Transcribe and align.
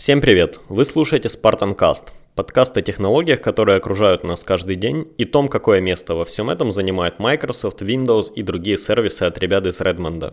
Всем 0.00 0.20
привет! 0.22 0.58
Вы 0.70 0.86
слушаете 0.86 1.28
Spartan 1.28 1.76
Cast, 1.76 2.04
подкаст 2.34 2.74
о 2.74 2.80
технологиях, 2.80 3.42
которые 3.42 3.76
окружают 3.76 4.24
нас 4.24 4.44
каждый 4.44 4.76
день, 4.76 5.06
и 5.18 5.26
том, 5.26 5.48
какое 5.48 5.82
место 5.82 6.14
во 6.14 6.24
всем 6.24 6.48
этом 6.48 6.70
занимает 6.70 7.18
Microsoft, 7.18 7.82
Windows 7.82 8.32
и 8.34 8.42
другие 8.42 8.78
сервисы 8.78 9.24
от 9.24 9.36
ребят 9.36 9.66
из 9.66 9.78
Redmond. 9.82 10.32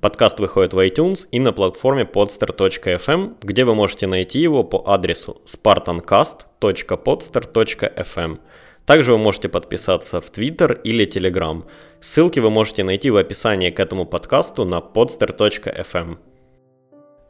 Подкаст 0.00 0.40
выходит 0.40 0.74
в 0.74 0.80
iTunes 0.80 1.28
и 1.30 1.38
на 1.38 1.52
платформе 1.52 2.02
podster.fm, 2.12 3.36
где 3.40 3.64
вы 3.64 3.76
можете 3.76 4.08
найти 4.08 4.40
его 4.40 4.64
по 4.64 4.82
адресу 4.84 5.40
spartancast.podster.fm. 5.46 8.38
Также 8.84 9.12
вы 9.12 9.18
можете 9.18 9.48
подписаться 9.48 10.20
в 10.20 10.28
Twitter 10.32 10.82
или 10.82 11.06
Telegram. 11.06 11.62
Ссылки 12.00 12.40
вы 12.40 12.50
можете 12.50 12.82
найти 12.82 13.10
в 13.10 13.16
описании 13.16 13.70
к 13.70 13.78
этому 13.78 14.06
подкасту 14.06 14.64
на 14.64 14.78
podster.fm. 14.78 16.16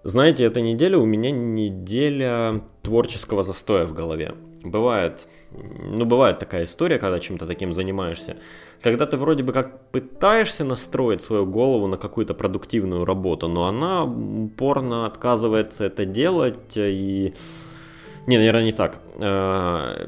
Знаете, 0.04 0.44
эта 0.44 0.60
неделя 0.60 0.98
у 0.98 1.06
меня 1.06 1.30
неделя 1.30 2.60
творческого 2.82 3.42
застоя 3.42 3.86
в 3.86 3.94
голове. 3.94 4.34
Бывает, 4.62 5.26
ну 5.50 6.04
бывает 6.04 6.38
такая 6.38 6.64
история, 6.64 6.98
когда 6.98 7.18
чем-то 7.18 7.46
таким 7.46 7.72
занимаешься, 7.72 8.36
когда 8.82 9.06
ты 9.06 9.16
вроде 9.16 9.42
бы 9.42 9.52
как 9.52 9.90
пытаешься 9.90 10.64
настроить 10.64 11.20
свою 11.20 11.46
голову 11.46 11.86
на 11.86 11.96
какую-то 11.96 12.34
продуктивную 12.34 13.04
работу, 13.04 13.48
но 13.48 13.64
она 13.64 14.04
упорно 14.04 15.06
отказывается 15.06 15.84
это 15.84 16.04
делать 16.04 16.76
и 16.76 17.34
не, 18.26 18.38
наверное, 18.38 18.64
не 18.64 18.72
так. 18.72 19.00
Э, 19.16 20.06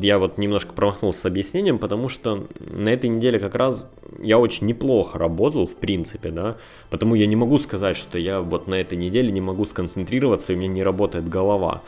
я 0.00 0.18
вот 0.18 0.36
немножко 0.36 0.72
промахнулся 0.72 1.20
с 1.20 1.26
объяснением, 1.26 1.78
потому 1.78 2.08
что 2.08 2.46
на 2.58 2.90
этой 2.90 3.08
неделе 3.08 3.38
как 3.38 3.54
раз 3.54 3.92
я 4.20 4.38
очень 4.38 4.66
неплохо 4.66 5.18
работал, 5.18 5.66
в 5.66 5.76
принципе, 5.76 6.30
да, 6.30 6.56
потому 6.90 7.14
я 7.14 7.26
не 7.26 7.36
могу 7.36 7.58
сказать, 7.58 7.96
что 7.96 8.18
я 8.18 8.40
вот 8.40 8.66
на 8.66 8.74
этой 8.74 8.98
неделе 8.98 9.32
не 9.32 9.40
могу 9.40 9.64
сконцентрироваться, 9.64 10.52
и 10.52 10.56
у 10.56 10.58
меня 10.58 10.68
не 10.68 10.82
работает 10.82 11.28
голова. 11.28 11.82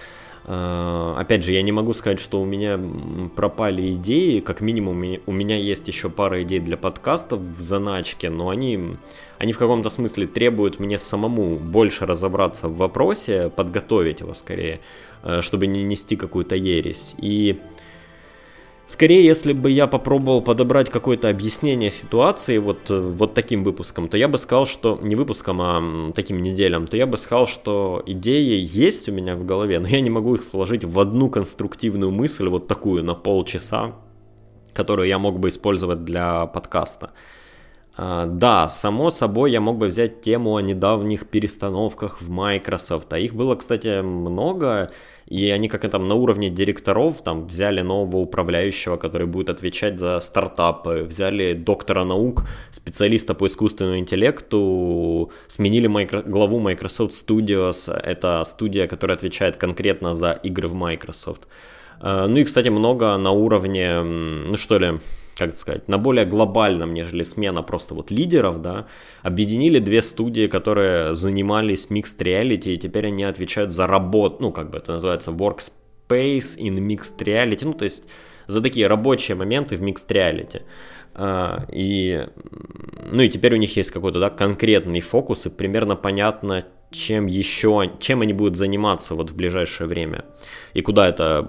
Э, 0.45 1.15
опять 1.19 1.45
же, 1.45 1.53
я 1.53 1.63
не 1.63 1.73
могу 1.73 1.93
сказать, 1.95 2.19
что 2.19 2.41
у 2.41 2.45
меня 2.45 2.81
пропали 3.37 3.93
идеи, 3.93 4.41
как 4.41 4.61
минимум 4.61 5.19
у 5.27 5.33
меня 5.33 5.57
есть 5.57 5.87
еще 5.87 6.09
пара 6.09 6.43
идей 6.43 6.61
для 6.61 6.77
подкастов 6.77 7.41
в 7.41 7.61
заначке, 7.61 8.31
но 8.31 8.49
они, 8.49 8.97
они 9.39 9.53
в 9.53 9.59
каком-то 9.59 9.91
смысле 9.91 10.27
требуют 10.27 10.81
мне 10.81 10.99
самому 10.99 11.57
больше 11.57 12.07
разобраться 12.07 12.69
в 12.69 12.77
вопросе, 12.77 13.51
подготовить 13.55 14.21
его 14.21 14.35
скорее, 14.35 14.81
чтобы 15.41 15.67
не 15.67 15.83
нести 15.83 16.17
какую-то 16.17 16.57
ересь. 16.57 17.15
И 17.19 17.61
скорее, 18.87 19.25
если 19.25 19.53
бы 19.53 19.71
я 19.71 19.87
попробовал 19.87 20.43
подобрать 20.43 20.91
какое-то 20.91 21.29
объяснение 21.29 21.91
ситуации 21.91 22.59
вот, 22.59 22.91
э, 22.91 23.01
вот 23.01 23.35
таким 23.35 23.65
выпуском, 23.65 24.09
то 24.09 24.17
я 24.17 24.29
бы 24.29 24.39
сказал, 24.39 24.67
что 24.67 24.99
не 25.03 25.17
выпуском, 25.17 25.61
а 25.61 26.13
таким 26.13 26.43
неделям, 26.43 26.87
то 26.87 26.97
я 26.97 27.07
бы 27.07 27.17
сказал, 27.17 27.47
что 27.47 28.03
идеи 28.07 28.61
есть 28.61 29.09
у 29.09 29.13
меня 29.13 29.37
в 29.37 29.45
голове, 29.45 29.79
но 29.79 29.89
я 29.89 30.01
не 30.01 30.11
могу 30.11 30.35
их 30.35 30.45
сложить 30.45 30.85
в 30.85 30.99
одну 31.01 31.31
конструктивную 31.31 32.11
мысль, 32.11 32.49
вот 32.49 32.69
такую 32.69 33.03
на 33.03 33.15
полчаса, 33.15 33.95
которую 34.73 35.09
я 35.09 35.19
мог 35.19 35.39
бы 35.39 35.49
использовать 35.49 36.05
для 36.05 36.47
подкаста. 36.47 37.13
А, 37.95 38.27
да, 38.27 38.69
само 38.69 39.11
собой, 39.11 39.53
я 39.53 39.61
мог 39.61 39.77
бы 39.77 39.87
взять 39.87 40.23
тему 40.23 40.57
о 40.57 40.63
недавних 40.63 41.27
перестановках 41.27 42.23
в 42.23 42.31
Microsoft, 42.31 43.13
а 43.13 43.19
их 43.19 43.35
было, 43.35 43.55
кстати, 43.55 44.01
много, 44.01 44.91
и 45.27 45.51
они 45.51 45.69
как 45.69 45.83
там 45.91 46.09
на 46.09 46.15
уровне 46.15 46.49
директоров 46.49 47.23
там 47.23 47.47
взяли 47.47 47.83
нового 47.83 48.17
управляющего, 48.17 48.97
который 48.97 49.27
будет 49.27 49.51
отвечать 49.51 49.99
за 49.99 50.21
стартапы, 50.21 51.03
взяли 51.07 51.53
доктора 51.53 52.05
наук, 52.05 52.45
специалиста 52.71 53.35
по 53.35 53.47
искусственному 53.47 53.99
интеллекту, 53.99 55.31
сменили 55.47 55.87
майкро... 55.87 56.23
главу 56.23 56.61
Microsoft 56.61 57.13
Studios, 57.13 57.93
это 57.93 58.43
студия, 58.45 58.87
которая 58.87 59.19
отвечает 59.19 59.59
конкретно 59.59 60.15
за 60.15 60.33
игры 60.33 60.67
в 60.67 60.75
Microsoft. 60.75 61.47
А, 62.01 62.27
ну 62.27 62.39
и, 62.39 62.45
кстати, 62.45 62.69
много 62.69 63.19
на 63.19 63.33
уровне, 63.33 64.03
ну 64.03 64.57
что 64.57 64.79
ли, 64.79 64.99
как 65.37 65.57
сказать, 65.57 65.89
на 65.89 65.99
более 65.99 66.27
глобальном, 66.27 66.95
нежели 66.95 67.23
смена 67.23 67.63
просто 67.63 67.95
вот 67.95 68.11
лидеров, 68.11 68.61
да, 68.61 68.87
объединили 69.23 69.79
две 69.79 70.03
студии, 70.03 70.47
которые 70.47 71.15
занимались 71.15 71.89
mixed 71.91 72.19
reality, 72.19 72.75
и 72.75 72.77
теперь 72.77 73.07
они 73.07 73.25
отвечают 73.25 73.73
за 73.73 73.87
работу, 73.87 74.37
ну, 74.41 74.53
как 74.53 74.71
бы 74.71 74.79
это 74.79 74.93
называется, 74.93 75.31
workspace 75.31 76.59
in 76.59 76.77
mixed 76.79 77.19
reality, 77.19 77.65
ну, 77.65 77.75
то 77.75 77.85
есть 77.85 78.05
за 78.47 78.61
такие 78.61 78.87
рабочие 78.87 79.37
моменты 79.37 79.77
в 79.77 79.83
mixed 79.83 80.09
reality. 80.09 80.63
Uh, 81.15 81.67
и, 81.71 82.27
ну 83.11 83.23
и 83.23 83.29
теперь 83.29 83.55
у 83.55 83.59
них 83.59 83.77
есть 83.77 83.91
какой-то 83.91 84.19
да, 84.19 84.31
конкретный 84.31 85.01
фокус, 85.01 85.45
и 85.45 85.51
примерно 85.51 85.95
понятно, 85.95 86.65
чем 86.91 87.27
еще, 87.27 87.93
чем 88.01 88.23
они 88.23 88.33
будут 88.33 88.57
заниматься 88.57 89.15
вот 89.15 89.31
в 89.31 89.37
ближайшее 89.37 89.89
время. 89.89 90.25
И 90.75 90.81
куда 90.81 91.09
это, 91.09 91.47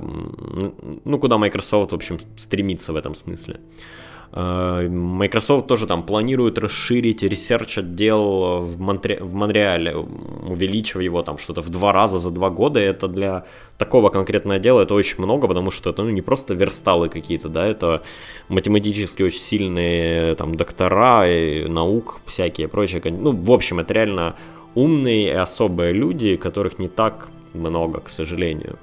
ну, 1.05 1.19
куда 1.19 1.37
Microsoft, 1.37 1.91
в 1.91 1.95
общем, 1.95 2.19
стремится 2.35 2.91
в 2.91 2.97
этом 2.97 3.15
смысле. 3.15 3.55
Э, 3.55 4.02
Microsoft 4.35 5.67
тоже 5.67 5.85
там 5.85 6.03
планирует 6.03 6.57
расширить 6.57 7.21
research 7.23 7.79
отдел 7.79 8.59
в, 8.61 8.79
Монтре... 8.79 9.19
в 9.21 9.33
Монреале, 9.35 9.95
увеличив 9.95 11.01
его 11.01 11.21
там 11.21 11.37
что-то 11.37 11.61
в 11.61 11.69
два 11.69 11.91
раза 11.91 12.17
за 12.17 12.31
два 12.31 12.49
года. 12.49 12.79
Это 12.79 13.07
для 13.07 13.45
такого 13.77 14.09
конкретного 14.09 14.59
дела 14.59 14.81
это 14.81 14.95
очень 14.95 15.23
много, 15.23 15.47
потому 15.47 15.69
что 15.69 15.91
это 15.91 16.01
ну, 16.01 16.09
не 16.09 16.21
просто 16.21 16.55
версталы 16.55 17.09
какие-то, 17.09 17.47
да, 17.47 17.67
это 17.67 18.01
математически 18.49 19.21
очень 19.21 19.39
сильные 19.39 20.33
там 20.33 20.55
доктора 20.55 21.27
и 21.29 21.67
наук 21.67 22.19
всякие 22.25 22.67
прочие. 22.67 23.01
Ну, 23.05 23.33
в 23.33 23.51
общем, 23.51 23.79
это 23.79 23.93
реально 23.93 24.35
умные 24.73 25.27
и 25.27 25.31
особые 25.31 25.93
люди, 25.93 26.37
которых 26.37 26.79
не 26.79 26.87
так 26.87 27.29
много, 27.53 27.99
к 27.99 28.09
сожалению. 28.09 28.79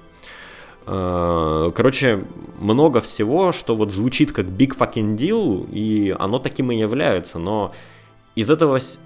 А, 0.92 1.70
короче, 1.70 2.24
много 2.58 3.00
всего, 3.00 3.52
что 3.52 3.76
вот 3.76 3.92
звучит 3.92 4.32
как 4.32 4.46
big 4.46 4.76
fucking 4.76 5.16
deal, 5.16 5.70
и 5.70 6.10
оно 6.18 6.40
таким 6.40 6.72
и 6.72 6.76
является, 6.76 7.38
но 7.38 7.72
из 8.34 8.50
этого, 8.50 8.78
из, 8.78 8.98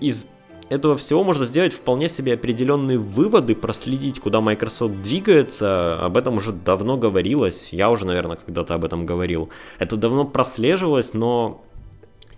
из 0.00 0.26
этого 0.70 0.94
всего 0.96 1.24
можно 1.24 1.44
сделать 1.44 1.74
вполне 1.74 2.08
себе 2.08 2.32
определенные 2.32 2.96
выводы, 2.96 3.54
проследить, 3.54 4.18
куда 4.18 4.40
Microsoft 4.40 5.02
двигается. 5.02 5.98
Об 6.00 6.16
этом 6.16 6.38
уже 6.38 6.52
давно 6.52 6.96
говорилось. 6.96 7.68
Я 7.70 7.90
уже, 7.90 8.06
наверное, 8.06 8.38
когда-то 8.38 8.74
об 8.74 8.86
этом 8.86 9.04
говорил. 9.04 9.50
Это 9.78 9.96
давно 9.96 10.24
прослеживалось, 10.24 11.12
но 11.12 11.60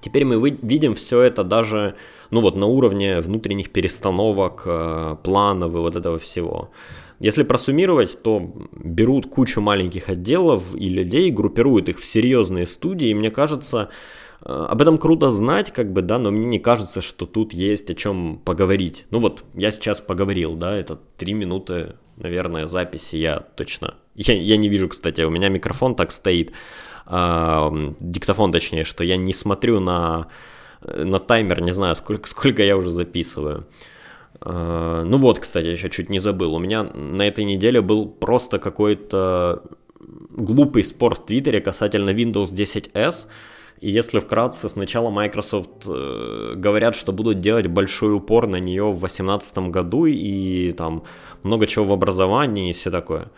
теперь 0.01 0.25
мы 0.25 0.59
видим 0.61 0.97
все 0.97 1.23
это 1.23 1.45
даже 1.45 1.95
ну 2.31 2.41
вот 2.41 2.57
на 2.57 2.67
уровне 2.67 3.21
внутренних 3.21 3.71
перестановок, 3.71 4.63
э, 4.67 5.17
планов 5.23 5.73
и 5.73 5.79
вот 5.79 5.95
этого 5.95 6.19
всего. 6.19 6.71
Если 7.21 7.43
просуммировать, 7.43 8.23
то 8.23 8.53
берут 8.73 9.27
кучу 9.27 9.61
маленьких 9.61 10.09
отделов 10.09 10.75
и 10.75 10.89
людей, 10.89 11.31
группируют 11.31 11.89
их 11.89 11.99
в 11.99 12.05
серьезные 12.05 12.65
студии, 12.65 13.09
и 13.09 13.15
мне 13.15 13.31
кажется, 13.31 13.89
э, 14.41 14.53
об 14.53 14.81
этом 14.81 14.99
круто 14.99 15.31
знать, 15.31 15.73
как 15.73 15.93
бы, 15.93 16.03
да, 16.03 16.19
но 16.19 16.31
мне 16.31 16.47
не 16.47 16.59
кажется, 16.61 17.01
что 17.01 17.27
тут 17.27 17.53
есть 17.53 17.91
о 17.91 17.95
чем 17.95 18.41
поговорить. 18.45 19.07
Ну 19.11 19.19
вот, 19.19 19.45
я 19.55 19.73
сейчас 19.73 20.01
поговорил, 20.01 20.55
да, 20.55 20.77
это 20.77 20.99
три 21.17 21.35
минуты, 21.35 21.97
наверное, 22.17 22.67
записи, 22.67 23.17
я 23.17 23.41
точно... 23.41 23.95
Я, 24.15 24.35
я 24.35 24.57
не 24.57 24.69
вижу, 24.69 24.89
кстати, 24.89 25.23
у 25.23 25.31
меня 25.31 25.49
микрофон 25.49 25.97
так 25.97 26.13
стоит, 26.13 26.53
э, 27.07 27.95
диктофон 27.99 28.53
точнее, 28.53 28.85
что 28.85 29.03
я 29.03 29.17
не 29.17 29.33
смотрю 29.33 29.81
на 29.81 30.29
на 30.81 31.19
таймер, 31.19 31.61
не 31.61 31.73
знаю, 31.73 31.97
сколько, 31.97 32.29
сколько 32.29 32.63
я 32.63 32.77
уже 32.77 32.91
записываю. 32.91 33.67
Ну 34.45 35.19
вот, 35.19 35.41
кстати, 35.41 35.67
еще 35.67 35.91
чуть 35.91 36.11
не 36.11 36.19
забыл. 36.19 36.55
У 36.55 36.59
меня 36.59 36.85
на 36.85 37.23
этой 37.27 37.45
неделе 37.45 37.81
был 37.81 38.07
просто 38.07 38.59
какой-то 38.59 39.63
глупый 40.31 40.85
спор 40.85 41.15
в 41.15 41.27
Твиттере 41.27 41.61
касательно 41.61 42.11
Windows 42.11 42.53
10s. 42.55 43.27
И 43.81 43.91
если 43.91 44.19
вкратце, 44.19 44.69
сначала 44.69 45.11
Microsoft 45.11 45.87
э, 45.87 46.55
говорят, 46.57 46.97
что 46.97 47.13
будут 47.13 47.39
делать 47.39 47.69
большой 47.69 48.15
упор 48.15 48.49
на 48.49 48.57
нее 48.57 48.91
в 48.91 48.99
2018 48.99 49.59
году 49.71 50.07
и 50.07 50.73
там 50.73 51.05
много 51.45 51.67
чего 51.67 51.85
в 51.85 51.93
образовании 51.93 52.71
и 52.71 52.73
все 52.73 52.91
такое. 52.91 53.29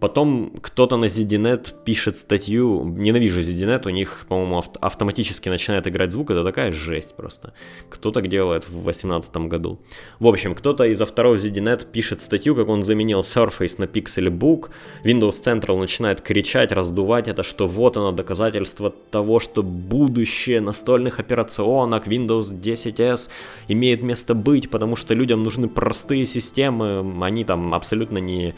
Потом 0.00 0.52
кто-то 0.62 0.96
на 0.96 1.06
ZDNet 1.06 1.74
пишет 1.84 2.16
статью, 2.16 2.84
ненавижу 2.84 3.40
ZDNet, 3.40 3.86
у 3.86 3.90
них, 3.90 4.26
по-моему, 4.28 4.58
авт- 4.58 4.78
автоматически 4.80 5.48
начинает 5.48 5.88
играть 5.88 6.12
звук, 6.12 6.30
это 6.30 6.44
такая 6.44 6.70
жесть 6.70 7.16
просто. 7.16 7.52
Кто 7.88 8.12
так 8.12 8.28
делает 8.28 8.64
в 8.68 8.72
2018 8.72 9.48
году. 9.48 9.80
В 10.20 10.28
общем, 10.28 10.54
кто-то 10.54 10.84
из 10.84 11.02
авторов 11.02 11.36
ZDNet 11.36 11.90
пишет 11.90 12.20
статью, 12.20 12.54
как 12.54 12.68
он 12.68 12.82
заменил 12.82 13.20
Surface 13.20 13.74
на 13.78 13.84
Pixelbook, 13.84 14.70
Windows 15.04 15.42
Central 15.44 15.78
начинает 15.78 16.20
кричать, 16.20 16.70
раздувать 16.70 17.26
это, 17.26 17.42
что 17.42 17.66
вот 17.66 17.96
оно 17.96 18.12
доказательство 18.12 18.94
того, 19.10 19.40
что 19.40 19.62
будущее 19.62 20.60
настольных 20.60 21.18
операционок 21.18 22.06
Windows 22.06 22.52
10s 22.52 23.30
имеет 23.66 24.02
место 24.02 24.34
быть, 24.34 24.70
потому 24.70 24.94
что 24.94 25.14
людям 25.14 25.42
нужны 25.42 25.68
простые 25.68 26.24
системы, 26.26 27.04
они 27.24 27.44
там 27.44 27.74
абсолютно 27.74 28.18
не 28.18 28.54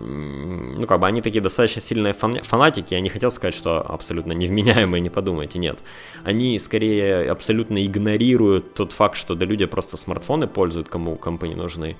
ну, 0.00 0.86
как 0.86 1.00
бы 1.00 1.06
они 1.06 1.22
такие 1.22 1.40
достаточно 1.40 1.82
сильные 1.82 2.12
фанатики, 2.12 2.94
я 2.94 3.00
не 3.00 3.08
хотел 3.08 3.30
сказать, 3.30 3.54
что 3.54 3.80
абсолютно 3.80 4.32
невменяемые, 4.32 5.00
не 5.00 5.10
подумайте, 5.10 5.58
нет. 5.58 5.78
Они 6.24 6.58
скорее 6.58 7.30
абсолютно 7.30 7.84
игнорируют 7.84 8.74
тот 8.74 8.92
факт, 8.92 9.16
что 9.16 9.34
да 9.34 9.44
люди 9.44 9.66
просто 9.66 9.96
смартфоны 9.96 10.46
пользуют, 10.46 10.88
кому 10.88 11.16
компы 11.16 11.48
не 11.48 11.54
нужны. 11.54 11.96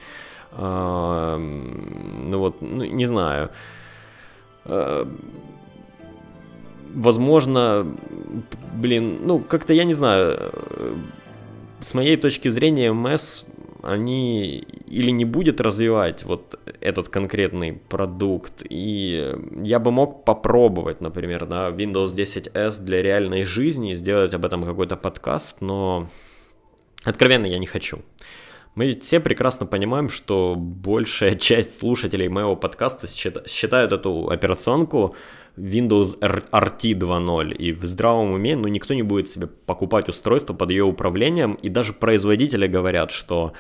ну 0.57 2.39
вот, 2.39 2.63
ну, 2.63 2.85
не 2.85 3.07
знаю, 3.07 3.51
э, 4.65 5.07
возможно, 6.95 7.87
блин, 8.75 9.19
ну 9.27 9.41
как-то 9.41 9.73
я 9.73 9.85
не 9.85 9.95
знаю, 9.95 10.53
с 11.81 11.95
моей 11.95 12.17
точки 12.17 12.49
зрения 12.49 12.93
МС 12.93 13.45
они 13.83 14.59
или 14.87 15.11
не 15.11 15.25
будет 15.25 15.61
развивать 15.61 16.25
вот 16.25 16.59
этот 16.81 17.09
конкретный 17.09 17.73
продукт, 17.73 18.63
и 18.69 19.35
я 19.63 19.79
бы 19.79 19.91
мог 19.91 20.25
попробовать, 20.25 21.01
например, 21.01 21.47
да, 21.47 21.71
Windows 21.71 22.09
10s 22.09 22.83
для 22.83 23.03
реальной 23.03 23.45
жизни, 23.45 23.95
сделать 23.95 24.35
об 24.35 24.45
этом 24.45 24.65
какой-то 24.65 24.97
подкаст, 24.97 25.61
но 25.61 26.09
откровенно 27.05 27.47
я 27.47 27.59
не 27.59 27.67
хочу. 27.67 28.01
Мы 28.79 28.87
ведь 28.87 29.03
все 29.03 29.19
прекрасно 29.19 29.67
понимаем, 29.67 30.09
что 30.09 30.55
большая 30.57 31.35
часть 31.49 31.77
слушателей 31.77 32.29
моего 32.29 32.55
подкаста 32.55 33.09
считают 33.09 33.91
эту 33.91 34.31
операционку 34.31 35.17
Windows 35.57 36.17
RT 36.21 36.93
2.0, 36.93 37.57
и 37.57 37.73
в 37.73 37.85
здравом 37.85 38.35
уме, 38.35 38.55
ну, 38.55 38.69
никто 38.69 38.95
не 38.95 39.03
будет 39.03 39.27
себе 39.27 39.49
покупать 39.49 40.09
устройство 40.09 40.55
под 40.55 40.71
ее 40.71 40.85
управлением, 40.85 41.55
и 41.55 41.69
даже 41.69 41.93
производители 41.93 42.69
говорят, 42.69 43.11
что 43.11 43.53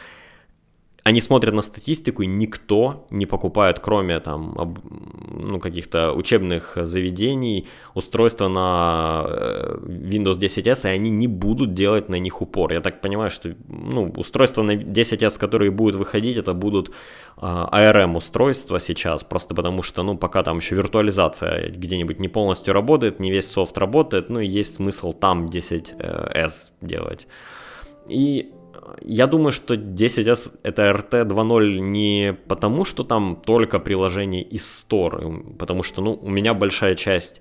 они 1.08 1.20
смотрят 1.20 1.54
на 1.54 1.62
статистику, 1.62 2.22
и 2.22 2.26
никто 2.26 3.06
не 3.10 3.24
покупает, 3.26 3.80
кроме 3.80 4.20
там, 4.20 4.76
ну, 5.26 5.58
каких-то 5.58 6.12
учебных 6.12 6.76
заведений, 6.82 7.66
устройства 7.94 8.48
на 8.48 9.24
э, 9.26 9.78
Windows 9.86 10.38
10s, 10.38 10.84
и 10.84 10.94
они 10.94 11.10
не 11.10 11.26
будут 11.26 11.72
делать 11.72 12.10
на 12.10 12.18
них 12.18 12.42
упор. 12.42 12.72
Я 12.72 12.80
так 12.80 13.00
понимаю, 13.00 13.30
что 13.30 13.54
ну, 13.68 14.12
устройства 14.16 14.62
на 14.62 14.72
10s, 14.72 15.40
которые 15.40 15.70
будут 15.70 15.96
выходить, 15.96 16.36
это 16.36 16.52
будут 16.52 16.90
а, 17.38 18.06
устройства 18.14 18.78
сейчас, 18.78 19.24
просто 19.24 19.54
потому 19.54 19.82
что, 19.82 20.02
ну, 20.02 20.18
пока 20.18 20.42
там 20.42 20.58
еще 20.58 20.74
виртуализация 20.74 21.70
где-нибудь 21.70 22.20
не 22.20 22.28
полностью 22.28 22.74
работает, 22.74 23.18
не 23.20 23.30
весь 23.30 23.50
софт 23.50 23.78
работает, 23.78 24.28
ну, 24.28 24.40
и 24.40 24.46
есть 24.46 24.74
смысл 24.74 25.12
там 25.12 25.46
10s 25.46 26.72
делать. 26.82 27.26
И 28.10 28.52
я 29.02 29.26
думаю, 29.26 29.52
что 29.52 29.74
10S 29.74 30.52
это 30.62 30.82
RT 30.88 31.26
2.0 31.26 31.78
не 31.78 32.36
потому, 32.48 32.84
что 32.84 33.04
там 33.04 33.36
только 33.44 33.78
приложение 33.78 34.42
из 34.42 34.64
Store, 34.64 35.56
потому 35.58 35.82
что, 35.82 36.02
ну, 36.02 36.18
у 36.22 36.30
меня 36.30 36.54
большая 36.54 36.94
часть 36.94 37.40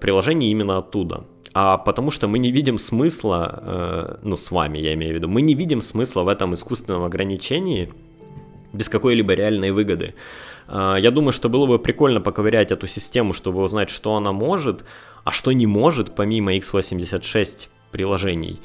приложений 0.00 0.50
именно 0.50 0.78
оттуда, 0.78 1.24
а 1.52 1.78
потому 1.78 2.10
что 2.10 2.28
мы 2.28 2.38
не 2.38 2.52
видим 2.52 2.78
смысла, 2.78 3.58
э, 3.62 4.16
ну, 4.22 4.36
с 4.36 4.50
вами 4.50 4.78
я 4.78 4.94
имею 4.94 5.12
в 5.12 5.16
виду, 5.16 5.28
мы 5.28 5.42
не 5.42 5.54
видим 5.54 5.82
смысла 5.82 6.22
в 6.22 6.28
этом 6.28 6.54
искусственном 6.54 7.02
ограничении 7.02 7.92
без 8.72 8.88
какой-либо 8.88 9.34
реальной 9.34 9.72
выгоды. 9.72 10.14
Э, 10.68 10.96
я 11.00 11.10
думаю, 11.10 11.32
что 11.32 11.48
было 11.48 11.66
бы 11.66 11.78
прикольно 11.78 12.20
поковырять 12.20 12.70
эту 12.70 12.86
систему, 12.86 13.32
чтобы 13.32 13.62
узнать, 13.62 13.90
что 13.90 14.14
она 14.14 14.32
может, 14.32 14.84
а 15.24 15.32
что 15.32 15.52
не 15.52 15.66
может, 15.66 16.14
помимо 16.14 16.54
x86 16.56 17.68
приложений. 17.90 18.60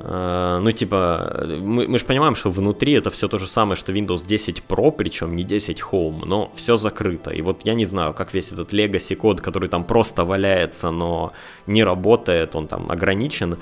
Э, 0.00 0.58
ну, 0.62 0.72
типа, 0.72 1.46
мы, 1.60 1.88
мы 1.88 1.98
же 1.98 2.04
понимаем, 2.04 2.34
что 2.34 2.50
внутри 2.50 2.92
это 2.92 3.10
все 3.10 3.28
то 3.28 3.38
же 3.38 3.46
самое, 3.46 3.76
что 3.76 3.92
Windows 3.92 4.26
10 4.26 4.62
Pro, 4.68 4.92
причем 4.92 5.36
не 5.36 5.44
10 5.44 5.80
Home, 5.92 6.24
но 6.24 6.50
все 6.54 6.76
закрыто. 6.76 7.30
И 7.30 7.42
вот 7.42 7.60
я 7.64 7.74
не 7.74 7.84
знаю, 7.84 8.14
как 8.14 8.34
весь 8.34 8.52
этот 8.52 8.72
Legacy 8.72 9.16
код, 9.16 9.40
который 9.40 9.68
там 9.68 9.84
просто 9.84 10.24
валяется, 10.24 10.90
но 10.90 11.32
не 11.66 11.84
работает, 11.84 12.56
он 12.56 12.66
там 12.66 12.90
ограничен, 12.90 13.56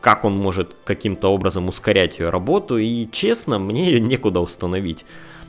как 0.00 0.24
он 0.24 0.36
может 0.38 0.76
каким-то 0.84 1.28
образом 1.28 1.68
ускорять 1.68 2.18
ее 2.18 2.30
работу, 2.30 2.78
и 2.78 3.08
честно, 3.10 3.58
мне 3.58 3.86
ее 3.86 4.00
некуда 4.00 4.40
установить. 4.40 5.04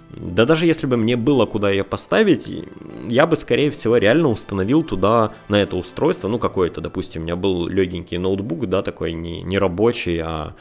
Да 0.10 0.46
даже 0.46 0.66
если 0.66 0.88
бы 0.88 0.98
мне 0.98 1.16
было 1.18 1.46
куда 1.46 1.70
ее 1.70 1.84
поставить, 1.84 2.50
я 3.10 3.28
бы, 3.28 3.36
скорее 3.36 3.72
всего, 3.72 3.98
реально 3.98 4.30
установил 4.30 4.84
туда, 4.84 5.32
на 5.50 5.62
это 5.62 5.76
устройство, 5.76 6.28
ну, 6.28 6.40
какое-то, 6.40 6.82
допустим, 6.82 7.22
у 7.22 7.26
меня 7.26 7.36
был 7.36 7.68
легенький 7.68 8.18
ноутбук, 8.18 8.68
да, 8.68 8.82
такой 8.82 9.14
не, 9.14 9.42
не 9.42 9.58
рабочий, 9.58 10.20
а 10.20 10.56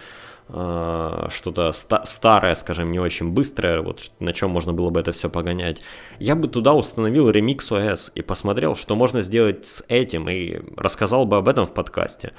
э, 0.48 1.28
что-то 1.30 1.70
ста- 1.72 2.04
старое, 2.06 2.54
скажем, 2.54 2.90
не 2.90 2.98
очень 2.98 3.30
быстрое, 3.30 3.82
вот 3.82 4.10
на 4.18 4.32
чем 4.32 4.50
можно 4.50 4.72
было 4.72 4.90
бы 4.90 5.00
это 5.00 5.12
все 5.12 5.30
погонять. 5.30 5.80
Я 6.18 6.34
бы 6.34 6.48
туда 6.48 6.74
установил 6.74 7.30
Remix 7.30 7.58
OS 7.70 8.10
и 8.14 8.22
посмотрел, 8.22 8.74
что 8.74 8.96
можно 8.96 9.20
сделать 9.22 9.64
с 9.64 9.84
этим, 9.88 10.28
и 10.28 10.60
рассказал 10.76 11.24
бы 11.24 11.36
об 11.36 11.48
этом 11.48 11.66
в 11.66 11.72
подкасте. 11.72 12.32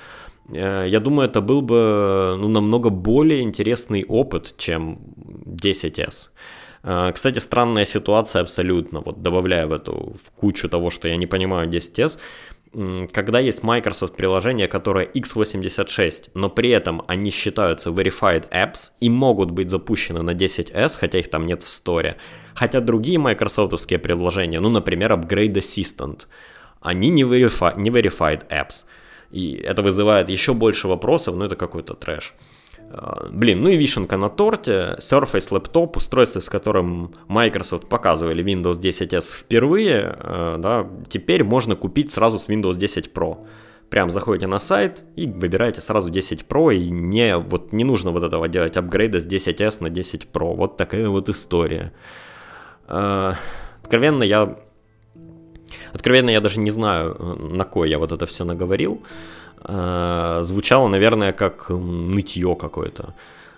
Э, 0.50 0.86
я 0.88 1.00
думаю, 1.00 1.30
это 1.30 1.42
был 1.42 1.62
бы 1.62 2.36
ну, 2.38 2.48
намного 2.50 2.90
более 2.90 3.42
интересный 3.42 4.04
опыт, 4.04 4.56
чем 4.58 5.00
10S. 5.46 6.30
Э, 6.88 7.12
кстати, 7.12 7.40
странная 7.40 7.86
ситуация 7.86 8.42
абсолютно, 8.42 9.02
вот 9.02 9.22
добавляя 9.22 9.68
в 9.68 9.74
эту 9.74 10.16
в 10.24 10.32
кучу 10.40 10.70
того, 10.70 10.90
что 10.90 11.08
я 11.08 11.18
не 11.18 11.28
понимаю 11.28 11.70
10S, 11.70 12.18
когда 13.14 13.40
есть 13.40 13.64
Microsoft 13.64 14.16
приложение, 14.16 14.68
которое 14.68 15.06
x86, 15.06 16.30
но 16.34 16.50
при 16.50 16.70
этом 16.70 17.02
они 17.08 17.32
считаются 17.32 17.90
verified 17.90 18.50
apps 18.52 18.92
и 19.02 19.10
могут 19.10 19.52
быть 19.52 19.70
запущены 19.70 20.22
на 20.22 20.34
10s, 20.34 20.98
хотя 21.00 21.20
их 21.20 21.30
там 21.30 21.46
нет 21.46 21.64
в 21.64 21.70
сторе. 21.70 22.16
Хотя 22.56 22.80
другие 22.80 23.20
майкрософтовские 23.20 24.00
приложения, 24.00 24.60
ну, 24.60 24.70
например, 24.70 25.12
Upgrade 25.12 25.54
Assistant, 25.54 26.22
они 26.82 27.10
не, 27.10 27.24
verifi- 27.24 27.80
не 27.80 27.90
verified 27.90 28.48
apps. 28.50 28.86
И 29.32 29.56
это 29.56 29.82
вызывает 29.82 30.30
еще 30.30 30.54
больше 30.54 30.88
вопросов, 30.88 31.36
но 31.36 31.46
это 31.46 31.56
какой-то 31.56 31.94
трэш. 31.96 32.34
А, 32.90 33.28
блин, 33.32 33.62
ну 33.62 33.70
и 33.70 33.78
вишенка 33.78 34.18
на 34.18 34.30
торте. 34.30 34.96
Surface 35.00 35.52
Laptop, 35.52 35.98
устройство, 35.98 36.40
с 36.40 36.50
которым 36.50 37.14
Microsoft 37.28 37.88
показывали 37.88 38.44
Windows 38.44 38.80
10s 38.80 39.36
впервые, 39.36 40.16
а, 40.20 40.58
да, 40.58 40.88
теперь 41.10 41.44
можно 41.44 41.76
купить 41.76 42.12
сразу 42.12 42.40
с 42.40 42.48
Windows 42.48 42.78
10 42.78 43.12
Pro. 43.14 43.46
Прям 43.90 44.10
заходите 44.10 44.48
на 44.48 44.60
сайт 44.60 45.04
и 45.16 45.28
выбираете 45.28 45.82
сразу 45.82 46.10
10 46.10 46.46
Pro, 46.48 46.76
и 46.76 46.90
не, 46.90 47.38
вот, 47.38 47.72
не 47.74 47.84
нужно 47.84 48.12
вот 48.12 48.24
этого 48.24 48.48
делать 48.48 48.78
апгрейда 48.78 49.20
с 49.20 49.28
10s 49.28 49.78
на 49.82 49.90
10 49.90 50.28
Pro. 50.32 50.56
Вот 50.56 50.78
такая 50.78 51.10
вот 51.10 51.30
история. 51.30 51.94
А, 52.88 53.36
откровенно 53.82 54.24
я... 54.24 54.58
Откровенно 55.92 56.30
я 56.30 56.40
даже 56.40 56.60
не 56.60 56.72
знаю, 56.72 57.16
на 57.40 57.66
кой 57.66 57.90
я 57.90 57.98
вот 58.00 58.12
это 58.12 58.26
все 58.26 58.46
наговорил. 58.46 59.02
Э, 59.04 59.37
звучало, 59.64 60.88
наверное, 60.88 61.32
как 61.34 61.70
нытье 61.70 62.56
какое-то. 62.56 63.14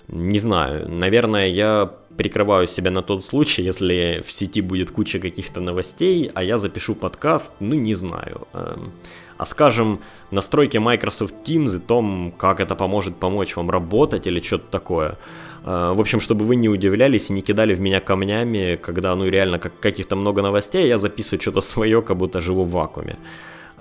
Не 0.08 0.40
знаю, 0.40 0.90
наверное, 0.90 1.48
я 1.48 1.92
прикрываю 2.20 2.68
себя 2.68 2.92
на 2.92 3.02
тот 3.02 3.24
случай, 3.24 3.62
если 3.62 4.22
в 4.26 4.32
сети 4.32 4.62
будет 4.62 4.92
куча 4.92 5.20
каких-то 5.20 5.62
новостей, 5.62 6.32
а 6.34 6.44
я 6.44 6.58
запишу 6.58 6.96
подкаст, 6.96 7.54
ну 7.62 7.76
не 7.76 7.96
знаю. 7.96 8.42
Эм, 8.54 8.92
а 9.38 9.46
скажем, 9.46 10.00
настройки 10.32 10.78
Microsoft 10.78 11.34
Teams 11.46 11.78
и 11.78 11.80
том, 11.80 12.34
как 12.38 12.60
это 12.60 12.76
поможет 12.76 13.16
помочь 13.16 13.56
вам 13.56 13.70
работать 13.70 14.28
или 14.28 14.42
что-то 14.42 14.66
такое. 14.70 15.18
Э, 15.64 15.94
в 15.96 16.00
общем, 16.02 16.20
чтобы 16.20 16.46
вы 16.46 16.58
не 16.58 16.68
удивлялись 16.68 17.30
и 17.30 17.34
не 17.34 17.42
кидали 17.42 17.74
в 17.74 17.80
меня 17.80 18.02
камнями, 18.02 18.78
когда, 18.82 19.16
ну, 19.16 19.30
реально 19.30 19.58
как, 19.60 19.80
каких-то 19.80 20.18
много 20.18 20.42
новостей, 20.42 20.84
а 20.84 20.88
я 20.88 20.98
записываю 20.98 21.42
что-то 21.42 21.62
свое, 21.74 22.02
как 22.02 22.18
будто 22.18 22.42
живу 22.42 22.66
в 22.66 22.72
вакууме. 22.72 23.16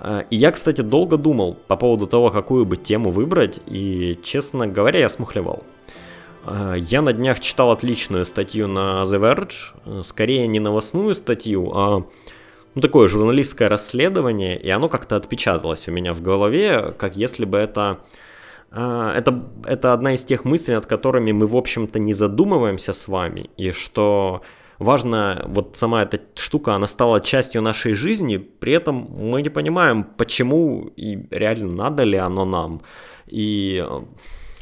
А, 0.01 0.25
и 0.29 0.35
я, 0.35 0.51
кстати, 0.51 0.81
долго 0.81 1.17
думал 1.17 1.57
по 1.67 1.75
поводу 1.75 2.07
того, 2.07 2.29
какую 2.31 2.65
бы 2.65 2.77
тему 2.77 3.11
выбрать, 3.11 3.59
и, 3.65 4.17
честно 4.23 4.67
говоря, 4.67 4.99
я 4.99 5.09
смухлевал. 5.09 5.63
А, 6.45 6.73
я 6.75 7.01
на 7.01 7.13
днях 7.13 7.39
читал 7.39 7.71
отличную 7.71 8.25
статью 8.25 8.67
на 8.67 9.03
The 9.03 9.19
Verge, 9.19 9.73
э, 9.85 10.01
скорее 10.03 10.47
не 10.47 10.59
новостную 10.59 11.15
статью, 11.15 11.71
а 11.75 12.05
ну, 12.75 12.81
такое 12.81 13.07
журналистское 13.07 13.67
расследование, 13.67 14.57
и 14.57 14.69
оно 14.69 14.87
как-то 14.87 15.17
отпечаталось 15.17 15.87
у 15.87 15.91
меня 15.91 16.13
в 16.13 16.21
голове, 16.21 16.93
как 16.97 17.17
если 17.17 17.45
бы 17.45 17.57
это... 17.57 17.99
А, 18.71 19.13
это, 19.15 19.43
это 19.65 19.93
одна 19.93 20.13
из 20.13 20.23
тех 20.23 20.45
мыслей, 20.45 20.75
над 20.75 20.85
которыми 20.85 21.33
мы, 21.33 21.45
в 21.45 21.57
общем-то, 21.57 21.99
не 21.99 22.13
задумываемся 22.13 22.93
с 22.93 23.07
вами, 23.07 23.49
и 23.57 23.71
что 23.71 24.43
важно, 24.79 25.45
вот 25.47 25.75
сама 25.75 26.03
эта 26.03 26.19
штука, 26.35 26.73
она 26.73 26.87
стала 26.87 27.21
частью 27.21 27.61
нашей 27.61 27.93
жизни, 27.93 28.37
при 28.37 28.73
этом 28.73 28.95
мы 28.95 29.41
не 29.41 29.49
понимаем, 29.49 30.03
почему 30.03 30.91
и 30.95 31.27
реально 31.29 31.71
надо 31.71 32.03
ли 32.03 32.17
оно 32.17 32.45
нам. 32.45 32.81
И 33.27 33.85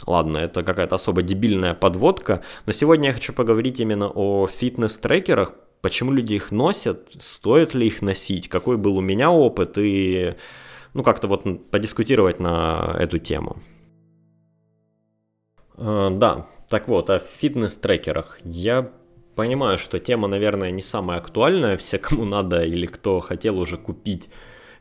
ладно, 0.06 0.40
это 0.40 0.64
какая-то 0.64 0.96
особо 0.96 1.22
дебильная 1.22 1.74
подводка, 1.74 2.42
но 2.66 2.74
сегодня 2.74 3.10
я 3.10 3.14
хочу 3.14 3.34
поговорить 3.34 3.80
именно 3.80 4.10
о 4.10 4.48
фитнес-трекерах, 4.48 5.54
почему 5.82 6.12
люди 6.12 6.34
их 6.34 6.52
носят, 6.52 7.10
стоит 7.20 7.74
ли 7.76 7.88
их 7.88 8.02
носить, 8.02 8.50
какой 8.50 8.78
был 8.78 8.98
у 8.98 9.02
меня 9.02 9.32
опыт 9.32 9.78
и 9.78 10.36
ну 10.94 11.04
как-то 11.04 11.28
вот 11.28 11.70
подискутировать 11.70 12.40
на 12.40 12.96
эту 13.00 13.20
тему. 13.20 13.58
Uh, 15.76 16.10
да, 16.18 16.48
так 16.70 16.88
вот, 16.88 17.12
о 17.12 17.20
фитнес-трекерах. 17.20 18.40
Я 18.44 18.92
Понимаю, 19.38 19.78
что 19.78 20.00
тема, 20.00 20.28
наверное, 20.28 20.72
не 20.72 20.82
самая 20.82 21.20
актуальная, 21.20 21.78
все, 21.84 22.00
кому 22.00 22.26
надо 22.26 22.64
или 22.64 22.88
кто 22.88 23.20
хотел 23.20 23.60
уже 23.60 23.78
купить 23.78 24.30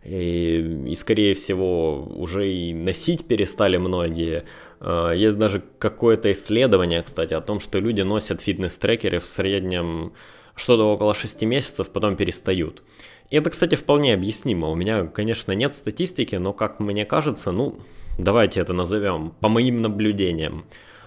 и, 0.02 0.86
и 0.86 0.94
скорее 0.94 1.34
всего 1.34 2.02
уже 2.02 2.50
и 2.50 2.72
носить 2.72 3.26
перестали 3.26 3.76
многие. 3.76 4.44
А, 4.80 5.12
есть 5.12 5.36
даже 5.36 5.62
какое-то 5.78 6.32
исследование, 6.32 7.02
кстати, 7.02 7.34
о 7.34 7.42
том, 7.42 7.60
что 7.60 7.80
люди 7.80 8.00
носят 8.00 8.40
фитнес-трекеры 8.40 9.18
в 9.18 9.26
среднем 9.26 10.14
что-то 10.54 10.84
около 10.84 11.12
6 11.12 11.42
месяцев, 11.42 11.90
потом 11.90 12.16
перестают. 12.16 12.82
И 13.28 13.36
это, 13.36 13.50
кстати, 13.50 13.74
вполне 13.74 14.14
объяснимо. 14.14 14.68
У 14.68 14.74
меня, 14.74 15.04
конечно, 15.04 15.52
нет 15.52 15.74
статистики, 15.74 16.36
но, 16.36 16.54
как 16.54 16.80
мне 16.80 17.04
кажется, 17.04 17.52
ну, 17.52 17.78
давайте 18.16 18.60
это 18.60 18.72
назовем, 18.72 19.34
по 19.38 19.50
моим 19.50 19.82
наблюдениям, 19.82 20.64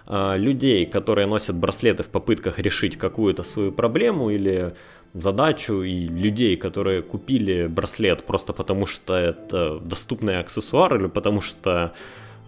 людей, 0.10 0.86
которые 0.88 1.28
носят 1.28 1.56
браслеты 1.56 2.02
в 2.02 2.08
попытках 2.08 2.58
решить 2.60 2.98
какую-то 2.98 3.44
свою 3.44 3.72
проблему 3.72 4.32
или 4.32 4.74
задачу, 5.14 5.84
и 5.84 6.06
людей, 6.06 6.56
которые 6.56 7.02
купили 7.02 7.68
браслет 7.68 8.24
просто 8.24 8.54
потому, 8.54 8.86
что 8.86 9.16
это 9.16 9.80
доступный 9.80 10.40
аксессуар 10.40 10.96
или 10.96 11.08
потому 11.08 11.42
что 11.42 11.94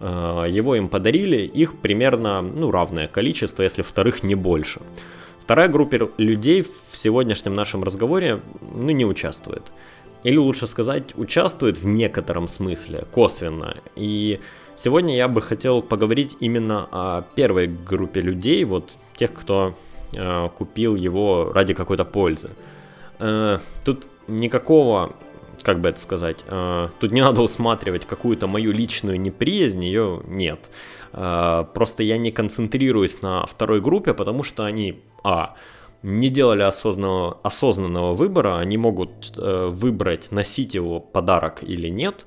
э, 0.00 0.46
его 0.48 0.76
им 0.76 0.88
подарили, 0.88 1.38
их 1.46 1.80
примерно 1.80 2.42
ну, 2.42 2.70
равное 2.70 3.06
количество, 3.06 3.62
если 3.62 3.82
вторых 3.82 4.22
не 4.22 4.34
больше. 4.34 4.80
Вторая 5.40 5.68
группа 5.68 6.10
людей 6.18 6.64
в 6.90 6.96
сегодняшнем 6.96 7.54
нашем 7.54 7.82
разговоре 7.82 8.40
ну, 8.74 8.90
не 8.90 9.04
участвует. 9.04 9.62
Или 10.22 10.36
лучше 10.36 10.68
сказать, 10.68 11.16
участвует 11.16 11.78
в 11.78 11.86
некотором 11.86 12.46
смысле, 12.46 13.06
косвенно. 13.10 13.76
И 13.96 14.38
сегодня 14.74 15.16
я 15.16 15.28
бы 15.28 15.40
хотел 15.42 15.82
поговорить 15.82 16.36
именно 16.40 16.88
о 16.90 17.22
первой 17.34 17.66
группе 17.66 18.20
людей, 18.20 18.64
вот 18.64 18.92
тех, 19.16 19.32
кто 19.32 19.74
э, 20.12 20.48
купил 20.56 20.96
его 20.96 21.52
ради 21.52 21.74
какой-то 21.74 22.04
пользы. 22.04 22.50
Э, 23.18 23.58
тут 23.84 24.06
никакого, 24.28 25.12
как 25.62 25.80
бы 25.80 25.88
это 25.88 26.00
сказать, 26.00 26.44
э, 26.46 26.88
тут 27.00 27.12
не 27.12 27.20
надо 27.20 27.42
усматривать 27.42 28.06
какую-то 28.06 28.46
мою 28.46 28.72
личную 28.72 29.20
неприязнь, 29.20 29.84
ее 29.84 30.22
нет. 30.26 30.70
Э, 31.12 31.64
просто 31.74 32.02
я 32.02 32.18
не 32.18 32.30
концентрируюсь 32.30 33.22
на 33.22 33.46
второй 33.46 33.80
группе, 33.80 34.14
потому 34.14 34.42
что 34.42 34.64
они 34.64 35.00
а. 35.24 35.54
Не 36.02 36.30
делали 36.30 36.62
осознанного, 36.62 37.38
осознанного 37.44 38.12
выбора, 38.12 38.58
они 38.58 38.76
могут 38.76 39.32
э, 39.36 39.68
выбрать, 39.70 40.32
носить 40.32 40.74
его 40.74 40.98
подарок 40.98 41.62
или 41.62 41.88
нет. 41.88 42.26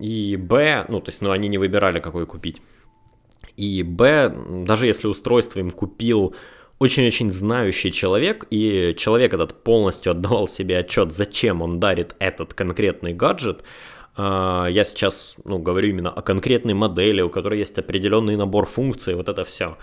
И 0.00 0.36
Б, 0.36 0.86
ну, 0.88 1.00
то 1.00 1.08
есть, 1.08 1.22
ну, 1.22 1.30
они 1.30 1.48
не 1.48 1.58
выбирали, 1.58 2.00
какой 2.00 2.26
купить. 2.26 2.60
И 3.56 3.82
Б, 3.82 4.34
даже 4.66 4.86
если 4.86 5.06
устройство 5.06 5.60
им 5.60 5.70
купил 5.70 6.34
очень-очень 6.78 7.30
знающий 7.30 7.92
человек, 7.92 8.46
и 8.50 8.94
человек 8.96 9.34
этот 9.34 9.62
полностью 9.62 10.12
отдавал 10.12 10.48
себе 10.48 10.78
отчет, 10.78 11.12
зачем 11.12 11.60
он 11.62 11.78
дарит 11.78 12.16
этот 12.18 12.54
конкретный 12.54 13.12
гаджет, 13.12 13.62
э, 14.16 14.66
я 14.70 14.84
сейчас 14.84 15.36
ну, 15.44 15.58
говорю 15.58 15.90
именно 15.90 16.10
о 16.10 16.22
конкретной 16.22 16.72
модели, 16.72 17.20
у 17.20 17.28
которой 17.28 17.58
есть 17.58 17.78
определенный 17.78 18.36
набор 18.36 18.64
функций, 18.64 19.14
вот 19.14 19.28
это 19.28 19.44
все 19.44 19.76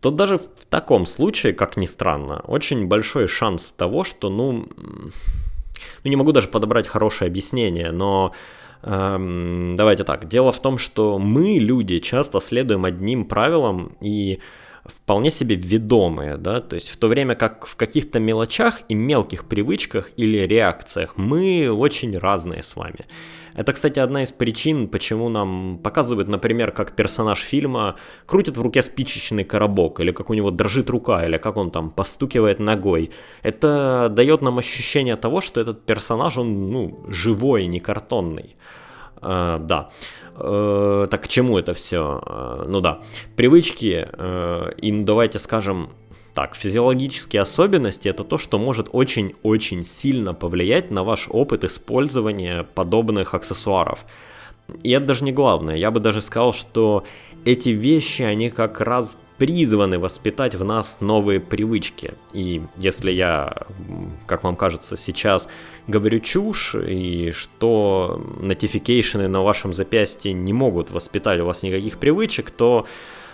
то 0.00 0.10
даже 0.10 0.38
в 0.38 0.66
таком 0.68 1.06
случае, 1.06 1.52
как 1.52 1.76
ни 1.76 1.86
странно, 1.86 2.40
очень 2.46 2.86
большой 2.86 3.26
шанс 3.26 3.72
того, 3.72 4.04
что, 4.04 4.30
ну, 4.30 4.68
ну 4.76 6.10
не 6.10 6.16
могу 6.16 6.32
даже 6.32 6.48
подобрать 6.48 6.86
хорошее 6.86 7.28
объяснение, 7.28 7.90
но 7.90 8.32
давайте 8.82 10.04
так. 10.04 10.28
Дело 10.28 10.52
в 10.52 10.60
том, 10.60 10.78
что 10.78 11.18
мы, 11.18 11.58
люди, 11.58 11.98
часто 11.98 12.40
следуем 12.40 12.84
одним 12.84 13.24
правилам 13.24 13.96
и 14.00 14.38
вполне 14.84 15.30
себе 15.30 15.54
ведомые, 15.54 16.36
да, 16.36 16.60
то 16.60 16.74
есть 16.74 16.90
в 16.90 16.96
то 16.96 17.08
время 17.08 17.34
как 17.34 17.66
в 17.66 17.76
каких-то 17.76 18.18
мелочах 18.20 18.82
и 18.88 18.94
мелких 18.94 19.44
привычках 19.44 20.10
или 20.16 20.38
реакциях 20.46 21.16
мы 21.16 21.70
очень 21.70 22.16
разные 22.16 22.62
с 22.62 22.76
вами. 22.76 23.06
Это, 23.58 23.72
кстати, 23.72 23.98
одна 23.98 24.22
из 24.22 24.30
причин, 24.30 24.86
почему 24.86 25.28
нам 25.28 25.80
показывают, 25.82 26.28
например, 26.28 26.70
как 26.70 26.92
персонаж 26.92 27.40
фильма 27.40 27.96
крутит 28.24 28.56
в 28.56 28.62
руке 28.62 28.82
спичечный 28.82 29.42
коробок, 29.42 29.98
или 29.98 30.12
как 30.12 30.30
у 30.30 30.34
него 30.34 30.52
дрожит 30.52 30.88
рука, 30.90 31.26
или 31.26 31.38
как 31.38 31.56
он 31.56 31.72
там 31.72 31.90
постукивает 31.90 32.60
ногой. 32.60 33.10
Это 33.42 34.08
дает 34.10 34.42
нам 34.42 34.58
ощущение 34.58 35.16
того, 35.16 35.40
что 35.40 35.60
этот 35.60 35.84
персонаж, 35.86 36.38
он, 36.38 36.70
ну, 36.70 37.04
живой, 37.08 37.66
не 37.66 37.80
картонный. 37.80 38.54
Uh, 39.20 39.58
да. 39.58 39.88
Uh, 40.36 41.06
так 41.06 41.24
к 41.24 41.26
чему 41.28 41.58
это 41.58 41.72
все? 41.72 41.96
Uh, 42.24 42.64
ну 42.68 42.80
да. 42.80 43.00
Привычки, 43.34 44.06
э, 44.08 44.70
и 44.76 44.92
ну, 44.92 45.04
давайте 45.04 45.40
скажем, 45.40 45.90
так, 46.38 46.54
физиологические 46.54 47.42
особенности 47.42 48.06
это 48.06 48.22
то, 48.22 48.38
что 48.38 48.60
может 48.60 48.90
очень-очень 48.92 49.84
сильно 49.84 50.34
повлиять 50.34 50.92
на 50.92 51.02
ваш 51.02 51.26
опыт 51.28 51.64
использования 51.64 52.64
подобных 52.76 53.34
аксессуаров. 53.34 54.04
И 54.84 54.90
это 54.92 55.06
даже 55.06 55.24
не 55.24 55.32
главное. 55.32 55.74
Я 55.74 55.90
бы 55.90 55.98
даже 55.98 56.22
сказал, 56.22 56.52
что 56.52 57.02
эти 57.44 57.70
вещи, 57.70 58.22
они 58.22 58.50
как 58.50 58.80
раз 58.80 59.18
призваны 59.36 59.98
воспитать 59.98 60.54
в 60.54 60.64
нас 60.64 61.00
новые 61.00 61.40
привычки. 61.40 62.14
И 62.32 62.62
если 62.76 63.10
я, 63.10 63.52
как 64.26 64.44
вам 64.44 64.54
кажется, 64.54 64.96
сейчас 64.96 65.48
говорю 65.88 66.20
чушь, 66.20 66.76
и 66.76 67.32
что 67.32 68.24
нотификейшены 68.40 69.26
на 69.26 69.42
вашем 69.42 69.72
запястье 69.72 70.32
не 70.32 70.52
могут 70.52 70.92
воспитать 70.92 71.40
у 71.40 71.46
вас 71.46 71.64
никаких 71.64 71.98
привычек, 71.98 72.52
то 72.52 72.86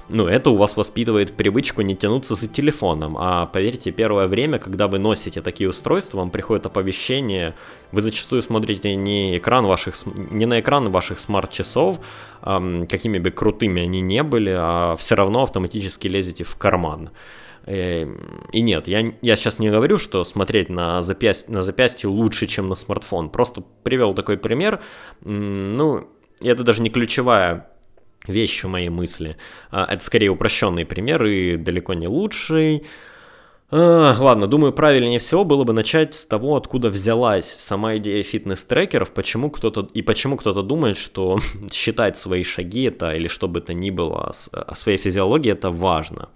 ну, 0.08 0.26
это 0.26 0.50
у 0.50 0.56
вас 0.56 0.76
воспитывает 0.76 1.32
привычку 1.32 1.82
не 1.82 1.96
тянуться 1.96 2.34
за 2.34 2.46
телефоном. 2.46 3.16
А 3.18 3.46
поверьте, 3.46 3.90
первое 3.90 4.26
время, 4.26 4.58
когда 4.58 4.86
вы 4.86 4.98
носите 4.98 5.40
такие 5.40 5.68
устройства, 5.68 6.18
вам 6.18 6.30
приходит 6.30 6.66
оповещение, 6.66 7.54
вы 7.90 8.02
зачастую 8.02 8.42
смотрите 8.42 8.94
не, 8.96 9.38
экран 9.38 9.64
ваших, 9.64 9.94
не 10.30 10.46
на 10.46 10.60
экран 10.60 10.90
ваших 10.90 11.18
смарт-часов, 11.18 12.00
эм, 12.42 12.86
какими 12.86 13.18
бы 13.18 13.30
крутыми 13.30 13.82
они 13.82 14.02
не 14.02 14.22
были, 14.22 14.54
а 14.54 14.96
все 14.96 15.14
равно 15.14 15.42
автоматически 15.42 16.06
лезете 16.08 16.44
в 16.44 16.56
карман. 16.56 17.10
Э, 17.64 18.06
и 18.52 18.60
нет, 18.60 18.88
я, 18.88 19.14
я 19.22 19.36
сейчас 19.36 19.58
не 19.58 19.70
говорю, 19.70 19.96
что 19.96 20.22
смотреть 20.24 20.68
на 20.68 21.00
запястье, 21.00 21.52
на 21.52 21.62
запястье 21.62 22.10
лучше, 22.10 22.46
чем 22.46 22.68
на 22.68 22.74
смартфон. 22.74 23.30
Просто 23.30 23.62
привел 23.82 24.12
такой 24.12 24.36
пример. 24.36 24.82
Ну, 25.22 26.08
это 26.42 26.62
даже 26.62 26.82
не 26.82 26.90
ключевая 26.90 27.70
вещи 28.26 28.66
мои 28.66 28.88
мысли. 28.88 29.36
А, 29.70 29.86
это 29.90 30.02
скорее 30.04 30.30
упрощенный 30.30 30.84
пример 30.84 31.24
и 31.24 31.56
далеко 31.56 31.94
не 31.94 32.08
лучший. 32.08 32.84
А, 33.70 34.16
ладно, 34.20 34.46
думаю, 34.46 34.72
правильнее 34.72 35.18
всего 35.18 35.44
было 35.44 35.64
бы 35.64 35.72
начать 35.72 36.14
с 36.14 36.24
того, 36.24 36.56
откуда 36.56 36.90
взялась 36.90 37.46
сама 37.58 37.96
идея 37.96 38.22
фитнес-трекеров, 38.22 39.10
почему 39.10 39.50
кто-то 39.50 39.88
и 39.92 40.02
почему 40.02 40.36
кто-то 40.36 40.62
думает, 40.62 40.96
что 40.96 41.38
считать 41.72 42.16
свои 42.16 42.44
шаги 42.44 42.84
это 42.84 43.14
или 43.14 43.28
что 43.28 43.48
бы 43.48 43.60
то 43.60 43.74
ни 43.74 43.90
было 43.90 44.32
о 44.52 44.74
своей 44.74 44.98
физиологии 44.98 45.50
это 45.50 45.70
важно. 45.70 46.28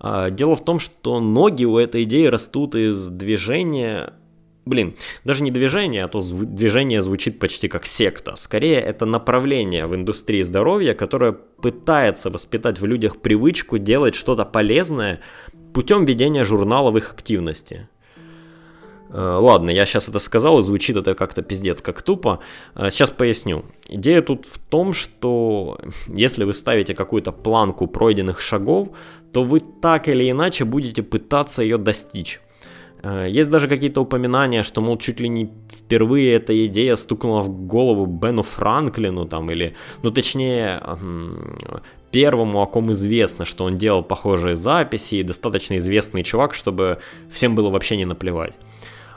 А, 0.00 0.30
дело 0.30 0.56
в 0.56 0.64
том, 0.64 0.78
что 0.78 1.20
ноги 1.20 1.64
у 1.64 1.78
этой 1.78 2.02
идеи 2.04 2.26
растут 2.26 2.74
из 2.74 3.08
движения 3.08 4.14
блин, 4.66 4.94
даже 5.24 5.42
не 5.42 5.50
движение, 5.50 6.04
а 6.04 6.08
то 6.08 6.18
зв- 6.18 6.44
движение 6.44 7.00
звучит 7.00 7.38
почти 7.38 7.68
как 7.68 7.86
секта. 7.86 8.36
Скорее, 8.36 8.80
это 8.80 9.06
направление 9.06 9.86
в 9.86 9.94
индустрии 9.94 10.42
здоровья, 10.42 10.94
которое 10.94 11.32
пытается 11.32 12.30
воспитать 12.30 12.80
в 12.80 12.86
людях 12.86 13.20
привычку 13.20 13.78
делать 13.78 14.14
что-то 14.14 14.44
полезное 14.44 15.20
путем 15.72 16.04
ведения 16.04 16.44
журналовых 16.44 17.12
активностей. 17.12 17.86
Э, 19.10 19.38
ладно, 19.40 19.70
я 19.70 19.84
сейчас 19.86 20.08
это 20.08 20.18
сказал, 20.18 20.58
и 20.58 20.62
звучит 20.62 20.96
это 20.96 21.14
как-то 21.14 21.42
пиздец, 21.42 21.80
как 21.82 22.02
тупо. 22.02 22.40
Э, 22.74 22.90
сейчас 22.90 23.10
поясню. 23.10 23.64
Идея 23.88 24.22
тут 24.22 24.46
в 24.46 24.58
том, 24.58 24.92
что 24.92 25.78
если 26.08 26.44
вы 26.44 26.52
ставите 26.52 26.94
какую-то 26.94 27.32
планку 27.32 27.86
пройденных 27.86 28.40
шагов, 28.40 28.88
то 29.32 29.42
вы 29.42 29.60
так 29.60 30.08
или 30.08 30.30
иначе 30.30 30.64
будете 30.64 31.02
пытаться 31.02 31.62
ее 31.62 31.78
достичь. 31.78 32.40
Э, 33.04 33.26
есть 33.28 33.50
даже 33.50 33.68
какие-то 33.68 34.00
упоминания, 34.00 34.62
что, 34.62 34.80
мол, 34.80 34.98
чуть 34.98 35.20
ли 35.20 35.28
не 35.28 35.50
впервые 35.70 36.34
эта 36.34 36.64
идея 36.66 36.96
стукнула 36.96 37.42
в 37.42 37.48
голову 37.48 38.06
Бену 38.06 38.42
Франклину, 38.42 39.26
там, 39.26 39.50
или, 39.50 39.74
ну, 40.02 40.10
точнее, 40.10 40.80
первому, 42.10 42.62
о 42.62 42.66
ком 42.66 42.92
известно, 42.92 43.44
что 43.44 43.64
он 43.64 43.76
делал 43.76 44.02
похожие 44.02 44.56
записи, 44.56 45.16
и 45.16 45.22
достаточно 45.22 45.76
известный 45.76 46.22
чувак, 46.22 46.54
чтобы 46.54 46.98
всем 47.30 47.54
было 47.54 47.70
вообще 47.70 47.96
не 47.96 48.06
наплевать. 48.06 48.54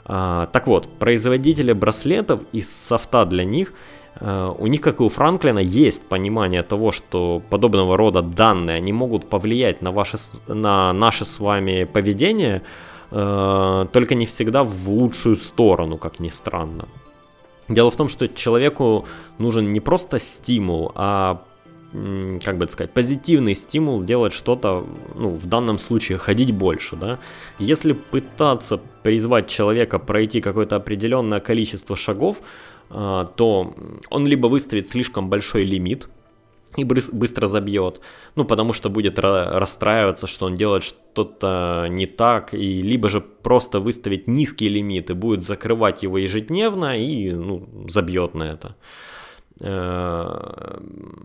А, 0.04 0.46
так 0.52 0.66
вот, 0.66 0.88
производители 0.98 1.72
браслетов 1.72 2.40
из 2.52 2.70
софта 2.70 3.24
для 3.24 3.44
них 3.44 3.72
Uh, 4.20 4.56
у 4.58 4.66
них, 4.66 4.80
как 4.80 4.98
и 4.98 5.04
у 5.04 5.08
Франклина, 5.08 5.60
есть 5.60 6.02
понимание 6.08 6.64
того, 6.64 6.90
что 6.90 7.40
подобного 7.50 7.96
рода 7.96 8.20
данные, 8.20 8.78
они 8.78 8.92
могут 8.92 9.30
повлиять 9.30 9.80
на, 9.80 9.92
ваше, 9.92 10.16
на 10.48 10.92
наше 10.92 11.24
с 11.24 11.38
вами 11.38 11.84
поведение, 11.84 12.56
Э, 12.56 12.62
только 13.10 14.14
не 14.14 14.26
всегда 14.26 14.64
в 14.64 14.88
лучшую 14.88 15.36
сторону, 15.36 15.96
как 15.98 16.20
ни 16.20 16.28
странно. 16.28 16.88
Дело 17.68 17.90
в 17.90 17.96
том, 17.96 18.08
что 18.08 18.28
человеку 18.28 19.06
нужен 19.38 19.72
не 19.72 19.80
просто 19.80 20.18
стимул, 20.18 20.92
а 20.94 21.42
как 21.92 22.58
бы 22.58 22.64
это 22.64 22.72
сказать, 22.72 22.92
позитивный 22.92 23.54
стимул 23.54 24.02
делать 24.02 24.34
что-то, 24.34 24.84
ну, 25.14 25.30
в 25.30 25.46
данном 25.46 25.78
случае 25.78 26.18
ходить 26.18 26.52
больше, 26.52 26.96
да. 26.96 27.18
Если 27.58 27.92
пытаться 27.92 28.78
призвать 29.02 29.48
человека 29.48 29.98
пройти 29.98 30.42
какое-то 30.42 30.76
определенное 30.76 31.40
количество 31.40 31.96
шагов, 31.96 32.42
то 32.90 33.74
он 34.10 34.26
либо 34.26 34.48
выставит 34.48 34.86
слишком 34.86 35.30
большой 35.30 35.64
лимит, 35.64 36.08
и 36.76 36.84
быстро 36.84 37.46
забьет, 37.46 38.00
ну, 38.36 38.44
потому 38.44 38.72
что 38.72 38.90
будет 38.90 39.18
расстраиваться, 39.18 40.26
что 40.26 40.46
он 40.46 40.54
делает 40.54 40.82
что-то 40.82 41.86
не 41.88 42.06
так, 42.06 42.54
и 42.54 42.82
либо 42.82 43.08
же 43.08 43.20
просто 43.20 43.80
выставить 43.80 44.28
низкий 44.28 44.68
лимит 44.68 45.10
и 45.10 45.14
будет 45.14 45.42
закрывать 45.42 46.02
его 46.02 46.18
ежедневно 46.18 46.98
и, 46.98 47.32
ну, 47.32 47.68
забьет 47.88 48.34
на 48.34 48.44
это. 48.44 48.76
Э, 49.60 50.78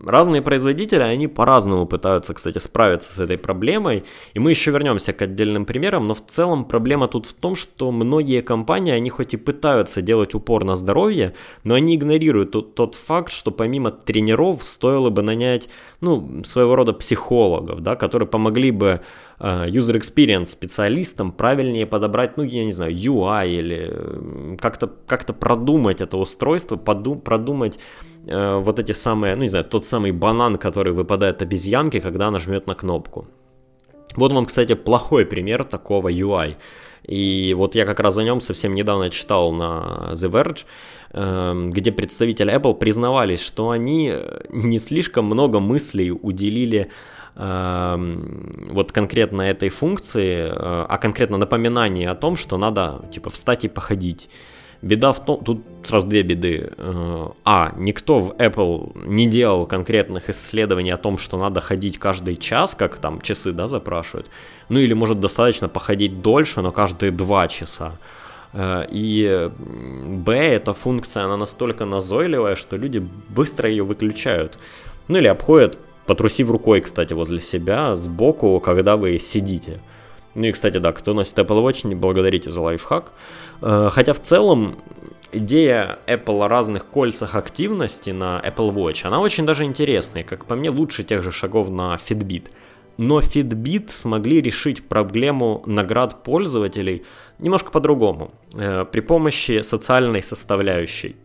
разные 0.04 0.42
производители, 0.42 1.02
они 1.02 1.28
по-разному 1.28 1.86
пытаются, 1.86 2.34
кстати, 2.34 2.58
справиться 2.58 3.12
с 3.12 3.18
этой 3.20 3.38
проблемой. 3.38 4.04
И 4.34 4.38
мы 4.40 4.50
еще 4.50 4.72
вернемся 4.72 5.12
к 5.12 5.22
отдельным 5.22 5.64
примерам, 5.64 6.08
но 6.08 6.14
в 6.14 6.26
целом 6.26 6.64
проблема 6.64 7.06
тут 7.06 7.26
в 7.26 7.34
том, 7.34 7.54
что 7.54 7.92
многие 7.92 8.42
компании, 8.42 8.92
они 8.92 9.10
хоть 9.10 9.34
и 9.34 9.36
пытаются 9.36 10.02
делать 10.02 10.34
упор 10.34 10.64
на 10.64 10.74
здоровье, 10.74 11.34
но 11.62 11.74
они 11.74 11.94
игнорируют 11.94 12.50
тот, 12.74 12.94
факт, 12.94 13.32
что 13.32 13.50
помимо 13.50 13.90
тренеров 13.90 14.64
стоило 14.64 15.10
бы 15.10 15.22
нанять, 15.22 15.68
ну, 16.04 16.44
своего 16.44 16.76
рода 16.76 16.92
психологов, 16.92 17.80
да, 17.80 17.96
которые 17.96 18.28
помогли 18.28 18.70
бы 18.70 19.00
Э, 19.38 19.66
user 19.66 19.96
experience 19.96 20.46
специалистам 20.46 21.32
правильнее 21.32 21.86
подобрать, 21.86 22.36
ну, 22.36 22.44
я 22.44 22.64
не 22.64 22.72
знаю, 22.72 22.92
UI 22.92 23.48
или 23.48 24.56
как-то 24.56 24.90
как 25.06 25.24
продумать 25.38 26.00
это 26.00 26.16
устройство, 26.16 26.76
поду- 26.76 27.16
продумать 27.16 27.78
э, 28.26 28.56
вот 28.58 28.78
эти 28.78 28.92
самые, 28.92 29.34
ну, 29.36 29.42
не 29.42 29.48
знаю, 29.48 29.64
тот 29.64 29.84
самый 29.84 30.12
банан, 30.12 30.56
который 30.56 30.92
выпадает 30.92 31.42
обезьянке, 31.42 32.00
когда 32.00 32.28
она 32.28 32.38
жмет 32.38 32.66
на 32.66 32.74
кнопку. 32.74 33.26
Вот 34.16 34.32
вам, 34.32 34.46
кстати, 34.46 34.74
плохой 34.74 35.26
пример 35.26 35.64
такого 35.64 36.10
UI. 36.10 36.56
И 37.02 37.54
вот 37.54 37.74
я 37.74 37.84
как 37.84 38.00
раз 38.00 38.16
о 38.16 38.22
нем 38.22 38.40
совсем 38.40 38.74
недавно 38.74 39.10
читал 39.10 39.52
на 39.52 40.10
The 40.12 40.30
Verge, 40.30 40.64
э, 41.12 41.68
где 41.70 41.92
представители 41.92 42.54
Apple 42.54 42.74
признавались, 42.74 43.42
что 43.42 43.70
они 43.70 44.14
не 44.48 44.78
слишком 44.78 45.26
много 45.26 45.60
мыслей 45.60 46.10
уделили 46.12 46.90
Эм, 47.36 48.52
вот 48.70 48.92
конкретно 48.92 49.42
этой 49.42 49.68
функции, 49.68 50.46
э, 50.46 50.50
а 50.54 50.98
конкретно 50.98 51.36
напоминание 51.36 52.08
о 52.10 52.14
том, 52.14 52.36
что 52.36 52.56
надо 52.56 53.04
типа 53.10 53.30
встать 53.30 53.64
и 53.64 53.68
походить. 53.68 54.30
Беда 54.82 55.12
в 55.12 55.24
том, 55.24 55.44
тут 55.44 55.62
сразу 55.82 56.06
две 56.06 56.22
беды. 56.22 56.70
Э, 56.76 57.28
а, 57.44 57.72
никто 57.76 58.18
в 58.18 58.30
Apple 58.32 59.06
не 59.06 59.26
делал 59.26 59.66
конкретных 59.66 60.28
исследований 60.30 60.90
о 60.90 60.96
том, 60.96 61.18
что 61.18 61.38
надо 61.38 61.60
ходить 61.60 61.98
каждый 61.98 62.36
час, 62.36 62.74
как 62.74 62.96
там 62.96 63.20
часы, 63.20 63.52
да, 63.52 63.66
запрашивают. 63.66 64.26
Ну 64.68 64.78
или 64.78 64.94
может 64.94 65.20
достаточно 65.20 65.68
походить 65.68 66.22
дольше, 66.22 66.62
но 66.62 66.72
каждые 66.72 67.12
два 67.12 67.48
часа. 67.48 67.92
Э, 68.52 68.86
и 68.90 69.50
Б, 70.06 70.32
эта 70.34 70.72
функция, 70.72 71.24
она 71.24 71.36
настолько 71.36 71.84
назойливая, 71.84 72.54
что 72.54 72.76
люди 72.76 73.02
быстро 73.28 73.68
ее 73.68 73.84
выключают. 73.84 74.58
Ну 75.08 75.18
или 75.18 75.28
обходят 75.28 75.78
потрусив 76.06 76.50
рукой, 76.50 76.80
кстати, 76.80 77.12
возле 77.12 77.40
себя, 77.40 77.96
сбоку, 77.96 78.60
когда 78.60 78.96
вы 78.96 79.18
сидите. 79.18 79.80
Ну 80.34 80.44
и, 80.44 80.52
кстати, 80.52 80.78
да, 80.78 80.92
кто 80.92 81.14
носит 81.14 81.38
Apple 81.38 81.64
Watch, 81.64 81.86
не 81.86 81.94
благодарите 81.94 82.50
за 82.50 82.60
лайфхак. 82.60 83.12
Э, 83.64 83.88
хотя 83.90 84.12
в 84.12 84.20
целом 84.20 84.76
идея 85.32 85.98
Apple 86.06 86.44
о 86.44 86.48
разных 86.48 86.84
кольцах 86.86 87.34
активности 87.34 88.10
на 88.10 88.40
Apple 88.44 88.72
Watch, 88.74 89.06
она 89.06 89.20
очень 89.20 89.46
даже 89.46 89.64
интересная, 89.64 90.22
как 90.22 90.44
по 90.44 90.54
мне, 90.54 90.70
лучше 90.70 91.02
тех 91.02 91.22
же 91.22 91.32
шагов 91.32 91.70
на 91.70 91.94
Fitbit. 91.94 92.50
Но 92.98 93.20
Fitbit 93.20 93.88
смогли 93.88 94.40
решить 94.42 94.86
проблему 94.86 95.62
наград 95.66 96.22
пользователей 96.22 97.04
немножко 97.38 97.70
по-другому, 97.70 98.30
э, 98.52 98.84
при 98.84 99.00
помощи 99.00 99.62
социальной 99.62 100.22
составляющей, 100.22 101.16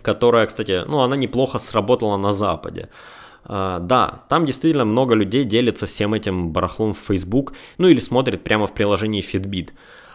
которая, 0.00 0.46
кстати, 0.46 0.84
ну, 0.86 1.00
она 1.00 1.16
неплохо 1.16 1.58
сработала 1.58 2.16
на 2.16 2.32
Западе. 2.32 2.88
Uh, 3.42 3.80
да, 3.80 4.20
там 4.28 4.44
действительно 4.44 4.84
много 4.84 5.14
людей 5.14 5.44
делятся 5.44 5.86
всем 5.86 6.12
этим 6.12 6.50
барахлом 6.50 6.92
в 6.92 6.98
Facebook, 6.98 7.54
ну 7.78 7.88
или 7.88 7.98
смотрят 7.98 8.44
прямо 8.44 8.66
в 8.66 8.74
приложении 8.74 9.22
Fitbit. 9.22 9.70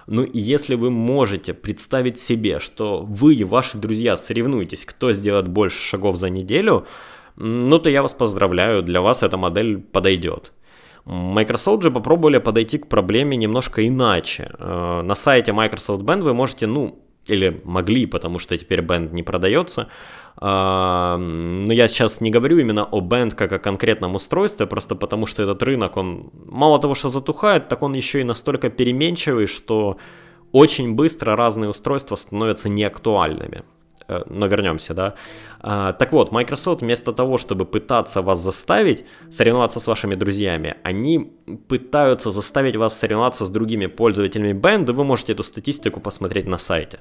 Ну 0.07 0.23
и 0.23 0.39
если 0.39 0.75
вы 0.75 0.91
можете 0.91 1.53
представить 1.53 2.19
себе, 2.19 2.59
что 2.59 3.01
вы 3.01 3.35
и 3.35 3.43
ваши 3.43 3.77
друзья 3.77 4.15
соревнуетесь, 4.15 4.85
кто 4.85 5.13
сделает 5.13 5.47
больше 5.47 5.81
шагов 5.81 6.17
за 6.17 6.29
неделю, 6.29 6.85
ну 7.35 7.79
то 7.79 7.89
я 7.89 8.01
вас 8.01 8.13
поздравляю, 8.13 8.83
для 8.83 9.01
вас 9.01 9.23
эта 9.23 9.37
модель 9.37 9.79
подойдет. 9.79 10.51
Microsoft 11.05 11.83
же 11.83 11.91
попробовали 11.91 12.39
подойти 12.39 12.77
к 12.77 12.87
проблеме 12.87 13.37
немножко 13.37 13.87
иначе. 13.87 14.51
Uh, 14.57 15.01
на 15.03 15.13
сайте 15.15 15.53
Microsoft 15.53 16.01
Band 16.01 16.21
вы 16.21 16.33
можете, 16.33 16.65
ну, 16.65 16.99
или 17.27 17.61
могли, 17.63 18.05
потому 18.05 18.39
что 18.39 18.57
теперь 18.57 18.81
Band 18.81 19.13
не 19.13 19.23
продается, 19.23 19.87
но 20.41 21.67
я 21.69 21.87
сейчас 21.87 22.21
не 22.21 22.29
говорю 22.29 22.59
именно 22.59 22.83
о 22.83 23.01
Band 23.01 23.35
как 23.35 23.51
о 23.53 23.59
конкретном 23.59 24.15
устройстве, 24.15 24.65
просто 24.67 24.95
потому 24.95 25.25
что 25.25 25.43
этот 25.43 25.63
рынок, 25.63 25.97
он 25.97 26.29
мало 26.33 26.79
того, 26.79 26.93
что 26.93 27.09
затухает, 27.09 27.67
так 27.67 27.83
он 27.83 27.93
еще 27.93 28.21
и 28.21 28.23
настолько 28.23 28.69
переменчивый, 28.69 29.47
что 29.47 29.97
очень 30.51 30.95
быстро 30.95 31.35
разные 31.35 31.69
устройства 31.69 32.15
становятся 32.15 32.69
неактуальными. 32.69 33.63
Э, 34.07 34.23
но 34.29 34.47
вернемся, 34.47 34.93
да. 34.93 35.13
А, 35.59 35.93
так 35.93 36.11
вот, 36.11 36.31
Microsoft 36.31 36.81
вместо 36.81 37.11
того, 37.13 37.37
чтобы 37.37 37.65
пытаться 37.65 38.21
вас 38.21 38.39
заставить 38.39 39.05
соревноваться 39.29 39.79
с 39.79 39.87
вашими 39.87 40.15
друзьями, 40.15 40.75
они 40.83 41.31
пытаются 41.67 42.31
заставить 42.31 42.75
вас 42.75 42.99
соревноваться 42.99 43.45
с 43.45 43.49
другими 43.49 43.87
пользователями 43.87 44.49
и 44.49 44.93
вы 44.93 45.03
можете 45.03 45.33
эту 45.33 45.43
статистику 45.43 45.99
посмотреть 45.99 46.47
на 46.47 46.57
сайте. 46.57 46.99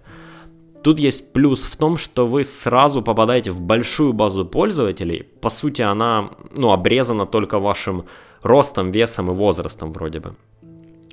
Тут 0.82 0.98
есть 0.98 1.32
плюс 1.32 1.62
в 1.62 1.76
том, 1.76 1.96
что 1.96 2.26
вы 2.26 2.44
сразу 2.44 3.02
попадаете 3.02 3.50
в 3.50 3.60
большую 3.60 4.12
базу 4.12 4.44
пользователей. 4.44 5.26
По 5.40 5.48
сути, 5.48 5.82
она 5.82 6.30
ну, 6.56 6.72
обрезана 6.72 7.26
только 7.26 7.58
вашим 7.58 8.04
ростом, 8.42 8.90
весом 8.90 9.30
и 9.30 9.34
возрастом 9.34 9.92
вроде 9.92 10.20
бы. 10.20 10.34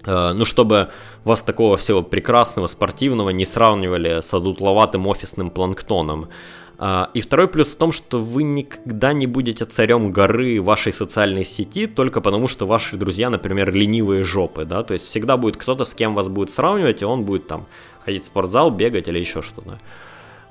Э, 0.05 0.33
ну, 0.33 0.45
чтобы 0.45 0.89
вас 1.23 1.41
такого 1.41 1.77
всего 1.77 2.01
прекрасного, 2.01 2.67
спортивного 2.67 3.29
не 3.29 3.45
сравнивали 3.45 4.21
с 4.21 4.33
одутловатым 4.33 5.07
офисным 5.07 5.49
планктоном. 5.49 6.29
Э, 6.79 7.05
и 7.13 7.21
второй 7.21 7.47
плюс 7.47 7.73
в 7.73 7.77
том, 7.77 7.91
что 7.91 8.17
вы 8.17 8.43
никогда 8.43 9.13
не 9.13 9.27
будете 9.27 9.65
царем 9.65 10.11
горы 10.11 10.61
вашей 10.61 10.91
социальной 10.91 11.45
сети 11.45 11.87
только 11.87 12.21
потому, 12.21 12.47
что 12.47 12.65
ваши 12.65 12.97
друзья, 12.97 13.29
например, 13.29 13.73
ленивые 13.73 14.23
жопы, 14.23 14.65
да, 14.65 14.83
то 14.83 14.93
есть 14.93 15.07
всегда 15.07 15.37
будет 15.37 15.57
кто-то, 15.57 15.85
с 15.85 15.93
кем 15.93 16.15
вас 16.15 16.27
будет 16.27 16.51
сравнивать, 16.51 17.01
и 17.01 17.05
он 17.05 17.23
будет 17.23 17.47
там 17.47 17.65
ходить 18.05 18.23
в 18.23 18.25
спортзал, 18.25 18.71
бегать 18.71 19.07
или 19.07 19.19
еще 19.19 19.41
что-то. 19.41 19.79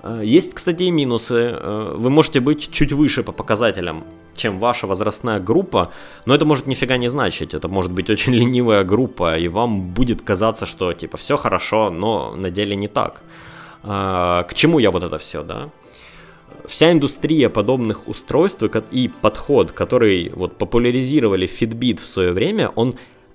Э, 0.03 0.23
есть, 0.25 0.55
кстати, 0.55 0.85
и 0.85 0.91
минусы. 0.91 1.35
Э, 1.35 1.95
вы 1.97 2.11
можете 2.11 2.41
быть 2.41 2.71
чуть 2.71 2.93
выше 2.93 3.23
по 3.23 3.33
показателям, 3.33 4.05
чем 4.35 4.59
ваша 4.59 4.87
возрастная 4.87 5.41
группа, 5.41 5.91
но 6.27 6.35
это 6.35 6.45
может 6.45 6.67
нифига 6.67 6.97
не 6.97 7.09
значить. 7.09 7.55
Это 7.55 7.69
может 7.69 7.93
быть 7.93 8.11
очень 8.11 8.35
ленивая 8.41 8.85
группа, 8.85 9.39
и 9.39 9.49
вам 9.49 9.81
будет 9.95 10.23
казаться, 10.23 10.67
что 10.67 10.93
типа 10.93 11.17
все 11.17 11.37
хорошо, 11.37 11.91
но 11.91 12.35
на 12.37 12.51
деле 12.51 12.77
не 12.77 12.89
так. 12.89 13.23
Э, 13.85 14.45
к 14.49 14.55
чему 14.55 14.79
я 14.79 14.91
вот 14.91 15.03
это 15.03 15.19
все, 15.19 15.43
да? 15.43 15.69
Вся 16.67 16.93
индустрия 16.93 17.49
подобных 17.49 18.09
устройств 18.09 18.63
и 18.93 19.11
подход, 19.23 19.73
который 19.73 20.31
вот 20.35 20.59
популяризировали 20.59 21.49
Fitbit 21.49 22.01
в 22.01 22.07
свое 22.07 22.33
время, 22.33 22.71
он 22.77 22.95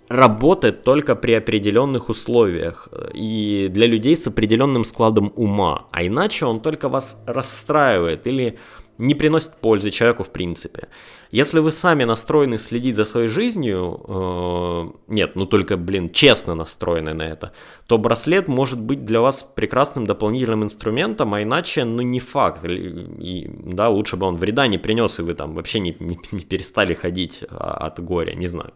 работает 0.10 0.84
только 0.84 1.15
при 1.15 1.34
определенных 1.34 2.10
условиях 2.10 2.89
э, 2.91 3.10
и 3.13 3.68
для 3.70 3.88
людей 3.88 4.15
с 4.15 4.28
определенным 4.28 4.84
складом 4.84 5.32
ума, 5.36 5.86
а 5.91 6.06
иначе 6.06 6.46
он 6.46 6.60
только 6.60 6.89
вас 6.89 7.24
расстраивает 7.28 8.28
или 8.28 8.58
не 8.98 9.13
приносит 9.13 9.56
пользы 9.56 9.91
человеку 9.91 10.24
в 10.24 10.30
принципе. 10.30 10.88
Если 11.32 11.60
вы 11.60 11.72
сами 11.72 12.06
настроены 12.06 12.58
следить 12.58 12.96
за 12.96 13.04
своей 13.04 13.28
жизнью, 13.28 14.00
э, 14.08 14.91
нет, 15.08 15.36
ну 15.36 15.46
только, 15.46 15.76
блин, 15.76 16.10
честно 16.10 16.56
настроены 16.56 17.13
на 17.13 17.24
это, 17.24 17.52
то 17.88 17.98
браслет 17.98 18.48
может 18.48 18.80
быть 18.80 19.06
для 19.06 19.20
вас 19.20 19.44
прекрасным 19.44 20.06
дополнительным 20.06 20.63
инструментом, 20.63 21.34
а 21.34 21.41
иначе, 21.41 21.84
ну 21.84 22.04
не 22.04 22.20
факт. 22.20 22.65
И, 22.65 23.52
да, 23.65 23.89
лучше 23.89 24.15
бы 24.15 24.28
он 24.28 24.38
вреда 24.38 24.68
не 24.68 24.78
принес, 24.78 25.20
и 25.20 25.24
вы 25.24 25.34
там 25.34 25.56
вообще 25.56 25.80
не, 25.80 25.96
не, 26.00 26.20
не 26.32 26.41
перестали 26.41 26.94
ходить 26.94 27.44
а, 27.50 27.88
от 27.88 28.00
горя, 28.00 28.34
не 28.36 28.48
знаю. 28.48 28.72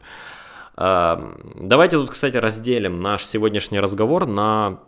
Давайте 0.79 1.97
тут, 1.97 2.11
кстати, 2.11 2.37
разделим 2.37 3.01
наш 3.01 3.25
сегодняшний 3.25 3.81
разговор 3.81 4.25
на 4.25 4.79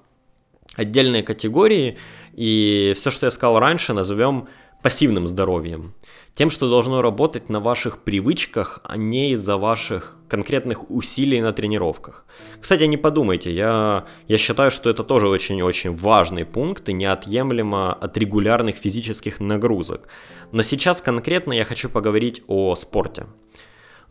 отдельные 0.75 1.21
категории, 1.21 1.97
и 2.31 2.93
все, 2.95 3.11
что 3.11 3.25
я 3.25 3.29
сказал 3.29 3.59
раньше, 3.59 3.91
назовем 3.93 4.47
пассивным 4.81 5.27
здоровьем. 5.27 5.93
Тем, 6.33 6.49
что 6.49 6.69
должно 6.69 7.01
работать 7.01 7.49
на 7.49 7.59
ваших 7.59 8.03
привычках, 8.03 8.79
а 8.85 8.95
не 8.95 9.31
из-за 9.33 9.57
ваших 9.57 10.15
конкретных 10.29 10.89
усилий 10.89 11.41
на 11.41 11.51
тренировках. 11.51 12.25
Кстати, 12.61 12.83
не 12.83 12.95
подумайте, 12.95 13.51
я, 13.51 14.05
я 14.29 14.37
считаю, 14.37 14.71
что 14.71 14.89
это 14.89 15.03
тоже 15.03 15.27
очень-очень 15.27 15.93
важный 15.93 16.45
пункт 16.45 16.87
и 16.87 16.93
неотъемлемо 16.93 17.91
от 17.91 18.17
регулярных 18.17 18.77
физических 18.77 19.41
нагрузок. 19.41 20.07
Но 20.53 20.63
сейчас 20.63 21.01
конкретно 21.01 21.51
я 21.51 21.65
хочу 21.65 21.89
поговорить 21.89 22.43
о 22.47 22.75
спорте. 22.75 23.25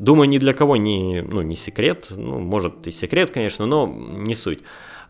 Думаю, 0.00 0.30
ни 0.30 0.38
для 0.38 0.54
кого 0.54 0.76
не, 0.76 1.20
ну, 1.20 1.42
не 1.42 1.56
секрет, 1.56 2.06
ну, 2.08 2.38
может 2.38 2.86
и 2.86 2.90
секрет, 2.90 3.30
конечно, 3.30 3.66
но 3.66 3.86
не 3.86 4.34
суть. 4.34 4.60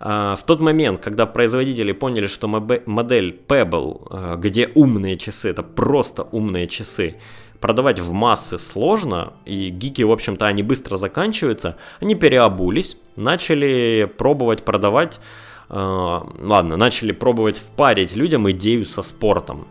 А, 0.00 0.34
в 0.34 0.42
тот 0.42 0.58
момент, 0.58 0.98
когда 0.98 1.26
производители 1.26 1.92
поняли, 1.92 2.26
что 2.26 2.48
модель 2.48 3.40
Pebble, 3.46 4.06
а, 4.10 4.34
где 4.34 4.66
умные 4.74 5.14
часы, 5.14 5.50
это 5.50 5.62
просто 5.62 6.24
умные 6.32 6.66
часы, 6.66 7.14
продавать 7.60 8.00
в 8.00 8.10
массы 8.10 8.58
сложно, 8.58 9.34
и 9.44 9.68
гики, 9.68 10.02
в 10.02 10.10
общем-то, 10.10 10.44
они 10.44 10.64
быстро 10.64 10.96
заканчиваются, 10.96 11.76
они 12.00 12.16
переобулись, 12.16 12.96
начали 13.14 14.12
пробовать 14.18 14.64
продавать, 14.64 15.20
э, 15.68 15.74
ладно, 15.76 16.76
начали 16.76 17.12
пробовать 17.12 17.58
впарить 17.58 18.16
людям 18.16 18.50
идею 18.50 18.84
со 18.86 19.02
спортом. 19.02 19.68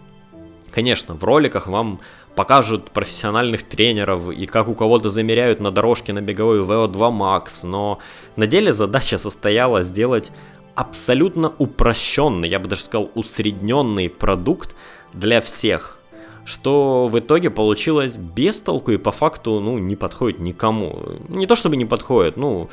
Конечно, 0.79 1.13
в 1.13 1.25
роликах 1.25 1.67
вам 1.67 1.99
покажут 2.35 2.91
профессиональных 2.91 3.63
тренеров 3.63 4.29
и 4.29 4.45
как 4.45 4.69
у 4.69 4.75
кого-то 4.75 5.09
замеряют 5.09 5.59
на 5.59 5.71
дорожке 5.71 6.13
на 6.13 6.21
беговой 6.21 6.59
VO2 6.59 6.93
Max, 6.93 7.67
но 7.67 7.99
на 8.37 8.47
деле 8.47 8.71
задача 8.71 9.17
состояла 9.17 9.81
сделать 9.81 10.31
абсолютно 10.75 11.51
упрощенный, 11.57 12.47
я 12.47 12.59
бы 12.59 12.69
даже 12.69 12.83
сказал 12.83 13.11
усредненный 13.13 14.09
продукт 14.09 14.73
для 15.11 15.41
всех, 15.41 15.97
что 16.45 17.09
в 17.11 17.19
итоге 17.19 17.49
получилось 17.49 18.15
без 18.15 18.61
толку 18.61 18.91
и 18.91 18.97
по 18.97 19.11
факту 19.11 19.59
ну, 19.59 19.79
не 19.79 19.97
подходит 19.97 20.39
никому. 20.39 20.97
Не 21.27 21.45
то 21.45 21.57
чтобы 21.57 21.75
не 21.75 21.83
подходит, 21.83 22.37
ну, 22.37 22.69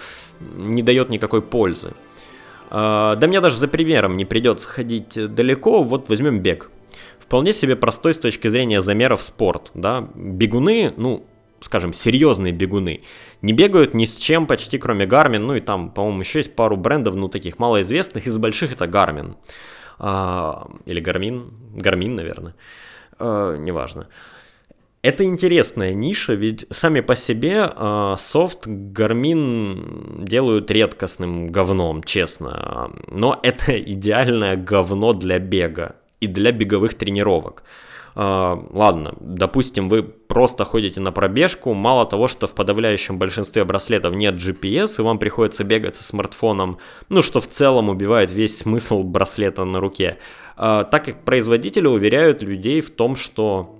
не 0.55 0.83
дает 0.83 1.09
никакой 1.09 1.42
пользы. 1.42 1.95
А, 2.71 3.16
да 3.16 3.27
мне 3.27 3.40
даже 3.40 3.57
за 3.57 3.66
примером 3.66 4.16
не 4.16 4.25
придется 4.25 4.69
ходить 4.69 5.35
далеко, 5.35 5.83
вот 5.83 6.09
возьмем 6.09 6.38
бег. 6.38 6.71
Вполне 7.27 7.53
себе 7.53 7.77
простой 7.77 8.15
с 8.15 8.19
точки 8.19 8.49
зрения 8.49 8.81
замеров 8.81 9.23
спорт. 9.23 9.71
Да? 9.75 10.09
Бегуны, 10.15 10.95
ну, 10.97 11.27
скажем, 11.61 11.93
серьезные 11.93 12.53
бегуны, 12.53 13.03
не 13.43 13.53
бегают 13.53 13.95
ни 13.95 14.05
с 14.05 14.17
чем 14.17 14.47
почти 14.47 14.79
кроме 14.79 15.07
Garmin, 15.07 15.39
ну 15.39 15.57
и 15.57 15.61
там, 15.61 15.91
по-моему, 15.91 16.21
еще 16.21 16.39
есть 16.39 16.55
пару 16.55 16.77
брендов, 16.77 17.17
ну, 17.17 17.29
таких 17.29 17.59
малоизвестных, 17.59 18.27
из 18.27 18.39
больших 18.39 18.73
это 18.73 18.85
Garmin. 18.85 19.35
А, 19.99 20.71
или 20.85 21.03
Garmin, 21.03 21.51
Garmin, 21.75 22.11
наверное 22.11 22.55
э, 23.19 23.57
неважно. 23.59 24.09
Это 25.03 25.25
интересная 25.25 25.95
ниша, 25.95 26.35
ведь 26.35 26.67
сами 26.71 27.01
по 27.01 27.15
себе 27.15 27.71
э, 27.75 28.15
софт 28.19 28.67
Garmin 28.67 30.25
делают 30.25 30.71
редкостным 30.71 31.47
говном, 31.47 32.03
честно. 32.03 32.91
Но 33.09 33.39
это 33.43 33.81
идеальное 33.93 34.57
говно 34.57 35.12
для 35.12 35.39
бега 35.39 35.97
и 36.20 36.26
для 36.26 36.52
беговых 36.52 36.94
тренировок. 36.94 37.62
Uh, 38.14 38.66
ладно, 38.72 39.14
допустим, 39.20 39.90
вы 39.90 40.02
просто 40.02 40.64
ходите 40.64 41.00
на 41.00 41.12
пробежку, 41.12 41.74
мало 41.74 42.07
того, 42.07 42.29
что 42.29 42.46
в 42.46 42.55
подавляющем 42.55 43.18
большинстве 43.18 43.62
браслетов 43.66 44.14
нет 44.14 44.37
GPS, 44.37 44.98
и 44.98 45.02
вам 45.02 45.18
приходится 45.18 45.64
бегать 45.64 45.96
со 45.96 46.02
смартфоном, 46.02 46.79
ну, 47.11 47.20
что 47.20 47.40
в 47.40 47.46
целом 47.46 47.90
убивает 47.90 48.31
весь 48.31 48.57
смысл 48.57 49.02
браслета 49.02 49.66
на 49.66 49.81
руке. 49.81 50.16
Uh, 50.57 50.88
так 50.90 51.05
как 51.05 51.24
производители 51.24 51.87
уверяют 51.87 52.42
людей 52.42 52.81
в 52.81 52.88
том, 52.88 53.16
что 53.16 53.76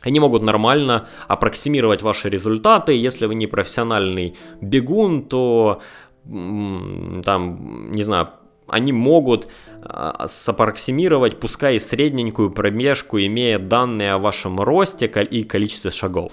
они 0.00 0.20
могут 0.20 0.42
нормально 0.42 1.08
аппроксимировать 1.26 2.02
ваши 2.02 2.30
результаты. 2.30 2.92
Если 2.92 3.26
вы 3.26 3.34
не 3.34 3.46
профессиональный 3.46 4.36
бегун, 4.60 5.24
то 5.24 5.82
там, 6.24 7.90
не 7.90 8.02
знаю, 8.02 8.28
они 8.68 8.92
могут 8.92 9.48
а, 9.82 10.26
саппроксимировать, 10.26 11.40
пускай 11.40 11.76
и 11.76 11.78
средненькую 11.78 12.50
промежку, 12.50 13.18
имея 13.18 13.58
данные 13.58 14.12
о 14.12 14.18
вашем 14.18 14.60
росте 14.60 15.06
и 15.06 15.42
количестве 15.42 15.90
шагов. 15.90 16.32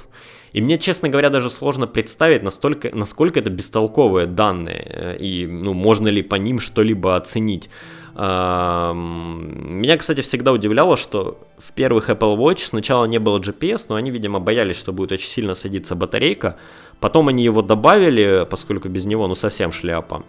И 0.53 0.61
мне, 0.61 0.77
честно 0.77 1.09
говоря, 1.09 1.29
даже 1.29 1.49
сложно 1.49 1.85
представить, 1.85 2.43
настолько, 2.43 2.89
насколько 2.95 3.39
это 3.39 3.49
бестолковые 3.49 4.25
данные, 4.25 4.85
э, 4.87 5.17
и 5.17 5.45
ну, 5.47 5.73
можно 5.73 6.07
ли 6.07 6.21
по 6.21 6.35
ним 6.35 6.59
что-либо 6.59 7.15
оценить. 7.15 7.69
Меня, 8.15 9.97
кстати, 9.97 10.21
всегда 10.21 10.53
удивляло, 10.53 10.95
что 10.95 11.37
в 11.57 11.73
первых 11.73 12.09
Apple 12.09 12.37
Watch 12.37 12.59
сначала 12.59 13.03
не 13.03 13.19
было 13.19 13.39
GPS, 13.39 13.87
но 13.89 13.95
они, 13.95 14.09
видимо, 14.09 14.39
боялись, 14.39 14.77
что 14.77 14.93
будет 14.93 15.11
очень 15.11 15.27
сильно 15.27 15.53
садиться 15.53 15.95
батарейка. 15.95 16.55
Потом 17.01 17.27
они 17.27 17.43
его 17.43 17.61
добавили, 17.61 18.47
поскольку 18.49 18.87
без 18.87 19.03
него 19.03 19.27
ну 19.27 19.35
совсем 19.35 19.73
шляпа 19.73 20.23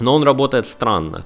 но 0.00 0.14
он 0.14 0.22
работает 0.22 0.66
странно. 0.66 1.24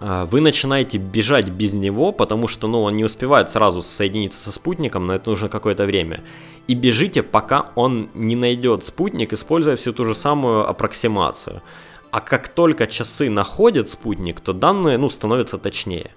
А, 0.00 0.26
вы 0.26 0.40
начинаете 0.40 0.98
бежать 0.98 1.48
без 1.48 1.74
него, 1.74 2.12
потому 2.12 2.48
что 2.48 2.68
ну, 2.68 2.82
он 2.82 2.96
не 2.96 3.04
успевает 3.04 3.50
сразу 3.50 3.82
соединиться 3.82 4.38
со 4.38 4.52
спутником, 4.52 5.06
на 5.06 5.12
это 5.12 5.30
нужно 5.30 5.48
какое-то 5.48 5.84
время. 5.84 6.22
И 6.68 6.74
бежите, 6.74 7.22
пока 7.22 7.70
он 7.74 8.08
не 8.14 8.36
найдет 8.36 8.84
спутник, 8.84 9.32
используя 9.32 9.76
всю 9.76 9.92
ту 9.92 10.04
же 10.04 10.14
самую 10.14 10.68
аппроксимацию. 10.68 11.62
А 12.10 12.20
как 12.20 12.48
только 12.48 12.86
часы 12.86 13.28
находят 13.28 13.88
спутник, 13.88 14.40
то 14.40 14.52
данные 14.52 14.98
ну, 14.98 15.10
становятся 15.10 15.58
точнее. 15.58 16.10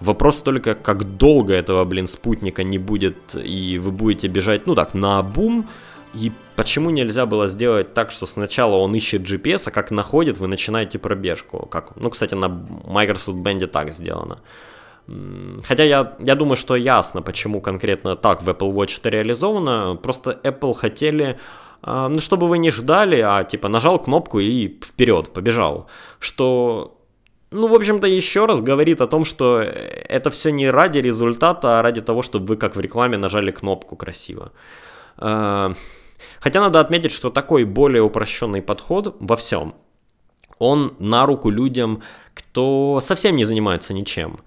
Вопрос 0.00 0.42
только, 0.42 0.74
как 0.74 1.16
долго 1.16 1.54
этого, 1.54 1.84
блин, 1.84 2.06
спутника 2.06 2.62
не 2.62 2.78
будет, 2.78 3.16
и 3.34 3.78
вы 3.78 3.90
будете 3.90 4.28
бежать, 4.28 4.66
ну 4.66 4.74
так, 4.74 4.94
на 4.94 5.22
бум, 5.22 5.66
и 6.18 6.32
почему 6.56 6.90
нельзя 6.90 7.26
было 7.26 7.48
сделать 7.48 7.94
так, 7.94 8.10
что 8.10 8.26
сначала 8.26 8.76
он 8.76 8.94
ищет 8.94 9.22
GPS, 9.22 9.62
а 9.66 9.70
как 9.70 9.90
находит, 9.90 10.38
вы 10.38 10.48
начинаете 10.48 10.98
пробежку? 10.98 11.66
Как, 11.66 11.96
ну, 11.96 12.10
кстати, 12.10 12.34
на 12.34 12.48
Microsoft 12.48 13.38
Band 13.38 13.66
так 13.66 13.92
сделано. 13.92 14.38
Хотя 15.64 15.84
я, 15.84 16.16
я 16.18 16.34
думаю, 16.34 16.56
что 16.56 16.76
ясно, 16.76 17.22
почему 17.22 17.60
конкретно 17.60 18.16
так 18.16 18.42
в 18.42 18.48
Apple 18.48 18.72
Watch 18.72 18.98
это 18.98 19.08
реализовано. 19.08 19.96
Просто 20.02 20.38
Apple 20.42 20.74
хотели, 20.74 21.38
а, 21.82 22.08
ну, 22.08 22.20
чтобы 22.20 22.48
вы 22.48 22.58
не 22.58 22.70
ждали, 22.70 23.20
а 23.20 23.44
типа 23.44 23.68
нажал 23.68 23.98
кнопку 23.98 24.40
и 24.40 24.68
вперед, 24.84 25.32
побежал. 25.32 25.86
Что 26.18 26.98
ну, 27.50 27.68
в 27.68 27.74
общем-то, 27.74 28.06
еще 28.06 28.46
раз 28.46 28.60
говорит 28.60 29.00
о 29.00 29.06
том, 29.06 29.24
что 29.24 29.60
это 29.60 30.30
все 30.30 30.50
не 30.50 30.70
ради 30.70 30.98
результата, 30.98 31.78
а 31.78 31.82
ради 31.82 32.02
того, 32.02 32.22
чтобы 32.22 32.46
вы, 32.46 32.56
как 32.56 32.76
в 32.76 32.80
рекламе, 32.80 33.16
нажали 33.16 33.50
кнопку 33.50 33.96
красиво. 33.96 34.52
Хотя 36.40 36.60
надо 36.60 36.80
отметить, 36.80 37.12
что 37.12 37.30
такой 37.30 37.64
более 37.64 38.02
упрощенный 38.02 38.62
подход 38.62 39.16
во 39.20 39.36
всем, 39.36 39.74
он 40.58 40.94
на 40.98 41.26
руку 41.26 41.50
людям, 41.50 42.02
кто 42.34 43.00
совсем 43.00 43.36
не 43.36 43.44
занимается 43.44 43.94
ничем. 43.94 44.40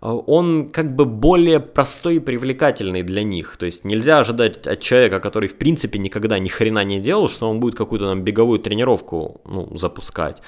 Он 0.00 0.70
как 0.70 0.96
бы 0.96 1.04
более 1.04 1.60
простой 1.60 2.16
и 2.16 2.20
привлекательный 2.20 3.02
для 3.02 3.22
них. 3.22 3.58
То 3.58 3.66
есть 3.66 3.84
нельзя 3.84 4.18
ожидать 4.18 4.66
от 4.66 4.80
человека, 4.80 5.20
который 5.20 5.48
в 5.48 5.56
принципе 5.56 5.98
никогда 5.98 6.38
ни 6.38 6.48
хрена 6.48 6.84
не 6.84 7.00
делал, 7.00 7.28
что 7.28 7.50
он 7.50 7.60
будет 7.60 7.74
какую-то 7.74 8.08
там 8.08 8.22
беговую 8.22 8.60
тренировку 8.60 9.42
ну, 9.44 9.76
запускать. 9.76 10.40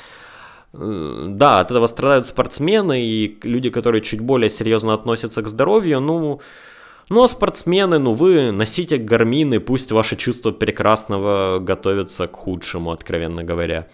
Э, 0.73 1.27
да, 1.29 1.61
от 1.61 1.71
этого 1.71 1.87
страдают 1.87 2.25
спортсмены 2.25 3.05
и 3.05 3.39
люди, 3.43 3.69
которые 3.69 4.01
чуть 4.01 4.21
более 4.21 4.49
серьезно 4.49 4.95
относятся 4.95 5.43
к 5.43 5.49
здоровью. 5.49 6.01
Ну, 6.01 6.41
ну 7.09 7.23
а 7.23 7.29
спортсмены, 7.29 7.99
ну 7.99 8.15
вы 8.15 8.53
носите 8.53 8.97
гармины, 8.97 9.61
пусть 9.61 9.93
ваши 9.93 10.17
чувства 10.17 10.51
прекрасного 10.51 11.59
готовятся 11.59 12.27
к 12.27 12.37
худшему, 12.37 12.91
откровенно 12.91 13.45
говоря. 13.45 13.89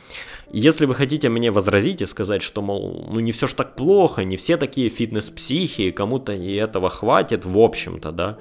Если 0.50 0.86
вы 0.86 0.94
хотите 0.94 1.28
мне 1.28 1.50
возразить 1.50 2.00
и 2.00 2.06
сказать, 2.06 2.42
что, 2.42 2.62
мол, 2.62 3.06
ну 3.10 3.20
не 3.20 3.32
все 3.32 3.46
ж 3.46 3.52
так 3.52 3.76
плохо, 3.76 4.24
не 4.24 4.36
все 4.36 4.56
такие 4.56 4.88
фитнес-психи, 4.88 5.90
кому-то 5.90 6.32
и 6.32 6.54
этого 6.54 6.88
хватит, 6.88 7.44
в 7.44 7.58
общем-то, 7.58 8.12
да, 8.12 8.38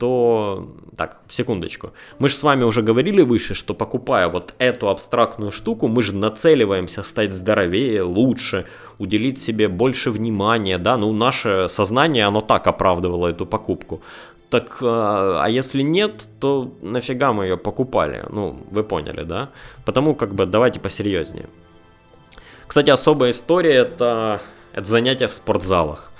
то... 0.00 0.66
Так, 0.96 1.18
секундочку. 1.28 1.90
Мы 2.18 2.28
же 2.28 2.34
с 2.34 2.42
вами 2.42 2.64
уже 2.64 2.82
говорили 2.82 3.20
выше, 3.22 3.54
что 3.54 3.74
покупая 3.74 4.28
вот 4.28 4.54
эту 4.58 4.88
абстрактную 4.88 5.52
штуку, 5.52 5.88
мы 5.88 6.02
же 6.02 6.16
нацеливаемся 6.16 7.02
стать 7.02 7.32
здоровее, 7.34 8.02
лучше, 8.02 8.64
уделить 8.98 9.38
себе 9.38 9.68
больше 9.68 10.10
внимания, 10.10 10.78
да, 10.78 10.96
ну 10.96 11.12
наше 11.12 11.68
сознание, 11.68 12.26
оно 12.26 12.40
так 12.40 12.66
оправдывало 12.66 13.28
эту 13.28 13.46
покупку. 13.46 14.00
Так, 14.48 14.78
а, 14.82 15.44
а 15.44 15.48
если 15.50 15.82
нет, 15.82 16.26
то 16.40 16.72
нафига 16.82 17.32
мы 17.32 17.44
ее 17.44 17.56
покупали? 17.56 18.24
Ну, 18.30 18.56
вы 18.70 18.82
поняли, 18.82 19.22
да? 19.24 19.48
Потому 19.84 20.14
как 20.14 20.34
бы 20.34 20.46
давайте 20.46 20.80
посерьезнее. 20.80 21.46
Кстати, 22.66 22.90
особая 22.90 23.30
история 23.30 23.74
это, 23.74 24.40
это 24.72 24.84
занятия 24.84 25.28
в 25.28 25.34
спортзалах. 25.34 26.10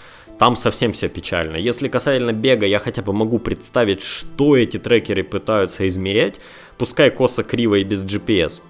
Там 0.40 0.56
совсем 0.56 0.92
все 0.92 1.10
печально. 1.10 1.56
Если 1.56 1.88
касательно 1.88 2.32
бега, 2.32 2.64
я 2.64 2.78
хотя 2.78 3.02
бы 3.02 3.12
могу 3.12 3.38
представить, 3.38 4.00
что 4.02 4.56
эти 4.56 4.78
трекеры 4.78 5.22
пытаются 5.22 5.86
измерять, 5.86 6.40
пускай 6.78 7.10
косо, 7.10 7.42
криво 7.42 7.74
и 7.74 7.84
без 7.84 8.02
GPS. 8.02 8.62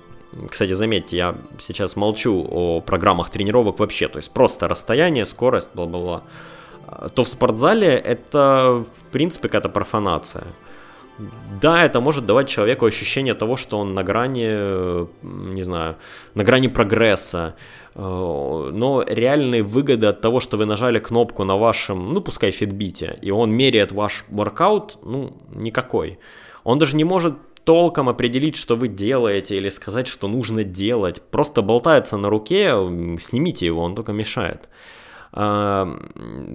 Кстати, 0.50 0.72
заметьте, 0.72 1.16
я 1.16 1.36
сейчас 1.60 1.94
молчу 1.94 2.44
о 2.50 2.80
программах 2.80 3.30
тренировок 3.30 3.78
вообще, 3.78 4.08
то 4.08 4.16
есть 4.16 4.32
просто 4.32 4.66
расстояние, 4.66 5.24
скорость, 5.24 5.70
бла-бла-бла. 5.72 6.24
То 7.14 7.22
в 7.22 7.28
спортзале 7.28 7.86
это, 7.86 8.84
в 8.92 9.04
принципе, 9.12 9.46
какая-то 9.46 9.68
профанация. 9.68 10.48
Да, 11.60 11.84
это 11.84 12.00
может 12.00 12.26
давать 12.26 12.48
человеку 12.48 12.86
ощущение 12.86 13.34
того, 13.34 13.56
что 13.56 13.78
он 13.78 13.94
на 13.94 14.02
грани, 14.02 15.06
не 15.54 15.62
знаю, 15.62 15.96
на 16.34 16.44
грани 16.44 16.68
прогресса, 16.68 17.54
Э, 17.94 18.70
но 18.72 19.02
реальные 19.06 19.62
выгоды 19.62 20.06
от 20.06 20.20
того, 20.20 20.40
что 20.40 20.56
вы 20.56 20.64
нажали 20.66 20.98
кнопку 20.98 21.44
на 21.44 21.56
вашем, 21.56 22.12
ну 22.12 22.20
пускай 22.20 22.50
фитбите, 22.50 23.18
и 23.20 23.30
он 23.30 23.50
меряет 23.50 23.92
ваш 23.92 24.24
воркаут, 24.28 24.98
ну 25.02 25.36
никакой. 25.54 26.18
Он 26.64 26.78
даже 26.78 26.96
не 26.96 27.04
может 27.04 27.34
толком 27.64 28.08
определить, 28.08 28.56
что 28.56 28.76
вы 28.76 28.88
делаете, 28.88 29.56
или 29.56 29.68
сказать, 29.68 30.06
что 30.06 30.28
нужно 30.28 30.64
делать. 30.64 31.20
Просто 31.30 31.62
болтается 31.62 32.16
на 32.16 32.30
руке, 32.30 32.70
снимите 33.20 33.66
его, 33.66 33.82
он 33.82 33.94
только 33.94 34.12
мешает. 34.12 34.68
А, 35.32 35.96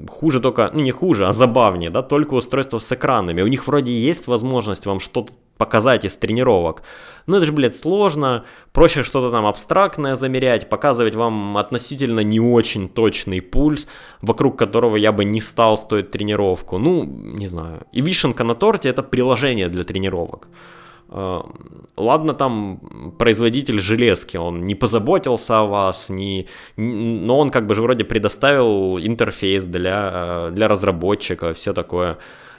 хуже 0.10 0.40
только, 0.40 0.70
ну 0.74 0.82
не 0.82 0.92
хуже, 0.92 1.28
а 1.28 1.32
забавнее, 1.32 1.90
да, 1.90 2.02
только 2.02 2.34
устройство 2.34 2.80
с 2.80 2.92
экранами. 2.92 3.42
У 3.42 3.48
них 3.48 3.68
вроде 3.68 3.94
есть 3.94 4.28
возможность 4.28 4.86
вам 4.86 5.00
что-то 5.00 5.34
показать 5.58 6.04
из 6.04 6.18
тренировок. 6.18 6.84
Но 7.28 7.38
это 7.38 7.46
же, 7.46 7.54
блядь, 7.54 7.76
сложно. 7.76 8.44
Проще 8.74 9.04
что-то 9.04 9.32
там 9.32 9.46
абстрактное 9.46 10.16
замерять, 10.16 10.70
показывать 10.70 11.16
вам 11.16 11.58
относительно 11.58 12.20
не 12.20 12.42
очень 12.42 12.90
точный 12.90 13.42
пульс, 13.42 13.88
вокруг 14.22 14.60
которого 14.60 14.98
я 14.98 15.12
бы 15.14 15.24
не 15.24 15.40
стал 15.40 15.78
стоить 15.78 16.12
тренировку. 16.12 16.78
Ну, 16.78 17.06
не 17.06 17.48
знаю. 17.48 17.88
И 17.94 18.02
вишенка 18.02 18.44
на 18.44 18.56
торте 18.56 18.90
это 18.90 19.02
приложение 19.02 19.70
для 19.70 19.86
тренировок. 19.86 20.50
Э, 21.10 21.42
ладно, 21.98 22.34
там 22.34 23.14
производитель 23.18 23.80
железки, 23.80 24.38
он 24.38 24.66
не 24.66 24.76
позаботился 24.76 25.60
о 25.60 25.66
вас, 25.66 26.10
не, 26.10 26.48
но 26.78 27.40
он 27.40 27.52
как 27.52 27.68
бы 27.68 27.76
же 27.76 27.82
вроде 27.82 28.04
предоставил 28.04 28.98
интерфейс 28.98 29.66
для, 29.66 30.50
э, 30.50 30.52
для 30.52 30.68
разработчика, 30.68 31.54
все 31.54 31.74
такое. 31.74 32.18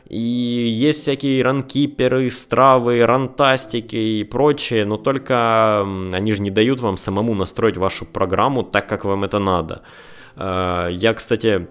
И 0.09 0.21
есть 0.21 1.01
всякие 1.01 1.43
ранкиперы, 1.43 2.31
стравы, 2.31 3.05
рантастики 3.05 3.97
и 3.97 4.25
прочее, 4.25 4.85
но 4.85 4.97
только 4.97 5.81
они 6.13 6.33
же 6.33 6.43
не 6.43 6.51
дают 6.51 6.81
вам 6.81 6.97
самому 6.97 7.35
настроить 7.35 7.77
вашу 7.77 8.07
программу 8.07 8.63
так, 8.63 8.89
как 8.89 9.05
вам 9.05 9.25
это 9.25 9.41
надо. 9.41 9.83
Э, 10.37 10.89
я, 10.93 11.13
кстати, 11.13 11.67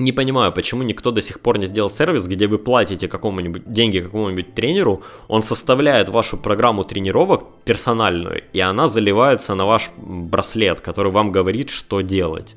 не 0.00 0.12
понимаю, 0.12 0.52
почему 0.52 0.82
никто 0.82 1.10
до 1.10 1.20
сих 1.20 1.40
пор 1.40 1.58
не 1.58 1.66
сделал 1.66 1.90
сервис, 1.90 2.26
где 2.26 2.46
вы 2.46 2.58
платите 2.58 3.08
какому-нибудь 3.08 3.62
деньги 3.72 4.00
какому-нибудь 4.00 4.54
тренеру, 4.54 5.02
он 5.28 5.42
составляет 5.42 6.08
вашу 6.08 6.36
программу 6.36 6.84
тренировок 6.84 7.44
персональную, 7.64 8.42
и 8.52 8.60
она 8.60 8.86
заливается 8.86 9.54
на 9.54 9.66
ваш 9.66 9.90
браслет, 9.96 10.80
который 10.80 11.12
вам 11.12 11.32
говорит, 11.32 11.70
что 11.70 12.00
делать. 12.00 12.54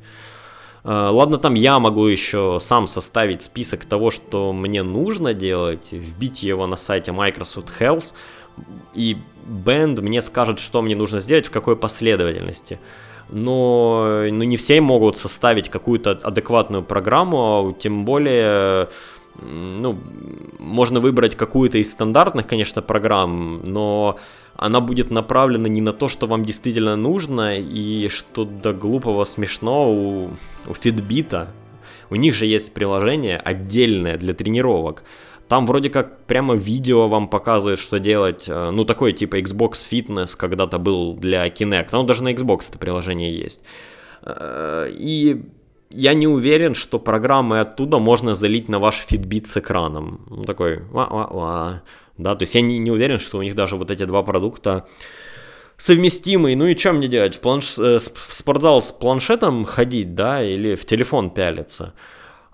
Э, 0.84 1.10
ладно, 1.12 1.38
там 1.38 1.54
я 1.54 1.80
могу 1.80 2.06
еще 2.06 2.58
сам 2.60 2.88
составить 2.88 3.44
список 3.44 3.86
того, 3.86 4.12
что 4.12 4.54
мне 4.54 4.84
нужно 4.84 5.34
делать, 5.34 5.92
вбить 5.92 6.44
его 6.44 6.68
на 6.68 6.76
сайте 6.76 7.12
Microsoft 7.12 7.70
Health, 7.80 8.14
и 8.94 9.18
Band 9.48 10.02
мне 10.02 10.22
скажет, 10.22 10.60
что 10.60 10.82
мне 10.82 10.96
нужно 10.96 11.20
сделать, 11.20 11.48
в 11.48 11.52
какой 11.52 11.76
последовательности 11.76 12.80
но 13.30 14.26
ну, 14.30 14.44
не 14.44 14.58
все 14.58 14.82
могут 14.82 15.18
составить 15.18 15.70
какую-то 15.70 16.12
адекватную 16.12 16.84
программу, 16.84 17.76
тем 17.80 18.06
более 18.06 18.90
ну, 19.42 19.98
можно 20.60 21.00
выбрать 21.00 21.36
какую-то 21.36 21.78
из 21.78 21.92
стандартных, 21.92 22.48
конечно, 22.48 22.82
программ, 22.82 23.62
но 23.64 24.18
она 24.56 24.80
будет 24.80 25.12
направлена 25.12 25.68
не 25.68 25.82
на 25.82 25.94
то, 25.94 26.08
что 26.08 26.28
вам 26.28 26.46
действительно 26.46 26.96
нужно, 26.96 27.58
и 27.60 28.08
что 28.10 28.46
до 28.46 28.74
глупого 28.74 29.24
смешно 29.24 29.92
у, 29.92 30.26
у 30.68 30.72
Fitbit. 30.72 31.48
У 32.10 32.16
них 32.16 32.36
же 32.36 32.46
есть 32.46 32.74
приложение 32.74 33.38
отдельное 33.38 34.18
для 34.18 34.34
тренировок. 34.34 35.04
Там 35.54 35.68
вроде 35.68 35.92
как 35.92 36.26
прямо 36.26 36.56
видео 36.56 37.08
вам 37.08 37.28
показывает, 37.28 37.78
что 37.78 38.00
делать. 38.00 38.46
Э, 38.48 38.72
ну, 38.72 38.86
такой 38.86 39.14
типа 39.14 39.38
Xbox 39.38 39.86
Fitness 39.92 40.36
когда-то 40.36 40.80
был 40.80 41.14
для 41.14 41.48
Kinect. 41.48 41.90
Ну, 41.92 42.04
даже 42.06 42.24
на 42.24 42.34
Xbox 42.34 42.70
это 42.70 42.80
приложение 42.80 43.38
есть. 43.38 43.62
Э, 44.24 44.88
и 44.90 45.44
я 45.92 46.16
не 46.16 46.26
уверен, 46.28 46.74
что 46.74 46.98
программы 46.98 47.60
оттуда 47.60 48.00
можно 48.00 48.34
залить 48.34 48.68
на 48.68 48.80
ваш 48.80 49.06
Fitbit 49.08 49.46
с 49.46 49.58
экраном. 49.58 50.26
Ну, 50.28 50.44
такой, 50.44 50.80
ва-ва-ва. 50.92 51.84
Да, 52.18 52.36
то 52.36 52.42
есть 52.42 52.56
я 52.56 52.62
не, 52.62 52.80
не 52.80 52.90
уверен, 52.90 53.20
что 53.20 53.38
у 53.38 53.44
них 53.44 53.54
даже 53.54 53.76
вот 53.76 53.92
эти 53.92 54.06
два 54.06 54.24
продукта 54.24 54.88
совместимые. 55.78 56.56
Ну 56.56 56.66
и 56.66 56.76
что 56.76 56.94
мне 56.94 57.08
делать? 57.08 57.36
В, 57.36 57.42
планш... 57.42 57.78
Э, 57.78 58.00
в 58.00 58.34
спортзал 58.34 58.82
с 58.82 58.92
планшетом 58.92 59.66
ходить, 59.66 60.16
да, 60.16 60.44
или 60.44 60.74
в 60.74 60.84
телефон 60.88 61.30
пялиться? 61.30 61.94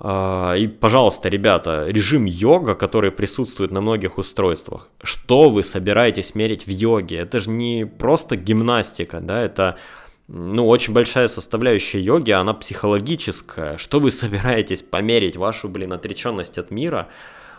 А, 0.01 0.53
и, 0.53 0.67
пожалуйста, 0.67 1.27
ребята, 1.29 1.85
режим 1.87 2.25
йога, 2.25 2.75
который 2.75 3.11
присутствует 3.11 3.71
на 3.71 3.81
многих 3.81 4.17
устройствах, 4.17 4.89
что 5.03 5.49
вы 5.49 5.63
собираетесь 5.63 6.35
мерить 6.35 6.65
в 6.65 6.69
йоге? 6.69 7.17
Это 7.17 7.39
же 7.39 7.49
не 7.49 7.85
просто 7.85 8.37
гимнастика, 8.37 9.19
да, 9.19 9.43
это 9.43 9.77
ну, 10.29 10.67
очень 10.67 10.93
большая 10.93 11.27
составляющая 11.27 11.99
йоги, 11.99 12.31
она 12.31 12.53
психологическая. 12.53 13.77
Что 13.77 13.99
вы 13.99 14.11
собираетесь 14.11 14.81
померить 14.81 15.35
вашу, 15.35 15.67
блин, 15.67 15.91
отреченность 15.91 16.57
от 16.57 16.71
мира? 16.71 17.09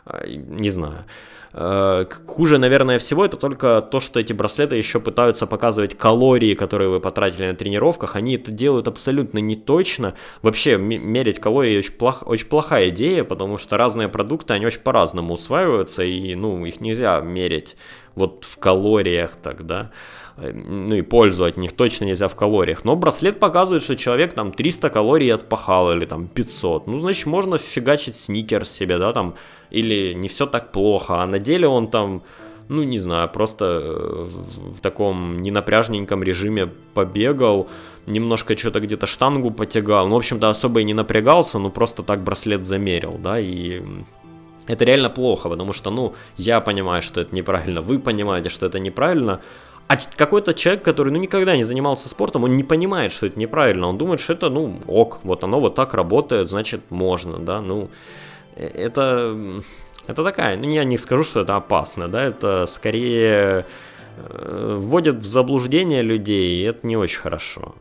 А, 0.06 0.26
не 0.26 0.70
знаю. 0.70 1.04
Э, 1.52 2.06
хуже, 2.26 2.58
наверное, 2.58 2.98
всего 2.98 3.24
это 3.24 3.36
только 3.36 3.80
то, 3.82 4.00
что 4.00 4.20
эти 4.20 4.32
браслеты 4.32 4.76
еще 4.76 5.00
пытаются 5.00 5.46
показывать 5.46 5.96
калории, 5.96 6.54
которые 6.54 6.88
вы 6.88 7.00
потратили 7.00 7.46
на 7.46 7.54
тренировках. 7.54 8.16
Они 8.16 8.36
это 8.36 8.52
делают 8.52 8.88
абсолютно 8.88 9.38
не 9.38 9.56
точно. 9.56 10.14
Вообще, 10.42 10.76
мерить 10.76 11.40
калории 11.40 11.78
очень, 11.78 11.92
плох, 11.92 12.22
очень 12.26 12.46
плохая 12.46 12.90
идея, 12.90 13.24
потому 13.24 13.58
что 13.58 13.76
разные 13.76 14.08
продукты, 14.08 14.54
они 14.54 14.66
очень 14.66 14.80
по-разному 14.80 15.34
усваиваются, 15.34 16.04
и, 16.04 16.34
ну, 16.34 16.64
их 16.64 16.80
нельзя 16.80 17.20
мерить 17.20 17.76
вот 18.14 18.44
в 18.44 18.58
калориях 18.58 19.32
так, 19.42 19.66
да 19.66 19.90
ну 20.40 20.94
и 20.94 21.02
пользу 21.02 21.44
от 21.44 21.56
них 21.56 21.72
точно 21.72 22.06
нельзя 22.06 22.28
в 22.28 22.34
калориях. 22.34 22.84
Но 22.84 22.96
браслет 22.96 23.38
показывает, 23.38 23.82
что 23.82 23.96
человек 23.96 24.32
там 24.32 24.52
300 24.52 24.90
калорий 24.90 25.32
отпахал 25.32 25.92
или 25.92 26.04
там 26.04 26.28
500. 26.28 26.86
Ну, 26.86 26.98
значит, 26.98 27.26
можно 27.26 27.58
фигачить 27.58 28.16
сникерс 28.16 28.70
себе, 28.70 28.98
да, 28.98 29.12
там 29.12 29.34
или 29.70 30.14
не 30.14 30.28
все 30.28 30.46
так 30.46 30.72
плохо, 30.72 31.22
а 31.22 31.26
на 31.26 31.38
деле 31.38 31.68
он 31.68 31.88
там, 31.88 32.22
ну 32.68 32.82
не 32.82 32.98
знаю, 32.98 33.28
просто 33.28 33.64
э, 33.64 34.26
в 34.76 34.80
таком 34.80 35.42
ненапряжненьком 35.42 36.22
режиме 36.22 36.68
побегал, 36.94 37.68
немножко 38.06 38.56
что-то 38.56 38.80
где-то 38.80 39.06
штангу 39.06 39.50
потягал, 39.50 40.08
ну 40.08 40.14
в 40.14 40.18
общем-то 40.18 40.48
особо 40.48 40.80
и 40.80 40.84
не 40.84 40.94
напрягался, 40.94 41.58
ну 41.58 41.70
просто 41.70 42.02
так 42.02 42.24
браслет 42.24 42.66
замерил, 42.66 43.16
да, 43.22 43.38
и 43.38 43.82
это 44.66 44.84
реально 44.84 45.10
плохо, 45.10 45.48
потому 45.48 45.72
что, 45.72 45.90
ну, 45.90 46.14
я 46.36 46.60
понимаю, 46.60 47.02
что 47.02 47.20
это 47.20 47.34
неправильно, 47.34 47.80
вы 47.80 47.98
понимаете, 47.98 48.48
что 48.48 48.66
это 48.66 48.78
неправильно, 48.78 49.40
а 49.92 49.98
какой-то 50.16 50.54
человек, 50.54 50.84
который, 50.84 51.12
ну, 51.12 51.18
никогда 51.18 51.56
не 51.56 51.64
занимался 51.64 52.08
спортом, 52.08 52.44
он 52.44 52.56
не 52.56 52.62
понимает, 52.62 53.12
что 53.12 53.26
это 53.26 53.38
неправильно, 53.38 53.88
он 53.88 53.98
думает, 53.98 54.20
что 54.20 54.34
это, 54.34 54.48
ну, 54.48 54.80
ок, 54.86 55.20
вот 55.24 55.44
оно 55.44 55.60
вот 55.60 55.74
так 55.74 55.94
работает, 55.94 56.48
значит, 56.48 56.80
можно, 56.90 57.38
да, 57.38 57.60
ну, 57.60 57.90
Э, 58.60 58.66
это, 58.66 59.62
это 60.06 60.24
такая, 60.24 60.56
ну 60.56 60.70
я 60.70 60.84
не 60.84 60.98
скажу, 60.98 61.24
что 61.24 61.40
это 61.40 61.56
опасно, 61.56 62.08
да, 62.08 62.22
это 62.22 62.66
скорее 62.66 63.64
э, 64.16 64.76
вводит 64.78 65.16
в 65.16 65.26
заблуждение 65.26 66.02
людей, 66.02 66.60
и 66.60 66.64
это 66.64 66.86
не 66.86 66.96
очень 66.96 67.20
хорошо. 67.20 67.74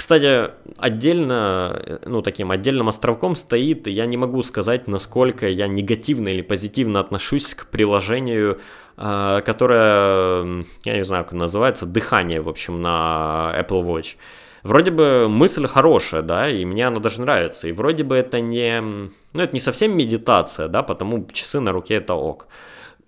Кстати, 0.00 0.52
отдельно, 0.78 2.00
ну, 2.06 2.22
таким 2.22 2.50
отдельным 2.50 2.88
островком 2.88 3.34
стоит, 3.34 3.86
я 3.86 4.06
не 4.06 4.16
могу 4.16 4.42
сказать, 4.42 4.88
насколько 4.88 5.46
я 5.46 5.68
негативно 5.68 6.28
или 6.28 6.40
позитивно 6.40 7.00
отношусь 7.00 7.52
к 7.52 7.66
приложению, 7.66 8.60
а, 8.96 9.42
которое, 9.42 10.64
я 10.84 10.96
не 10.96 11.04
знаю, 11.04 11.24
как 11.24 11.34
называется, 11.34 11.84
дыхание, 11.84 12.40
в 12.40 12.48
общем, 12.48 12.80
на 12.80 13.54
Apple 13.54 13.84
Watch. 13.84 14.16
Вроде 14.62 14.90
бы 14.90 15.26
мысль 15.28 15.66
хорошая, 15.66 16.22
да, 16.22 16.48
и 16.48 16.64
мне 16.64 16.86
она 16.86 17.00
даже 17.00 17.20
нравится. 17.20 17.68
И 17.68 17.72
вроде 17.72 18.02
бы 18.02 18.16
это 18.16 18.40
не... 18.40 18.80
Ну, 18.80 19.10
это 19.34 19.52
не 19.52 19.60
совсем 19.60 19.94
медитация, 19.94 20.68
да, 20.68 20.82
потому 20.82 21.28
часы 21.30 21.60
на 21.60 21.72
руке 21.72 21.96
это 21.96 22.14
ок. 22.14 22.48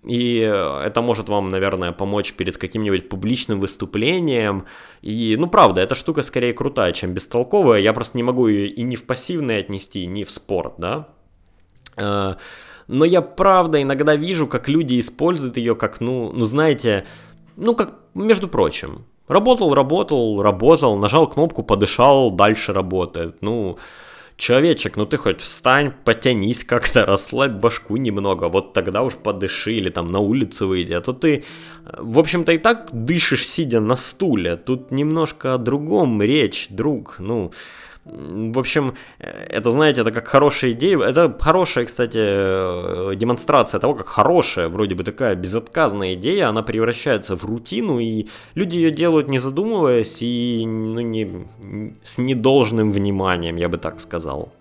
И 0.05 0.37
это 0.39 1.01
может 1.01 1.29
вам, 1.29 1.49
наверное, 1.49 1.93
помочь 1.93 2.33
перед 2.33 2.57
каким-нибудь 2.57 3.07
публичным 3.07 3.59
выступлением. 3.61 4.65
И, 5.01 5.37
ну, 5.39 5.47
правда, 5.47 5.81
эта 5.81 5.95
штука 5.95 6.23
скорее 6.23 6.53
крутая, 6.53 6.91
чем 6.91 7.13
бестолковая. 7.13 7.79
Я 7.79 7.93
просто 7.93 8.17
не 8.17 8.23
могу 8.23 8.47
ее 8.47 8.67
и 8.67 8.83
не 8.83 8.95
в 8.95 9.03
пассивное 9.03 9.59
отнести, 9.59 10.05
ни 10.05 10.23
в 10.23 10.31
спорт, 10.31 10.73
да. 10.77 11.07
Э, 11.95 12.35
но 12.87 13.05
я, 13.05 13.21
правда, 13.21 13.81
иногда 13.81 14.15
вижу, 14.15 14.47
как 14.47 14.67
люди 14.67 14.99
используют 14.99 15.57
ее 15.57 15.75
как, 15.75 16.01
ну, 16.01 16.31
ну, 16.33 16.45
знаете, 16.45 17.05
ну, 17.55 17.75
как, 17.75 17.93
между 18.13 18.47
прочим. 18.47 19.05
Работал, 19.29 19.73
работал, 19.73 20.41
работал, 20.41 20.97
нажал 20.97 21.27
кнопку, 21.27 21.63
подышал, 21.63 22.29
дальше 22.29 22.73
работает. 22.73 23.37
Ну, 23.41 23.77
человечек, 24.43 24.97
ну 24.97 25.05
ты 25.05 25.17
хоть 25.17 25.39
встань, 25.39 25.93
потянись 26.03 26.63
как-то, 26.63 27.05
расслабь 27.07 27.53
башку 27.53 27.97
немного, 27.97 28.49
вот 28.49 28.73
тогда 28.73 29.01
уж 29.01 29.15
подыши 29.15 29.73
или 29.73 29.89
там 29.89 30.11
на 30.11 30.19
улице 30.19 30.65
выйди, 30.65 30.93
а 30.93 31.01
то 31.01 31.13
ты, 31.13 31.43
в 31.97 32.19
общем-то, 32.19 32.51
и 32.51 32.57
так 32.57 32.89
дышишь, 32.91 33.47
сидя 33.47 33.79
на 33.79 33.95
стуле, 33.95 34.57
тут 34.57 34.91
немножко 34.91 35.53
о 35.53 35.57
другом 35.57 36.21
речь, 36.21 36.67
друг, 36.69 37.15
ну, 37.19 37.51
в 38.05 38.59
общем, 38.59 38.95
это, 39.19 39.71
знаете, 39.71 40.01
это 40.01 40.11
как 40.11 40.27
хорошая 40.27 40.71
идея. 40.71 40.99
Это 40.99 41.35
хорошая, 41.39 41.85
кстати, 41.85 42.17
э, 42.19 43.15
демонстрация 43.15 43.79
того, 43.79 43.95
как 43.95 44.07
хорошая, 44.07 44.67
вроде 44.67 44.95
бы 44.95 45.03
такая 45.03 45.35
безотказная 45.35 46.15
идея, 46.15 46.49
она 46.49 46.63
превращается 46.63 47.37
в 47.37 47.45
рутину, 47.45 47.99
и 47.99 48.27
люди 48.55 48.75
ее 48.75 48.91
делают 48.91 49.29
не 49.29 49.39
задумываясь 49.39 50.21
и 50.21 50.63
ну, 50.65 50.99
не, 50.99 51.47
с 52.03 52.17
недолжным 52.17 52.91
вниманием, 52.91 53.55
я 53.55 53.69
бы 53.69 53.77
так 53.77 53.99
сказал. 54.01 54.51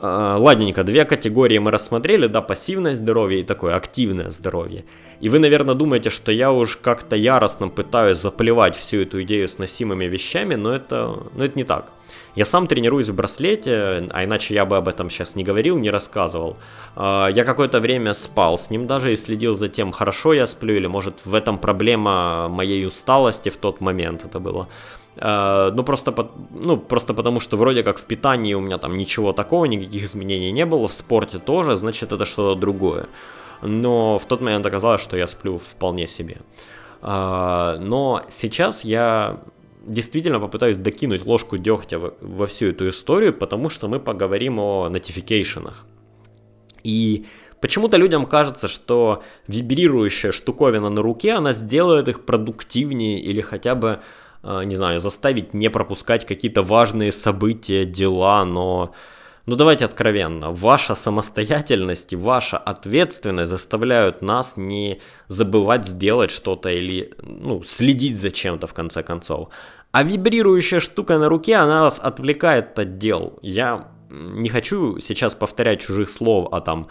Э, 0.00 0.36
ладненько, 0.38 0.84
две 0.84 1.04
категории 1.04 1.58
мы 1.58 1.72
рассмотрели, 1.72 2.28
да, 2.28 2.40
пассивное 2.40 2.94
здоровье 2.94 3.40
и 3.40 3.44
такое 3.44 3.74
активное 3.74 4.30
здоровье. 4.30 4.84
И 5.20 5.28
вы, 5.28 5.40
наверное, 5.40 5.74
думаете, 5.74 6.10
что 6.10 6.30
я 6.30 6.52
уж 6.52 6.76
как-то 6.76 7.16
яростно 7.16 7.68
пытаюсь 7.68 8.18
заплевать 8.18 8.76
всю 8.76 9.02
эту 9.02 9.22
идею 9.22 9.48
с 9.48 9.58
носимыми 9.58 10.04
вещами, 10.04 10.54
но 10.54 10.72
это, 10.72 11.14
но 11.34 11.44
это 11.44 11.58
не 11.58 11.64
так. 11.64 11.92
Я 12.36 12.44
сам 12.44 12.68
тренируюсь 12.68 13.08
в 13.08 13.16
браслете, 13.16 14.06
а 14.10 14.24
иначе 14.24 14.54
я 14.54 14.64
бы 14.64 14.76
об 14.76 14.86
этом 14.86 15.10
сейчас 15.10 15.34
не 15.34 15.42
говорил, 15.42 15.76
не 15.76 15.90
рассказывал. 15.90 16.56
Э, 16.94 17.26
я 17.34 17.44
какое-то 17.44 17.80
время 17.80 18.12
спал 18.12 18.56
с 18.56 18.70
ним 18.70 18.86
даже 18.86 19.12
и 19.12 19.16
следил 19.16 19.56
за 19.56 19.68
тем, 19.68 19.90
хорошо 19.90 20.32
я 20.32 20.46
сплю 20.46 20.76
или 20.76 20.86
может 20.86 21.14
в 21.24 21.34
этом 21.34 21.58
проблема 21.58 22.46
моей 22.48 22.86
усталости 22.86 23.48
в 23.48 23.56
тот 23.56 23.80
момент 23.80 24.24
это 24.24 24.38
было. 24.38 24.68
Э, 25.20 25.70
ну, 25.74 25.84
просто, 25.84 26.14
ну, 26.50 26.76
просто 26.76 27.14
потому, 27.14 27.40
что 27.40 27.56
вроде 27.56 27.82
как 27.82 27.98
в 27.98 28.04
питании 28.04 28.54
у 28.54 28.60
меня 28.60 28.78
там 28.78 28.96
ничего 28.96 29.32
такого, 29.32 29.64
никаких 29.64 30.04
изменений 30.04 30.52
не 30.52 30.66
было, 30.66 30.86
в 30.86 30.92
спорте 30.92 31.38
тоже, 31.38 31.76
значит, 31.76 32.12
это 32.12 32.24
что-то 32.24 32.60
другое. 32.60 33.06
Но 33.62 34.18
в 34.18 34.24
тот 34.24 34.40
момент 34.40 34.66
оказалось, 34.66 35.00
что 35.00 35.16
я 35.16 35.26
сплю 35.26 35.58
вполне 35.58 36.06
себе. 36.06 36.36
Э, 37.02 37.78
но 37.80 38.22
сейчас 38.28 38.84
я 38.84 39.40
действительно 39.86 40.38
попытаюсь 40.40 40.76
докинуть 40.76 41.26
ложку 41.26 41.58
дегтя 41.58 41.98
во 42.20 42.46
всю 42.46 42.66
эту 42.66 42.88
историю, 42.88 43.32
потому 43.32 43.70
что 43.70 43.88
мы 43.88 43.98
поговорим 43.98 44.58
о 44.60 44.88
нотификейшенах. 44.88 45.84
И 46.84 47.26
почему-то 47.60 47.96
людям 47.96 48.26
кажется, 48.26 48.68
что 48.68 49.22
вибрирующая 49.48 50.30
штуковина 50.30 50.90
на 50.90 51.02
руке, 51.02 51.32
она 51.32 51.52
сделает 51.52 52.08
их 52.08 52.24
продуктивнее 52.24 53.18
или 53.18 53.40
хотя 53.40 53.74
бы 53.74 54.00
не 54.42 54.76
знаю, 54.76 55.00
заставить 55.00 55.54
не 55.54 55.70
пропускать 55.70 56.26
какие-то 56.26 56.62
важные 56.62 57.12
события, 57.12 57.84
дела, 57.84 58.44
но... 58.44 58.92
Ну 59.46 59.56
давайте 59.56 59.86
откровенно, 59.86 60.52
ваша 60.52 60.94
самостоятельность 60.94 62.12
и 62.12 62.16
ваша 62.16 62.58
ответственность 62.58 63.50
заставляют 63.50 64.20
нас 64.20 64.58
не 64.58 65.00
забывать 65.26 65.86
сделать 65.86 66.30
что-то 66.30 66.68
или 66.68 67.14
ну, 67.22 67.62
следить 67.62 68.18
за 68.20 68.30
чем-то 68.30 68.66
в 68.66 68.74
конце 68.74 69.02
концов. 69.02 69.48
А 69.90 70.02
вибрирующая 70.02 70.80
штука 70.80 71.18
на 71.18 71.30
руке, 71.30 71.56
она 71.56 71.82
вас 71.82 71.98
отвлекает 71.98 72.78
от 72.78 72.98
дел. 72.98 73.38
Я 73.40 73.88
не 74.10 74.50
хочу 74.50 74.98
сейчас 75.00 75.34
повторять 75.34 75.80
чужих 75.80 76.10
слов 76.10 76.48
о 76.52 76.60
там 76.60 76.88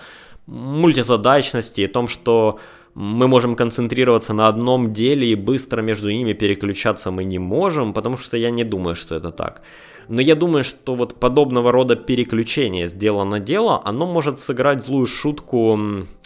мультизадачности 0.48 1.82
и 1.82 1.88
том, 1.88 2.08
что 2.08 2.60
мы 2.96 3.28
можем 3.28 3.56
концентрироваться 3.56 4.34
на 4.34 4.48
одном 4.48 4.92
деле 4.92 5.28
и 5.28 5.36
быстро 5.36 5.82
между 5.82 6.10
ними 6.10 6.34
переключаться 6.34 7.12
мы 7.12 7.26
не 7.26 7.38
можем, 7.38 7.94
потому 7.94 8.18
что 8.18 8.38
я 8.38 8.50
не 8.50 8.64
думаю, 8.64 8.96
что 8.96 9.16
это 9.16 9.32
так. 9.32 9.62
Но 10.08 10.22
я 10.22 10.36
думаю, 10.36 10.64
что 10.64 10.96
вот 10.96 11.20
подобного 11.20 11.72
рода 11.72 11.96
переключение 11.96 12.88
с 12.88 12.94
дела 12.94 13.24
на 13.26 13.40
дело, 13.40 13.82
оно 13.84 14.06
может 14.06 14.40
сыграть 14.40 14.84
злую 14.84 15.06
шутку 15.06 15.76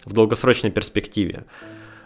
в 0.06 0.14
долгосрочной 0.14 0.72
перспективе. 0.72 1.46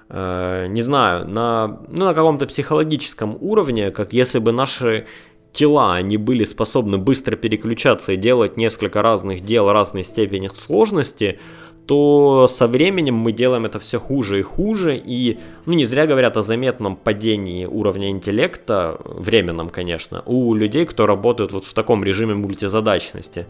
Э, 0.09 0.67
не 0.67 0.81
знаю, 0.81 1.27
на, 1.27 1.79
ну, 1.89 2.05
на 2.05 2.13
каком-то 2.13 2.45
психологическом 2.47 3.37
уровне, 3.41 3.91
как 3.91 4.13
если 4.13 4.39
бы 4.39 4.51
наши 4.51 5.05
тела, 5.51 5.95
они 5.95 6.17
были 6.17 6.43
способны 6.43 6.97
быстро 6.97 7.35
переключаться 7.35 8.13
и 8.13 8.17
делать 8.17 8.57
несколько 8.57 9.01
разных 9.01 9.41
дел 9.41 9.71
разной 9.71 10.03
степени 10.03 10.49
сложности, 10.53 11.39
то 11.85 12.47
со 12.47 12.67
временем 12.67 13.15
мы 13.15 13.31
делаем 13.31 13.65
это 13.65 13.79
все 13.79 13.99
хуже 13.99 14.39
и 14.39 14.41
хуже, 14.41 14.97
и, 14.97 15.37
ну, 15.65 15.73
не 15.73 15.85
зря 15.85 16.07
говорят 16.07 16.37
о 16.37 16.41
заметном 16.41 16.95
падении 16.95 17.65
уровня 17.65 18.09
интеллекта, 18.09 18.97
временном, 19.03 19.69
конечно, 19.69 20.23
у 20.25 20.53
людей, 20.55 20.85
кто 20.85 21.05
работают 21.05 21.51
вот 21.51 21.65
в 21.65 21.73
таком 21.73 22.03
режиме 22.03 22.33
мультизадачности. 22.33 23.45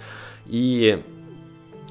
И 0.48 1.00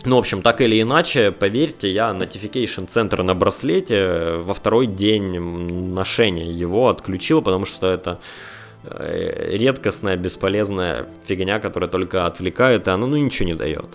ну, 0.05 0.17
в 0.17 0.19
общем, 0.19 0.43
так 0.43 0.61
или 0.61 0.83
иначе, 0.83 1.33
поверьте, 1.33 1.91
я 1.91 2.11
notification 2.11 2.87
центр 2.87 3.23
на 3.23 3.35
браслете 3.35 4.37
во 4.45 4.53
второй 4.53 4.87
день 4.87 5.41
ношения 5.95 6.51
его 6.51 6.91
отключил, 6.91 7.41
потому 7.41 7.65
что 7.65 7.87
это 7.87 8.21
э, 8.83 9.57
редкостная, 9.57 10.17
бесполезная 10.17 11.09
фигня, 11.27 11.59
которая 11.59 11.89
только 11.89 12.27
отвлекает, 12.27 12.87
и 12.87 12.91
она 12.91 13.07
ну 13.07 13.17
ничего 13.17 13.47
не 13.47 13.55
дает. 13.55 13.87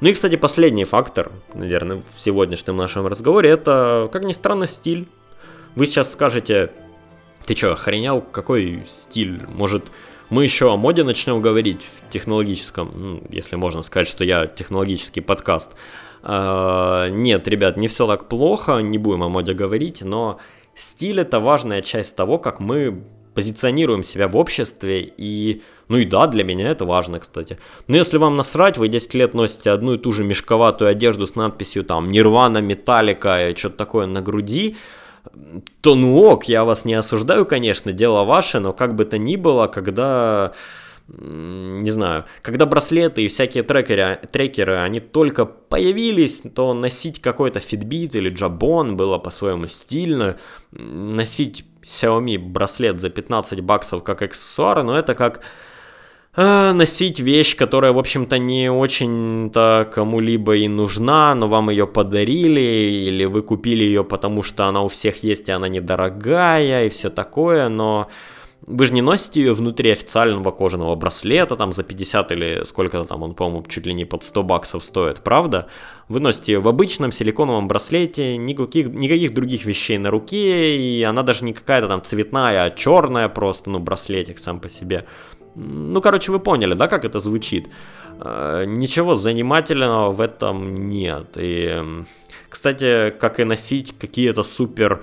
Ну 0.00 0.08
и, 0.08 0.12
кстати, 0.12 0.36
последний 0.36 0.84
фактор, 0.84 1.32
наверное, 1.54 2.02
в 2.14 2.20
сегодняшнем 2.20 2.76
нашем 2.76 3.06
разговоре, 3.06 3.50
это, 3.50 4.08
как 4.12 4.24
ни 4.24 4.32
странно, 4.32 4.66
стиль. 4.66 5.08
Вы 5.74 5.86
сейчас 5.86 6.12
скажете, 6.12 6.70
ты 7.46 7.56
что, 7.56 7.72
охренел, 7.72 8.20
какой 8.20 8.82
стиль? 8.86 9.42
Может, 9.48 9.84
мы 10.28 10.44
еще 10.44 10.72
о 10.72 10.76
моде 10.76 11.04
начнем 11.04 11.40
говорить 11.40 11.80
в 11.82 12.10
технологическом, 12.12 12.92
ну, 12.94 13.22
если 13.30 13.56
можно 13.56 13.82
сказать, 13.82 14.08
что 14.08 14.24
я 14.24 14.46
технологический 14.46 15.20
подкаст. 15.20 15.76
А, 16.22 17.08
нет, 17.08 17.46
ребят, 17.48 17.76
не 17.76 17.88
все 17.88 18.06
так 18.06 18.28
плохо, 18.28 18.78
не 18.78 18.98
будем 18.98 19.22
о 19.22 19.28
моде 19.28 19.54
говорить, 19.54 20.02
но 20.02 20.40
стиль 20.74 21.20
это 21.20 21.40
важная 21.40 21.82
часть 21.82 22.16
того, 22.16 22.38
как 22.38 22.58
мы 22.58 23.04
позиционируем 23.36 24.02
себя 24.02 24.28
в 24.28 24.36
обществе 24.36 25.12
и 25.16 25.62
ну 25.88 25.98
и 25.98 26.04
да, 26.04 26.26
для 26.26 26.42
меня 26.42 26.70
это 26.70 26.84
важно, 26.84 27.20
кстати. 27.20 27.58
Но 27.86 27.96
если 27.96 28.18
вам 28.18 28.36
насрать, 28.36 28.78
вы 28.78 28.88
10 28.88 29.14
лет 29.14 29.34
носите 29.34 29.70
одну 29.70 29.94
и 29.94 29.98
ту 29.98 30.12
же 30.12 30.24
мешковатую 30.24 30.90
одежду 30.90 31.26
с 31.26 31.36
надписью 31.36 31.84
там 31.84 32.10
Нирвана, 32.10 32.58
Металлика 32.58 33.50
и 33.50 33.54
что-то 33.54 33.76
такое 33.76 34.06
на 34.06 34.20
груди, 34.22 34.76
то 35.82 35.94
ну 35.94 36.16
ок, 36.16 36.44
я 36.44 36.64
вас 36.64 36.84
не 36.84 36.94
осуждаю, 36.94 37.46
конечно, 37.46 37.92
дело 37.92 38.24
ваше, 38.24 38.58
но 38.58 38.72
как 38.72 38.94
бы 38.96 39.04
то 39.04 39.18
ни 39.18 39.36
было, 39.36 39.66
когда 39.68 40.52
не 41.08 41.90
знаю, 41.92 42.24
когда 42.42 42.66
браслеты 42.66 43.22
и 43.22 43.28
всякие 43.28 43.62
трекеры, 43.62 44.18
трекеры, 44.32 44.78
они 44.78 44.98
только 44.98 45.44
появились, 45.44 46.42
то 46.54 46.74
носить 46.74 47.20
какой-то 47.20 47.60
Fitbit 47.60 48.16
или 48.16 48.32
Jabon 48.32 48.94
было 48.94 49.18
по-своему 49.18 49.68
стильно, 49.68 50.36
носить 50.72 51.64
Xiaomi 51.86 52.38
браслет 52.38 53.00
за 53.00 53.10
15 53.10 53.60
баксов 53.60 54.02
как 54.02 54.22
аксессуар, 54.22 54.82
но 54.82 54.98
это 54.98 55.14
как 55.14 55.40
э, 56.34 56.72
носить 56.72 57.20
вещь, 57.20 57.56
которая, 57.56 57.92
в 57.92 57.98
общем-то, 57.98 58.38
не 58.38 58.70
очень-то 58.70 59.88
кому-либо 59.94 60.56
и 60.56 60.68
нужна, 60.68 61.34
но 61.34 61.46
вам 61.46 61.70
ее 61.70 61.86
подарили, 61.86 62.60
или 62.60 63.24
вы 63.24 63.42
купили 63.42 63.84
ее, 63.84 64.02
потому 64.02 64.42
что 64.42 64.66
она 64.66 64.82
у 64.82 64.88
всех 64.88 65.22
есть, 65.22 65.48
и 65.48 65.52
она 65.52 65.68
недорогая, 65.68 66.86
и 66.86 66.88
все 66.88 67.08
такое, 67.08 67.68
но 67.68 68.08
вы 68.66 68.86
же 68.86 68.92
не 68.92 69.02
носите 69.02 69.40
ее 69.40 69.54
внутри 69.54 69.92
официального 69.92 70.50
кожаного 70.50 70.96
браслета, 70.96 71.56
там 71.56 71.72
за 71.72 71.84
50 71.84 72.32
или 72.32 72.64
сколько-то 72.64 73.04
там, 73.04 73.22
он, 73.22 73.34
по-моему, 73.34 73.64
чуть 73.68 73.86
ли 73.86 73.94
не 73.94 74.04
под 74.04 74.24
100 74.24 74.42
баксов 74.42 74.84
стоит, 74.84 75.20
правда? 75.20 75.68
Вы 76.08 76.18
носите 76.18 76.52
ее 76.52 76.58
в 76.58 76.66
обычном 76.66 77.12
силиконовом 77.12 77.68
браслете, 77.68 78.36
никаких, 78.36 78.88
никаких 78.88 79.34
других 79.34 79.64
вещей 79.66 79.98
на 79.98 80.10
руке, 80.10 80.76
и 80.76 81.02
она 81.04 81.22
даже 81.22 81.44
не 81.44 81.52
какая-то 81.52 81.86
там 81.86 82.02
цветная, 82.02 82.64
а 82.64 82.70
черная 82.70 83.28
просто, 83.28 83.70
ну, 83.70 83.78
браслетик 83.78 84.38
сам 84.38 84.58
по 84.58 84.68
себе. 84.68 85.06
Ну, 85.54 86.00
короче, 86.00 86.32
вы 86.32 86.40
поняли, 86.40 86.74
да, 86.74 86.88
как 86.88 87.04
это 87.04 87.20
звучит? 87.20 87.68
Э, 88.20 88.64
ничего 88.66 89.14
занимательного 89.14 90.10
в 90.10 90.20
этом 90.20 90.88
нет. 90.88 91.26
И, 91.36 91.82
кстати, 92.48 93.10
как 93.10 93.38
и 93.38 93.44
носить 93.44 93.94
какие-то 93.96 94.42
супер 94.42 95.02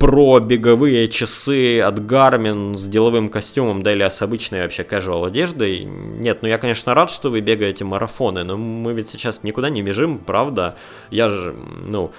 про 0.00 0.40
беговые 0.40 1.08
часы 1.08 1.78
от 1.80 1.98
Garmin 1.98 2.74
с 2.74 2.88
деловым 2.88 3.28
костюмом, 3.28 3.82
да 3.82 3.92
или 3.92 4.08
с 4.08 4.22
обычной 4.22 4.62
вообще 4.62 4.82
casual 4.82 5.26
одеждой. 5.26 5.84
Нет, 5.84 6.38
ну 6.40 6.48
я, 6.48 6.56
конечно, 6.56 6.94
рад, 6.94 7.10
что 7.10 7.30
вы 7.30 7.40
бегаете 7.42 7.84
марафоны, 7.84 8.42
но 8.42 8.56
мы 8.56 8.94
ведь 8.94 9.10
сейчас 9.10 9.42
никуда 9.42 9.68
не 9.68 9.82
бежим, 9.82 10.18
правда? 10.18 10.76
Я 11.10 11.28
же, 11.28 11.54
ну, 11.86 12.12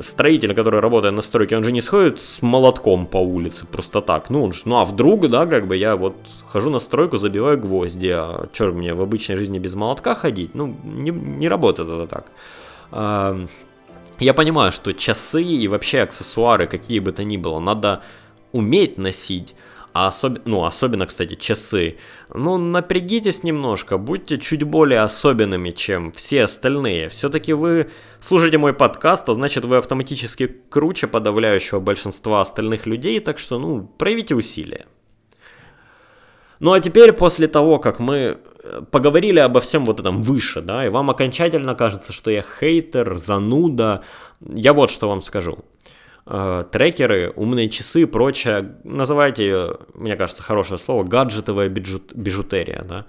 строитель, 0.00 0.54
который 0.54 0.78
работает 0.78 1.12
на 1.12 1.22
стройке, 1.22 1.56
он 1.56 1.64
же 1.64 1.72
не 1.72 1.80
сходит 1.80 2.20
с 2.20 2.40
молотком 2.40 3.04
по 3.04 3.16
улице 3.16 3.66
просто 3.66 4.00
так. 4.00 4.30
Ну, 4.30 4.44
он 4.44 4.52
же, 4.52 4.62
ну 4.66 4.76
а 4.76 4.84
вдруг, 4.84 5.28
да, 5.28 5.44
как 5.46 5.66
бы 5.66 5.76
я 5.76 5.96
вот 5.96 6.14
хожу 6.46 6.70
на 6.70 6.78
стройку, 6.78 7.16
забиваю 7.16 7.58
гвозди, 7.58 8.14
а 8.14 8.48
что 8.52 8.66
мне 8.66 8.94
в 8.94 9.02
обычной 9.02 9.34
жизни 9.34 9.58
без 9.58 9.74
молотка 9.74 10.14
ходить? 10.14 10.54
Ну, 10.54 10.72
не, 10.84 11.10
не 11.10 11.48
работает 11.48 11.88
это 11.88 12.06
так. 12.06 12.26
Я 14.18 14.34
понимаю, 14.34 14.72
что 14.72 14.92
часы 14.92 15.42
и 15.42 15.68
вообще 15.68 16.00
аксессуары, 16.00 16.66
какие 16.66 16.98
бы 16.98 17.12
то 17.12 17.22
ни 17.22 17.36
было, 17.36 17.60
надо 17.60 18.02
уметь 18.50 18.98
носить, 18.98 19.54
а 19.92 20.08
особ... 20.08 20.40
ну, 20.44 20.64
особенно, 20.64 21.06
кстати, 21.06 21.34
часы. 21.34 21.98
Ну, 22.34 22.56
напрягитесь 22.56 23.44
немножко, 23.44 23.96
будьте 23.96 24.38
чуть 24.38 24.64
более 24.64 25.00
особенными, 25.00 25.70
чем 25.70 26.10
все 26.12 26.44
остальные. 26.44 27.08
Все-таки 27.10 27.52
вы 27.52 27.90
слушаете 28.20 28.58
мой 28.58 28.74
подкаст, 28.74 29.28
а 29.28 29.34
значит 29.34 29.64
вы 29.64 29.76
автоматически 29.76 30.46
круче 30.68 31.06
подавляющего 31.06 31.78
большинства 31.78 32.40
остальных 32.40 32.86
людей, 32.86 33.20
так 33.20 33.38
что, 33.38 33.58
ну, 33.58 33.88
проявите 33.98 34.34
усилия. 34.34 34.86
Ну 36.60 36.72
а 36.72 36.80
теперь, 36.80 37.12
после 37.12 37.46
того, 37.46 37.78
как 37.78 38.00
мы 38.00 38.38
поговорили 38.90 39.38
обо 39.38 39.60
всем 39.60 39.84
вот 39.84 40.00
этом 40.00 40.22
выше, 40.22 40.60
да, 40.60 40.86
и 40.86 40.88
вам 40.88 41.10
окончательно 41.10 41.74
кажется, 41.74 42.12
что 42.12 42.30
я 42.30 42.42
хейтер, 42.42 43.16
зануда, 43.16 44.02
я 44.40 44.72
вот 44.72 44.90
что 44.90 45.08
вам 45.08 45.22
скажу. 45.22 45.64
Э, 46.26 46.64
трекеры, 46.70 47.32
умные 47.36 47.70
часы 47.70 48.02
и 48.02 48.04
прочее, 48.04 48.76
называйте, 48.84 49.78
мне 49.94 50.14
кажется, 50.16 50.42
хорошее 50.42 50.78
слово, 50.78 51.02
гаджетовая 51.02 51.68
бижутерия, 51.68 52.84
да, 52.86 53.06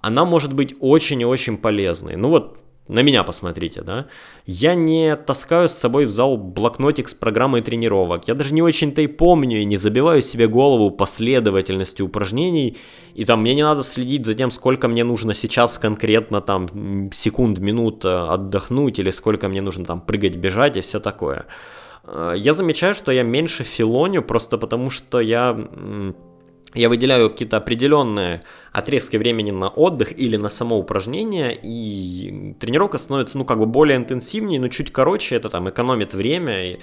она 0.00 0.24
может 0.24 0.52
быть 0.52 0.76
очень 0.78 1.20
и 1.22 1.24
очень 1.24 1.58
полезной. 1.58 2.16
Ну 2.16 2.28
вот, 2.28 2.58
на 2.92 3.02
меня 3.02 3.24
посмотрите, 3.24 3.82
да. 3.82 4.06
Я 4.46 4.74
не 4.74 5.16
таскаю 5.16 5.68
с 5.68 5.72
собой 5.72 6.04
в 6.04 6.10
зал 6.10 6.36
блокнотик 6.36 7.08
с 7.08 7.14
программой 7.14 7.62
тренировок. 7.62 8.28
Я 8.28 8.34
даже 8.34 8.52
не 8.52 8.62
очень-то 8.62 9.00
и 9.00 9.06
помню 9.06 9.62
и 9.62 9.64
не 9.64 9.76
забиваю 9.76 10.22
себе 10.22 10.46
голову 10.46 10.90
последовательностью 10.90 12.06
упражнений. 12.06 12.76
И 13.14 13.24
там 13.24 13.40
мне 13.40 13.54
не 13.54 13.62
надо 13.62 13.82
следить 13.82 14.26
за 14.26 14.34
тем, 14.34 14.50
сколько 14.50 14.88
мне 14.88 15.04
нужно 15.04 15.34
сейчас 15.34 15.78
конкретно 15.78 16.40
там 16.40 17.10
секунд, 17.12 17.58
минут 17.58 18.04
э, 18.04 18.08
отдохнуть 18.08 18.98
или 18.98 19.10
сколько 19.10 19.48
мне 19.48 19.62
нужно 19.62 19.84
там 19.84 20.00
прыгать, 20.00 20.36
бежать 20.36 20.76
и 20.76 20.80
все 20.80 21.00
такое. 21.00 21.46
Э, 22.04 22.34
я 22.36 22.52
замечаю, 22.52 22.94
что 22.94 23.12
я 23.12 23.22
меньше 23.22 23.64
филоню 23.64 24.22
просто 24.22 24.58
потому, 24.58 24.90
что 24.90 25.20
я 25.20 25.56
я 26.74 26.88
выделяю 26.88 27.30
какие-то 27.30 27.58
определенные 27.58 28.42
отрезки 28.72 29.16
времени 29.16 29.50
на 29.50 29.68
отдых 29.68 30.18
или 30.18 30.36
на 30.36 30.48
само 30.48 30.78
упражнение, 30.78 31.58
и 31.62 32.54
тренировка 32.58 32.98
становится, 32.98 33.38
ну, 33.38 33.44
как 33.44 33.58
бы 33.58 33.66
более 33.66 33.96
интенсивнее, 33.96 34.58
но 34.58 34.68
чуть 34.68 34.90
короче, 34.90 35.36
это 35.36 35.50
там 35.50 35.68
экономит 35.68 36.14
время, 36.14 36.72
и, 36.72 36.78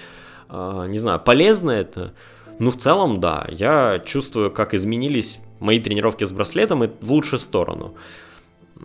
э, 0.50 0.86
не 0.90 1.00
знаю, 1.00 1.20
полезно 1.20 1.72
это. 1.72 2.14
Ну, 2.60 2.72
в 2.72 2.78
целом, 2.78 3.20
да, 3.20 3.48
я 3.50 4.00
чувствую, 4.06 4.52
как 4.52 4.74
изменились 4.74 5.40
мои 5.60 5.80
тренировки 5.80 6.26
с 6.26 6.32
браслетом 6.32 6.84
и 6.84 6.90
в 7.02 7.12
лучшую 7.12 7.40
сторону. 7.40 7.96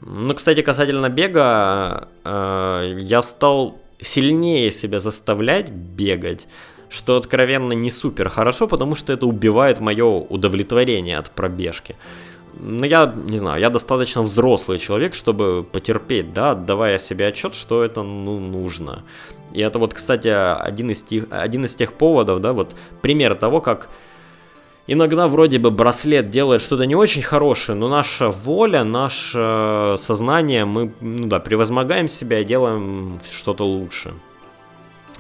Ну, 0.01 0.35
кстати, 0.35 0.63
касательно 0.63 1.09
бега, 1.09 2.09
э, 2.25 2.99
я 3.01 3.21
стал 3.23 3.79
сильнее 4.01 4.71
себя 4.71 5.01
заставлять 5.01 5.71
бегать, 5.71 6.47
что 6.89 7.17
откровенно 7.17 7.73
не 7.73 7.91
супер 7.91 8.29
хорошо, 8.29 8.67
потому 8.67 8.95
что 8.95 9.13
это 9.13 9.27
убивает 9.27 9.81
мое 9.81 10.07
удовлетворение 10.07 11.19
от 11.19 11.31
пробежки. 11.31 11.97
Но 12.61 12.87
я, 12.87 13.13
не 13.27 13.39
знаю, 13.39 13.61
я 13.61 13.71
достаточно 13.71 14.23
взрослый 14.23 14.79
человек, 14.79 15.15
чтобы 15.15 15.67
потерпеть, 15.71 16.33
да, 16.33 16.53
отдавая 16.53 16.99
себе 16.99 17.27
отчет, 17.27 17.55
что 17.55 17.83
это, 17.83 18.03
ну, 18.03 18.39
нужно. 18.39 19.03
И 19.53 19.61
это 19.61 19.79
вот, 19.79 19.95
кстати, 19.95 20.29
один 20.29 20.91
из 20.91 21.03
тех, 21.03 21.27
один 21.31 21.65
из 21.65 21.75
тех 21.75 21.93
поводов, 21.93 22.41
да, 22.41 22.53
вот 22.53 22.75
пример 23.03 23.35
того, 23.35 23.61
как 23.61 23.89
иногда 24.87 25.27
вроде 25.27 25.59
бы 25.59 25.71
браслет 25.71 26.31
делает 26.31 26.61
что-то 26.61 26.87
не 26.87 26.95
очень 26.95 27.23
хорошее, 27.23 27.77
но 27.77 27.89
наша 27.89 28.31
воля, 28.31 28.85
наше 28.85 29.97
сознание, 29.99 30.65
мы, 30.65 30.93
ну 31.01 31.27
да, 31.27 31.41
превозмогаем 31.41 32.09
себя 32.09 32.41
и 32.41 32.45
делаем 32.45 33.21
что-то 33.31 33.65
лучше. 33.65 34.15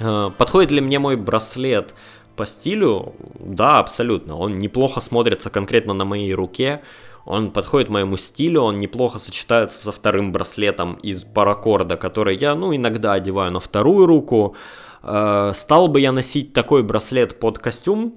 Э, 0.00 0.30
подходит 0.36 0.70
ли 0.70 0.80
мне 0.80 0.98
мой 0.98 1.16
браслет 1.16 1.94
по 2.36 2.46
стилю? 2.46 3.14
Да, 3.38 3.78
абсолютно. 3.78 4.36
Он 4.36 4.58
неплохо 4.58 5.00
смотрится 5.00 5.50
конкретно 5.50 5.94
на 5.94 6.04
моей 6.04 6.34
руке. 6.34 6.82
Он 7.24 7.50
подходит 7.50 7.88
моему 7.88 8.16
стилю, 8.18 8.60
он 8.60 8.78
неплохо 8.78 9.18
сочетается 9.18 9.82
со 9.82 9.92
вторым 9.92 10.30
браслетом 10.30 10.94
из 10.94 11.24
паракорда, 11.24 11.96
который 11.96 12.36
я, 12.36 12.54
ну, 12.54 12.74
иногда 12.76 13.14
одеваю 13.14 13.50
на 13.50 13.60
вторую 13.60 14.06
руку. 14.06 14.56
Э, 15.02 15.52
стал 15.54 15.88
бы 15.88 16.00
я 16.00 16.12
носить 16.12 16.52
такой 16.52 16.82
браслет 16.82 17.40
под 17.40 17.58
костюм? 17.58 18.16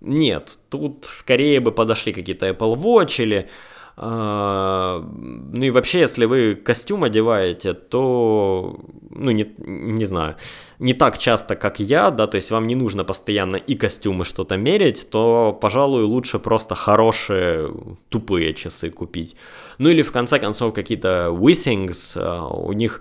Нет, 0.00 0.58
тут 0.68 1.06
скорее 1.10 1.60
бы 1.60 1.72
подошли 1.72 2.12
какие-то 2.12 2.48
Apple 2.48 2.76
Watch 2.76 3.22
или 3.22 3.48
ну 3.96 5.64
и 5.64 5.70
вообще, 5.70 6.00
если 6.00 6.24
вы 6.24 6.56
костюм 6.56 7.04
одеваете, 7.04 7.74
то, 7.74 8.80
ну 9.10 9.30
не, 9.30 9.54
не 9.58 10.04
знаю, 10.04 10.34
не 10.80 10.94
так 10.94 11.18
часто, 11.18 11.54
как 11.54 11.78
я, 11.78 12.10
да, 12.10 12.26
то 12.26 12.34
есть 12.34 12.50
вам 12.50 12.66
не 12.66 12.74
нужно 12.74 13.04
постоянно 13.04 13.54
и 13.54 13.76
костюмы 13.76 14.24
что-то 14.24 14.56
мерить, 14.56 15.08
то, 15.10 15.56
пожалуй, 15.60 16.02
лучше 16.02 16.40
просто 16.40 16.74
хорошие 16.74 17.72
тупые 18.08 18.52
часы 18.54 18.90
купить. 18.90 19.36
Ну 19.78 19.88
или 19.88 20.02
в 20.02 20.10
конце 20.10 20.40
концов 20.40 20.74
какие-то 20.74 21.28
Withings, 21.30 22.14
а, 22.16 22.48
у 22.48 22.72
них 22.72 23.00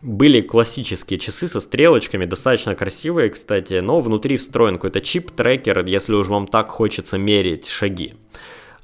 были 0.00 0.40
классические 0.40 1.18
часы 1.18 1.48
со 1.48 1.60
стрелочками, 1.60 2.24
достаточно 2.24 2.74
красивые, 2.74 3.28
кстати, 3.28 3.80
но 3.80 4.00
внутри 4.00 4.38
встроен 4.38 4.76
какой-то 4.76 5.02
чип-трекер, 5.02 5.84
если 5.84 6.14
уж 6.14 6.28
вам 6.28 6.46
так 6.46 6.70
хочется 6.70 7.18
мерить 7.18 7.68
шаги. 7.68 8.14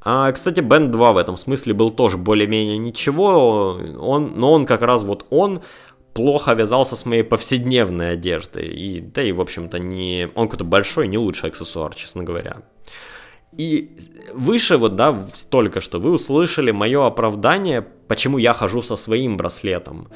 А, 0.09 0.31
кстати, 0.31 0.61
Band 0.61 0.91
2 0.91 1.13
в 1.13 1.17
этом 1.17 1.37
смысле 1.37 1.75
был 1.75 1.91
тоже 1.91 2.17
более-менее 2.17 2.79
ничего, 2.79 3.77
он, 3.99 4.35
но 4.37 4.53
он 4.53 4.65
как 4.65 4.83
раз 4.83 5.03
вот 5.03 5.27
он 5.31 5.63
плохо 6.15 6.53
вязался 6.53 6.95
с 6.95 7.07
моей 7.07 7.25
повседневной 7.25 8.13
одеждой. 8.13 8.69
И, 8.69 9.01
да 9.01 9.21
и, 9.25 9.33
в 9.33 9.41
общем-то, 9.41 9.81
не... 9.81 10.29
он 10.37 10.47
какой-то 10.47 10.63
большой, 10.63 11.09
не 11.09 11.19
лучший 11.19 11.49
аксессуар, 11.49 11.93
честно 11.97 12.23
говоря. 12.23 12.59
И 13.59 13.99
выше 14.33 14.77
вот, 14.77 14.95
да, 14.95 15.27
только 15.51 15.81
что 15.81 15.99
вы 15.99 16.13
услышали 16.13 16.71
мое 16.71 17.05
оправдание, 17.05 17.83
почему 18.07 18.39
я 18.39 18.55
хожу 18.55 18.83
со 18.83 18.95
своим 18.95 19.37
браслетом. 19.37 20.07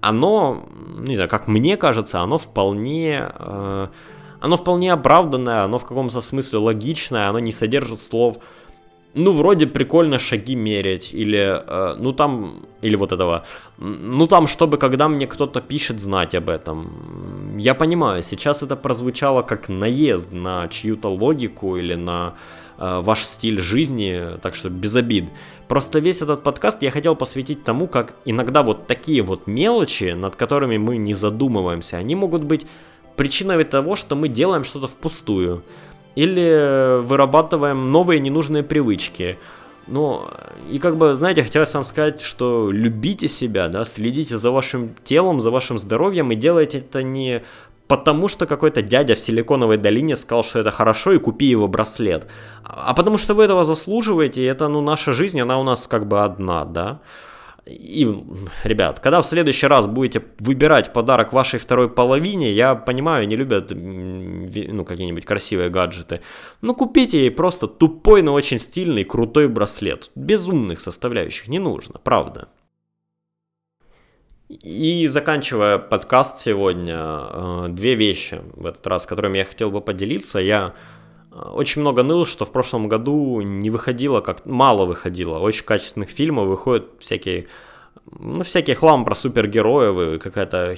Оно, 0.00 0.68
не 0.98 1.16
знаю, 1.16 1.28
как 1.28 1.48
мне 1.48 1.76
кажется, 1.76 2.20
оно 2.20 2.38
вполне... 2.38 3.28
Э, 3.40 3.88
оно 4.40 4.56
вполне 4.56 4.92
оправданное, 4.92 5.64
оно 5.64 5.78
в 5.78 5.84
каком-то 5.84 6.20
смысле 6.20 6.60
логичное, 6.60 7.28
оно 7.28 7.40
не 7.40 7.50
содержит 7.50 8.00
слов 8.00 8.38
ну, 9.14 9.32
вроде 9.32 9.66
прикольно 9.66 10.18
шаги 10.18 10.54
мерять, 10.54 11.14
или, 11.14 11.38
э, 11.38 11.96
ну, 11.98 12.12
там, 12.12 12.62
или 12.80 12.96
вот 12.96 13.12
этого, 13.12 13.44
ну, 13.78 14.26
там, 14.26 14.46
чтобы, 14.46 14.78
когда 14.78 15.08
мне 15.08 15.26
кто-то 15.26 15.60
пишет, 15.60 16.00
знать 16.00 16.34
об 16.34 16.48
этом. 16.48 17.58
Я 17.58 17.74
понимаю, 17.74 18.22
сейчас 18.22 18.62
это 18.62 18.76
прозвучало 18.76 19.42
как 19.42 19.68
наезд 19.68 20.32
на 20.32 20.68
чью-то 20.68 21.08
логику 21.08 21.76
или 21.76 21.94
на 21.94 22.34
э, 22.78 23.00
ваш 23.04 23.24
стиль 23.24 23.60
жизни, 23.60 24.38
так 24.40 24.54
что 24.54 24.70
без 24.70 24.96
обид. 24.96 25.24
Просто 25.68 25.98
весь 25.98 26.22
этот 26.22 26.42
подкаст 26.42 26.82
я 26.82 26.90
хотел 26.90 27.14
посвятить 27.14 27.64
тому, 27.64 27.86
как 27.86 28.14
иногда 28.24 28.62
вот 28.62 28.86
такие 28.86 29.22
вот 29.22 29.46
мелочи, 29.46 30.14
над 30.14 30.36
которыми 30.36 30.78
мы 30.78 30.96
не 30.96 31.14
задумываемся, 31.14 31.98
они 31.98 32.14
могут 32.14 32.42
быть 32.44 32.66
причиной 33.16 33.64
того, 33.64 33.96
что 33.96 34.16
мы 34.16 34.28
делаем 34.28 34.64
что-то 34.64 34.88
впустую 34.88 35.62
или 36.14 37.00
вырабатываем 37.02 37.90
новые 37.90 38.20
ненужные 38.20 38.62
привычки. 38.62 39.38
Ну, 39.86 40.28
и 40.70 40.78
как 40.78 40.96
бы, 40.96 41.16
знаете, 41.16 41.42
хотелось 41.42 41.74
вам 41.74 41.84
сказать, 41.84 42.20
что 42.20 42.70
любите 42.70 43.28
себя, 43.28 43.68
да, 43.68 43.84
следите 43.84 44.36
за 44.36 44.50
вашим 44.50 44.94
телом, 45.02 45.40
за 45.40 45.50
вашим 45.50 45.76
здоровьем 45.78 46.30
и 46.30 46.36
делайте 46.36 46.78
это 46.78 47.02
не 47.02 47.42
потому, 47.88 48.28
что 48.28 48.46
какой-то 48.46 48.80
дядя 48.80 49.14
в 49.14 49.18
Силиконовой 49.18 49.76
долине 49.76 50.16
сказал, 50.16 50.44
что 50.44 50.60
это 50.60 50.70
хорошо, 50.70 51.12
и 51.12 51.18
купи 51.18 51.46
его 51.46 51.66
браслет, 51.68 52.26
а 52.64 52.94
потому 52.94 53.18
что 53.18 53.34
вы 53.34 53.44
этого 53.44 53.64
заслуживаете, 53.64 54.42
и 54.42 54.46
это, 54.46 54.68
ну, 54.68 54.80
наша 54.80 55.12
жизнь, 55.12 55.40
она 55.40 55.58
у 55.58 55.64
нас 55.64 55.86
как 55.88 56.06
бы 56.06 56.22
одна, 56.22 56.64
да. 56.64 57.00
И, 57.64 58.04
ребят, 58.64 58.98
когда 58.98 59.20
в 59.20 59.26
следующий 59.26 59.68
раз 59.68 59.86
будете 59.86 60.24
выбирать 60.40 60.92
подарок 60.92 61.32
вашей 61.32 61.60
второй 61.60 61.88
половине, 61.88 62.50
я 62.52 62.74
понимаю, 62.74 63.28
не 63.28 63.36
любят 63.36 63.70
ну, 63.70 64.84
какие-нибудь 64.84 65.24
красивые 65.24 65.70
гаджеты, 65.70 66.22
но 66.60 66.74
купите 66.74 67.20
ей 67.20 67.30
просто 67.30 67.68
тупой, 67.68 68.22
но 68.22 68.32
очень 68.32 68.58
стильный, 68.58 69.04
крутой 69.04 69.46
браслет. 69.46 70.10
Без 70.16 70.48
умных 70.48 70.80
составляющих 70.80 71.46
не 71.46 71.60
нужно, 71.60 72.00
правда. 72.02 72.48
И 74.48 75.06
заканчивая 75.06 75.78
подкаст 75.78 76.38
сегодня, 76.38 76.98
э, 76.98 77.66
две 77.70 77.94
вещи 77.94 78.40
в 78.54 78.66
этот 78.66 78.86
раз, 78.86 79.06
которыми 79.06 79.38
я 79.38 79.44
хотел 79.44 79.70
бы 79.70 79.80
поделиться. 79.80 80.40
Я 80.40 80.74
очень 81.32 81.80
много 81.80 82.02
ныл, 82.02 82.26
что 82.26 82.44
в 82.44 82.50
прошлом 82.50 82.88
году 82.88 83.40
не 83.40 83.70
выходило, 83.70 84.20
как 84.20 84.44
мало 84.46 84.84
выходило, 84.84 85.38
очень 85.38 85.64
качественных 85.64 86.10
фильмов, 86.10 86.46
выходят 86.46 86.84
всякие, 86.98 87.46
ну, 88.18 88.42
всякий 88.42 88.74
хлам 88.74 89.04
про 89.04 89.14
супергероев, 89.14 90.16
и 90.16 90.18
какая-то, 90.18 90.76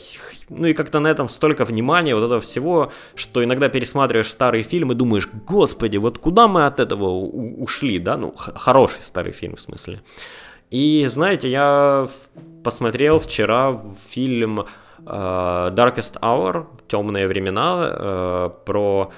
ну, 0.48 0.66
и 0.66 0.72
как-то 0.72 1.00
на 1.00 1.08
этом 1.08 1.28
столько 1.28 1.64
внимания, 1.64 2.14
вот 2.14 2.24
этого 2.24 2.40
всего, 2.40 2.92
что 3.16 3.42
иногда 3.42 3.68
пересматриваешь 3.68 4.30
старые 4.30 4.62
фильмы 4.62 4.94
думаешь, 4.94 5.28
господи, 5.48 5.96
вот 5.96 6.18
куда 6.18 6.46
мы 6.46 6.66
от 6.66 6.78
этого 6.78 7.08
ушли, 7.08 7.98
да, 7.98 8.16
ну, 8.16 8.32
хороший 8.36 9.02
старый 9.02 9.32
фильм 9.32 9.56
в 9.56 9.60
смысле. 9.60 10.02
И, 10.70 11.06
знаете, 11.08 11.50
я 11.50 12.08
посмотрел 12.62 13.18
вчера 13.18 13.80
фильм 14.08 14.60
uh, 15.00 15.74
Darkest 15.74 16.20
Hour, 16.20 16.66
Темные 16.88 17.26
времена, 17.26 17.96
uh, 17.96 18.52
про 18.64 19.10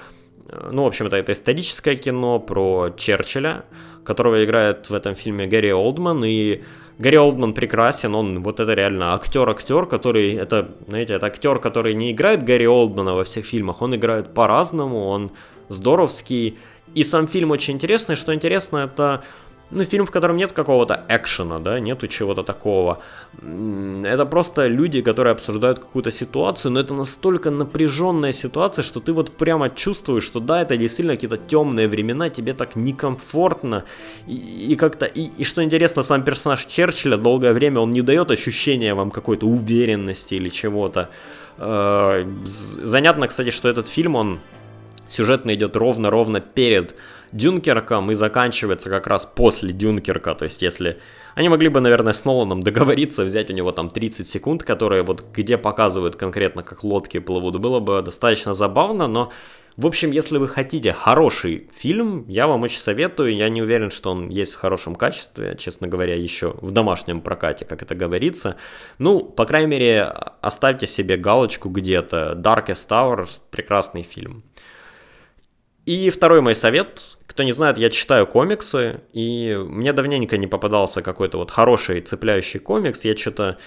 ну, 0.71 0.83
в 0.83 0.87
общем, 0.87 1.07
это, 1.07 1.17
это 1.17 1.31
историческое 1.31 1.95
кино 1.95 2.39
про 2.39 2.89
Черчилля, 2.97 3.65
которого 4.03 4.43
играет 4.43 4.89
в 4.89 4.93
этом 4.93 5.15
фильме 5.15 5.47
Гэри 5.47 5.73
Олдман, 5.73 6.23
и 6.23 6.61
Гэри 6.99 7.17
Олдман 7.17 7.53
прекрасен, 7.53 8.15
он 8.15 8.41
вот 8.41 8.59
это 8.59 8.73
реально 8.73 9.13
актер-актер, 9.13 9.85
который, 9.85 10.35
это, 10.35 10.69
знаете, 10.87 11.13
это 11.15 11.27
актер, 11.27 11.59
который 11.59 11.93
не 11.93 12.11
играет 12.11 12.43
Гэри 12.43 12.67
Олдмана 12.67 13.13
во 13.13 13.23
всех 13.23 13.45
фильмах, 13.45 13.81
он 13.81 13.95
играет 13.95 14.33
по-разному, 14.33 15.07
он 15.07 15.31
здоровский, 15.69 16.57
и 16.93 17.03
сам 17.03 17.27
фильм 17.27 17.51
очень 17.51 17.75
интересный, 17.75 18.15
что 18.15 18.33
интересно, 18.33 18.77
это 18.77 19.23
ну, 19.71 19.83
фильм, 19.83 20.05
в 20.05 20.11
котором 20.11 20.37
нет 20.37 20.51
какого-то 20.53 21.03
экшена, 21.09 21.59
да, 21.59 21.79
нету 21.79 22.07
чего-то 22.07 22.43
такого. 22.43 22.99
Это 24.03 24.25
просто 24.25 24.67
люди, 24.67 25.01
которые 25.01 25.31
обсуждают 25.31 25.79
какую-то 25.79 26.11
ситуацию, 26.11 26.71
но 26.71 26.79
это 26.79 26.93
настолько 26.93 27.51
напряженная 27.51 28.31
ситуация, 28.31 28.83
что 28.83 28.99
ты 28.99 29.11
вот 29.11 29.31
прямо 29.31 29.69
чувствуешь, 29.69 30.23
что 30.23 30.39
да, 30.39 30.61
это 30.61 30.77
действительно 30.77 31.15
какие-то 31.15 31.37
темные 31.37 31.87
времена, 31.87 32.29
тебе 32.29 32.53
так 32.53 32.75
некомфортно. 32.75 33.83
И, 34.27 34.35
и 34.71 34.75
как-то, 34.75 35.05
и, 35.05 35.29
и 35.37 35.43
что 35.43 35.61
интересно, 35.61 36.03
сам 36.03 36.23
персонаж 36.23 36.65
Черчилля 36.65 37.17
долгое 37.17 37.51
время, 37.53 37.81
он 37.81 37.91
не 37.91 38.01
дает 38.01 38.31
ощущения 38.31 38.93
вам 38.93 39.11
какой-то 39.11 39.47
уверенности 39.47 40.35
или 40.35 40.49
чего-то. 40.49 41.09
Э, 41.57 42.25
занятно, 42.45 43.27
кстати, 43.27 43.49
что 43.49 43.67
этот 43.67 43.89
фильм, 43.89 44.15
он 44.15 44.39
сюжетно 45.09 45.53
идет 45.53 45.75
ровно-ровно 45.75 46.39
перед 46.39 46.95
Дюнкерком 47.31 48.11
и 48.11 48.15
заканчивается 48.15 48.89
как 48.89 49.07
раз 49.07 49.25
после 49.25 49.73
Дюнкерка. 49.73 50.35
То 50.35 50.45
есть, 50.45 50.61
если 50.61 50.99
они 51.35 51.49
могли 51.49 51.69
бы, 51.69 51.79
наверное, 51.79 52.13
с 52.13 52.25
Ноланом 52.25 52.61
договориться, 52.61 53.23
взять 53.23 53.49
у 53.49 53.53
него 53.53 53.71
там 53.71 53.89
30 53.89 54.27
секунд, 54.27 54.63
которые 54.63 55.03
вот 55.03 55.23
где 55.33 55.57
показывают 55.57 56.15
конкретно, 56.15 56.63
как 56.63 56.83
лодки 56.83 57.19
плывут, 57.19 57.57
было 57.57 57.79
бы 57.79 58.01
достаточно 58.01 58.53
забавно, 58.53 59.07
но 59.07 59.31
в 59.77 59.85
общем, 59.85 60.09
если 60.09 60.39
вы 60.39 60.47
хотите 60.47 60.91
хороший 60.91 61.69
фильм, 61.77 62.25
я 62.27 62.47
вам 62.47 62.63
очень 62.63 62.79
советую. 62.79 63.35
Я 63.35 63.47
не 63.47 63.61
уверен, 63.61 63.91
что 63.91 64.09
он 64.09 64.29
есть 64.29 64.55
в 64.55 64.57
хорошем 64.57 64.95
качестве, 64.95 65.55
честно 65.55 65.87
говоря, 65.87 66.15
еще 66.15 66.55
в 66.61 66.71
домашнем 66.71 67.21
прокате, 67.21 67.63
как 67.63 67.83
это 67.83 67.93
говорится. 67.93 68.55
Ну, 68.97 69.19
по 69.19 69.45
крайней 69.45 69.67
мере, 69.67 70.01
оставьте 70.41 70.87
себе 70.87 71.15
галочку 71.15 71.69
где-то. 71.69 72.33
Darkest 72.35 72.89
Hour– 72.89 73.29
прекрасный 73.51 74.01
фильм. 74.01 74.43
И 75.85 76.09
второй 76.09 76.41
мой 76.41 76.55
совет. 76.55 77.16
Кто 77.37 77.43
не 77.43 77.51
знает, 77.51 77.77
я 77.77 77.91
читаю 77.91 78.25
комиксы, 78.25 79.01
и 79.13 79.55
мне 79.55 79.93
давненько 79.93 80.37
не 80.39 80.47
попадался 80.47 81.03
какой-то 81.03 81.37
вот 81.37 81.51
хороший 81.51 82.01
цепляющий 82.01 82.59
комикс. 82.59 83.05
Я 83.05 83.15
что-то 83.15 83.59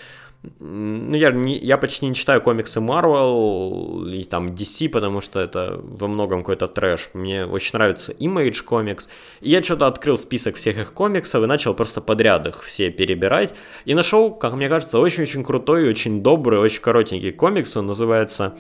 ну, 0.59 1.15
я, 1.15 1.31
не, 1.31 1.57
я 1.57 1.79
почти 1.79 2.07
не 2.07 2.17
читаю 2.17 2.43
комиксы 2.43 2.81
Marvel 2.81 4.11
и 4.11 4.25
там 4.25 4.49
DC, 4.49 4.89
потому 4.89 5.21
что 5.21 5.39
это 5.39 5.81
во 5.85 6.09
многом 6.09 6.41
какой-то 6.41 6.67
трэш. 6.67 7.11
Мне 7.15 7.47
очень 7.47 7.71
нравится 7.75 8.11
Image 8.11 8.65
Comics. 8.69 9.07
И 9.41 9.51
я 9.51 9.63
что-то 9.63 9.87
открыл 9.87 10.19
список 10.19 10.57
всех 10.57 10.77
их 10.77 10.93
комиксов 10.93 11.45
и 11.45 11.47
начал 11.47 11.73
просто 11.73 12.01
подряд 12.01 12.49
их 12.49 12.65
все 12.65 12.91
перебирать. 12.91 13.55
И 13.85 13.95
нашел, 13.95 14.35
как 14.35 14.55
мне 14.55 14.69
кажется, 14.69 14.99
очень-очень 14.99 15.45
крутой, 15.45 15.89
очень 15.89 16.25
добрый, 16.25 16.59
очень 16.59 16.83
коротенький 16.83 17.31
комикс. 17.31 17.77
Он 17.77 17.87
называется 17.87 18.57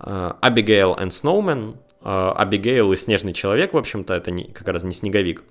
uh, 0.00 0.40
Abigail 0.40 0.98
and 0.98 1.10
Snowman. 1.10 1.74
Uh, 2.04 2.36
Abigail 2.36 2.92
и 2.92 2.96
Снежный 2.96 3.32
Человек, 3.32 3.72
в 3.72 3.78
общем-то, 3.78 4.12
это 4.12 4.30
не, 4.30 4.44
как 4.44 4.68
раз 4.68 4.84
не 4.84 4.92
Снеговик. 4.92 5.42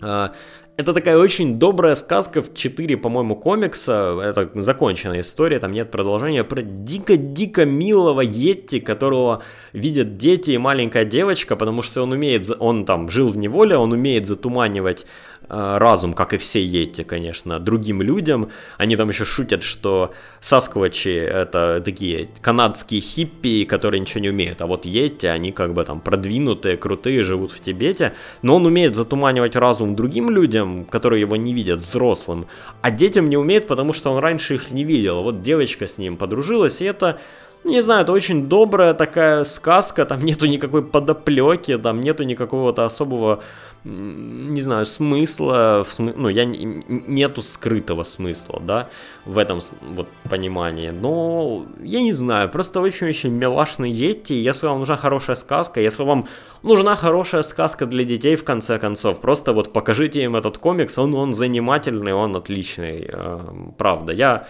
Uh, 0.00 0.32
это 0.76 0.94
такая 0.94 1.18
очень 1.18 1.58
добрая 1.58 1.94
сказка 1.94 2.42
в 2.42 2.54
4, 2.54 2.96
по-моему, 2.96 3.36
комикса. 3.36 4.18
Это 4.22 4.50
законченная 4.54 5.20
история, 5.20 5.58
там 5.58 5.72
нет 5.72 5.90
продолжения. 5.90 6.42
Про 6.42 6.62
дико-дико 6.62 7.66
милого 7.66 8.22
Йетти, 8.22 8.80
которого 8.80 9.42
видят 9.74 10.16
дети 10.16 10.52
и 10.52 10.58
маленькая 10.58 11.04
девочка, 11.04 11.54
потому 11.54 11.82
что 11.82 12.02
он 12.02 12.12
умеет, 12.12 12.48
он 12.58 12.86
там 12.86 13.10
жил 13.10 13.28
в 13.28 13.36
неволе, 13.36 13.76
он 13.76 13.92
умеет 13.92 14.26
затуманивать 14.26 15.04
Э, 15.04 15.29
разум, 15.50 16.14
как 16.14 16.32
и 16.32 16.38
все 16.38 16.64
Йети, 16.64 17.02
конечно, 17.02 17.58
другим 17.58 18.02
людям. 18.02 18.50
Они 18.78 18.96
там 18.96 19.08
еще 19.08 19.24
шутят, 19.24 19.62
что 19.62 20.12
Сасквачи 20.40 21.10
это 21.10 21.82
такие 21.84 22.28
канадские 22.40 23.00
хиппи, 23.00 23.64
которые 23.64 24.00
ничего 24.00 24.20
не 24.20 24.30
умеют, 24.30 24.62
а 24.62 24.66
вот 24.66 24.86
Йети, 24.86 25.26
они 25.26 25.52
как 25.52 25.74
бы 25.74 25.84
там 25.84 26.00
продвинутые, 26.00 26.76
крутые, 26.76 27.22
живут 27.22 27.52
в 27.52 27.60
Тибете, 27.60 28.12
но 28.42 28.56
он 28.56 28.66
умеет 28.66 28.94
затуманивать 28.94 29.56
разум 29.56 29.96
другим 29.96 30.30
людям, 30.30 30.84
которые 30.84 31.20
его 31.20 31.36
не 31.36 31.52
видят, 31.52 31.80
взрослым, 31.80 32.46
а 32.80 32.90
детям 32.90 33.28
не 33.28 33.36
умеет, 33.36 33.66
потому 33.66 33.92
что 33.92 34.10
он 34.10 34.18
раньше 34.18 34.54
их 34.54 34.70
не 34.70 34.84
видел. 34.84 35.22
Вот 35.22 35.42
девочка 35.42 35.86
с 35.86 35.98
ним 35.98 36.16
подружилась, 36.16 36.80
и 36.80 36.84
это 36.84 37.18
не 37.64 37.82
знаю, 37.82 38.02
это 38.02 38.12
очень 38.12 38.48
добрая 38.48 38.94
такая 38.94 39.44
сказка, 39.44 40.06
там 40.06 40.24
нету 40.24 40.46
никакой 40.46 40.82
подоплеки, 40.82 41.76
там 41.76 42.00
нету 42.00 42.22
никакого-то 42.22 42.86
особого 42.86 43.42
не 43.84 44.60
знаю, 44.62 44.84
смысла, 44.84 45.84
в 45.88 45.92
смы... 45.92 46.12
ну, 46.14 46.28
я 46.28 46.44
нету 46.44 47.40
скрытого 47.40 48.02
смысла, 48.02 48.60
да, 48.60 48.88
в 49.24 49.38
этом 49.38 49.60
вот 49.94 50.06
понимании, 50.28 50.90
но 50.90 51.64
я 51.82 52.02
не 52.02 52.12
знаю, 52.12 52.50
просто 52.50 52.80
очень-очень 52.80 53.30
милашный 53.30 53.90
Йети, 53.90 54.34
если 54.34 54.66
вам 54.66 54.80
нужна 54.80 54.96
хорошая 54.96 55.36
сказка, 55.36 55.80
если 55.80 56.02
вам 56.02 56.28
нужна 56.62 56.94
хорошая 56.94 57.42
сказка 57.42 57.86
для 57.86 58.04
детей, 58.04 58.36
в 58.36 58.44
конце 58.44 58.78
концов, 58.78 59.20
просто 59.20 59.54
вот 59.54 59.72
покажите 59.72 60.22
им 60.22 60.36
этот 60.36 60.58
комикс, 60.58 60.98
он, 60.98 61.14
он 61.14 61.32
занимательный, 61.32 62.12
он 62.12 62.36
отличный, 62.36 63.08
э, 63.08 63.40
правда, 63.78 64.12
я 64.12 64.46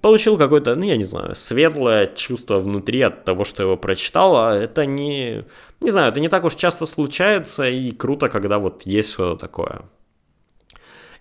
получил 0.00 0.38
какое-то, 0.38 0.74
ну, 0.76 0.84
я 0.84 0.96
не 0.96 1.04
знаю, 1.04 1.34
светлое 1.34 2.06
чувство 2.06 2.58
внутри 2.58 3.00
от 3.02 3.24
того, 3.24 3.44
что 3.44 3.62
его 3.62 3.76
прочитал, 3.76 4.36
а 4.36 4.54
это 4.54 4.86
не, 4.86 5.44
не 5.80 5.90
знаю, 5.90 6.10
это 6.10 6.20
не 6.20 6.28
так 6.28 6.44
уж 6.44 6.54
часто 6.54 6.86
случается, 6.86 7.68
и 7.68 7.90
круто, 7.90 8.28
когда 8.28 8.58
вот 8.58 8.82
есть 8.82 9.12
что-то 9.12 9.40
такое. 9.40 9.82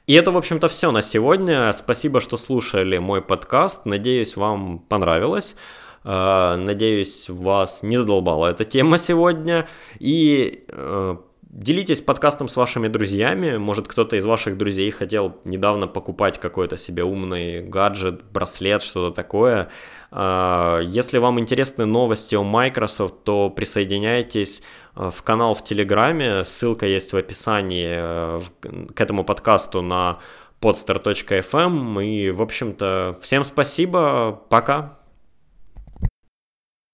И 0.08 0.14
это, 0.14 0.32
в 0.32 0.38
общем-то, 0.38 0.70
все 0.70 0.92
на 0.92 1.02
сегодня. 1.02 1.74
Спасибо, 1.74 2.22
что 2.22 2.38
слушали 2.38 2.98
мой 2.98 3.22
подкаст. 3.22 3.86
Надеюсь, 3.86 4.38
вам 4.38 4.80
понравилось. 4.80 5.54
Э, 6.06 6.56
надеюсь, 6.56 7.28
вас 7.28 7.84
не 7.84 7.98
задолбала 7.98 8.48
эта 8.48 8.64
тема 8.64 8.98
сегодня. 9.00 9.68
И 10.00 10.64
э, 10.70 11.18
Делитесь 11.50 12.02
подкастом 12.02 12.50
с 12.50 12.58
вашими 12.58 12.90
друзьями. 12.90 13.56
Может, 13.56 13.88
кто-то 13.88 14.18
из 14.18 14.26
ваших 14.26 14.58
друзей 14.58 14.92
хотел 14.92 15.38
недавно 15.46 15.88
покупать 15.88 16.40
какой-то 16.40 16.76
себе 16.76 17.04
умный 17.04 17.62
гаджет, 17.62 18.22
браслет, 18.34 18.82
что-то 18.82 19.16
такое. 19.16 19.70
А, 20.12 20.82
если 20.82 21.20
вам 21.20 21.40
интересны 21.40 21.86
новости 21.86 22.36
о 22.36 22.44
Microsoft, 22.44 23.24
то 23.24 23.50
присоединяйтесь 23.50 24.62
а, 24.94 25.10
в 25.10 25.24
канал 25.24 25.54
в 25.54 25.64
Телеграме. 25.64 26.44
Ссылка 26.44 26.86
есть 26.86 27.14
в 27.14 27.18
описании 27.18 27.96
э, 27.98 28.42
к 28.94 29.00
этому 29.00 29.24
подкасту 29.24 29.82
на 29.82 30.20
podster.fm. 30.60 32.06
И, 32.06 32.30
в 32.30 32.42
общем-то, 32.42 33.20
всем 33.22 33.46
спасибо. 33.46 34.44
Пока. 34.50 34.98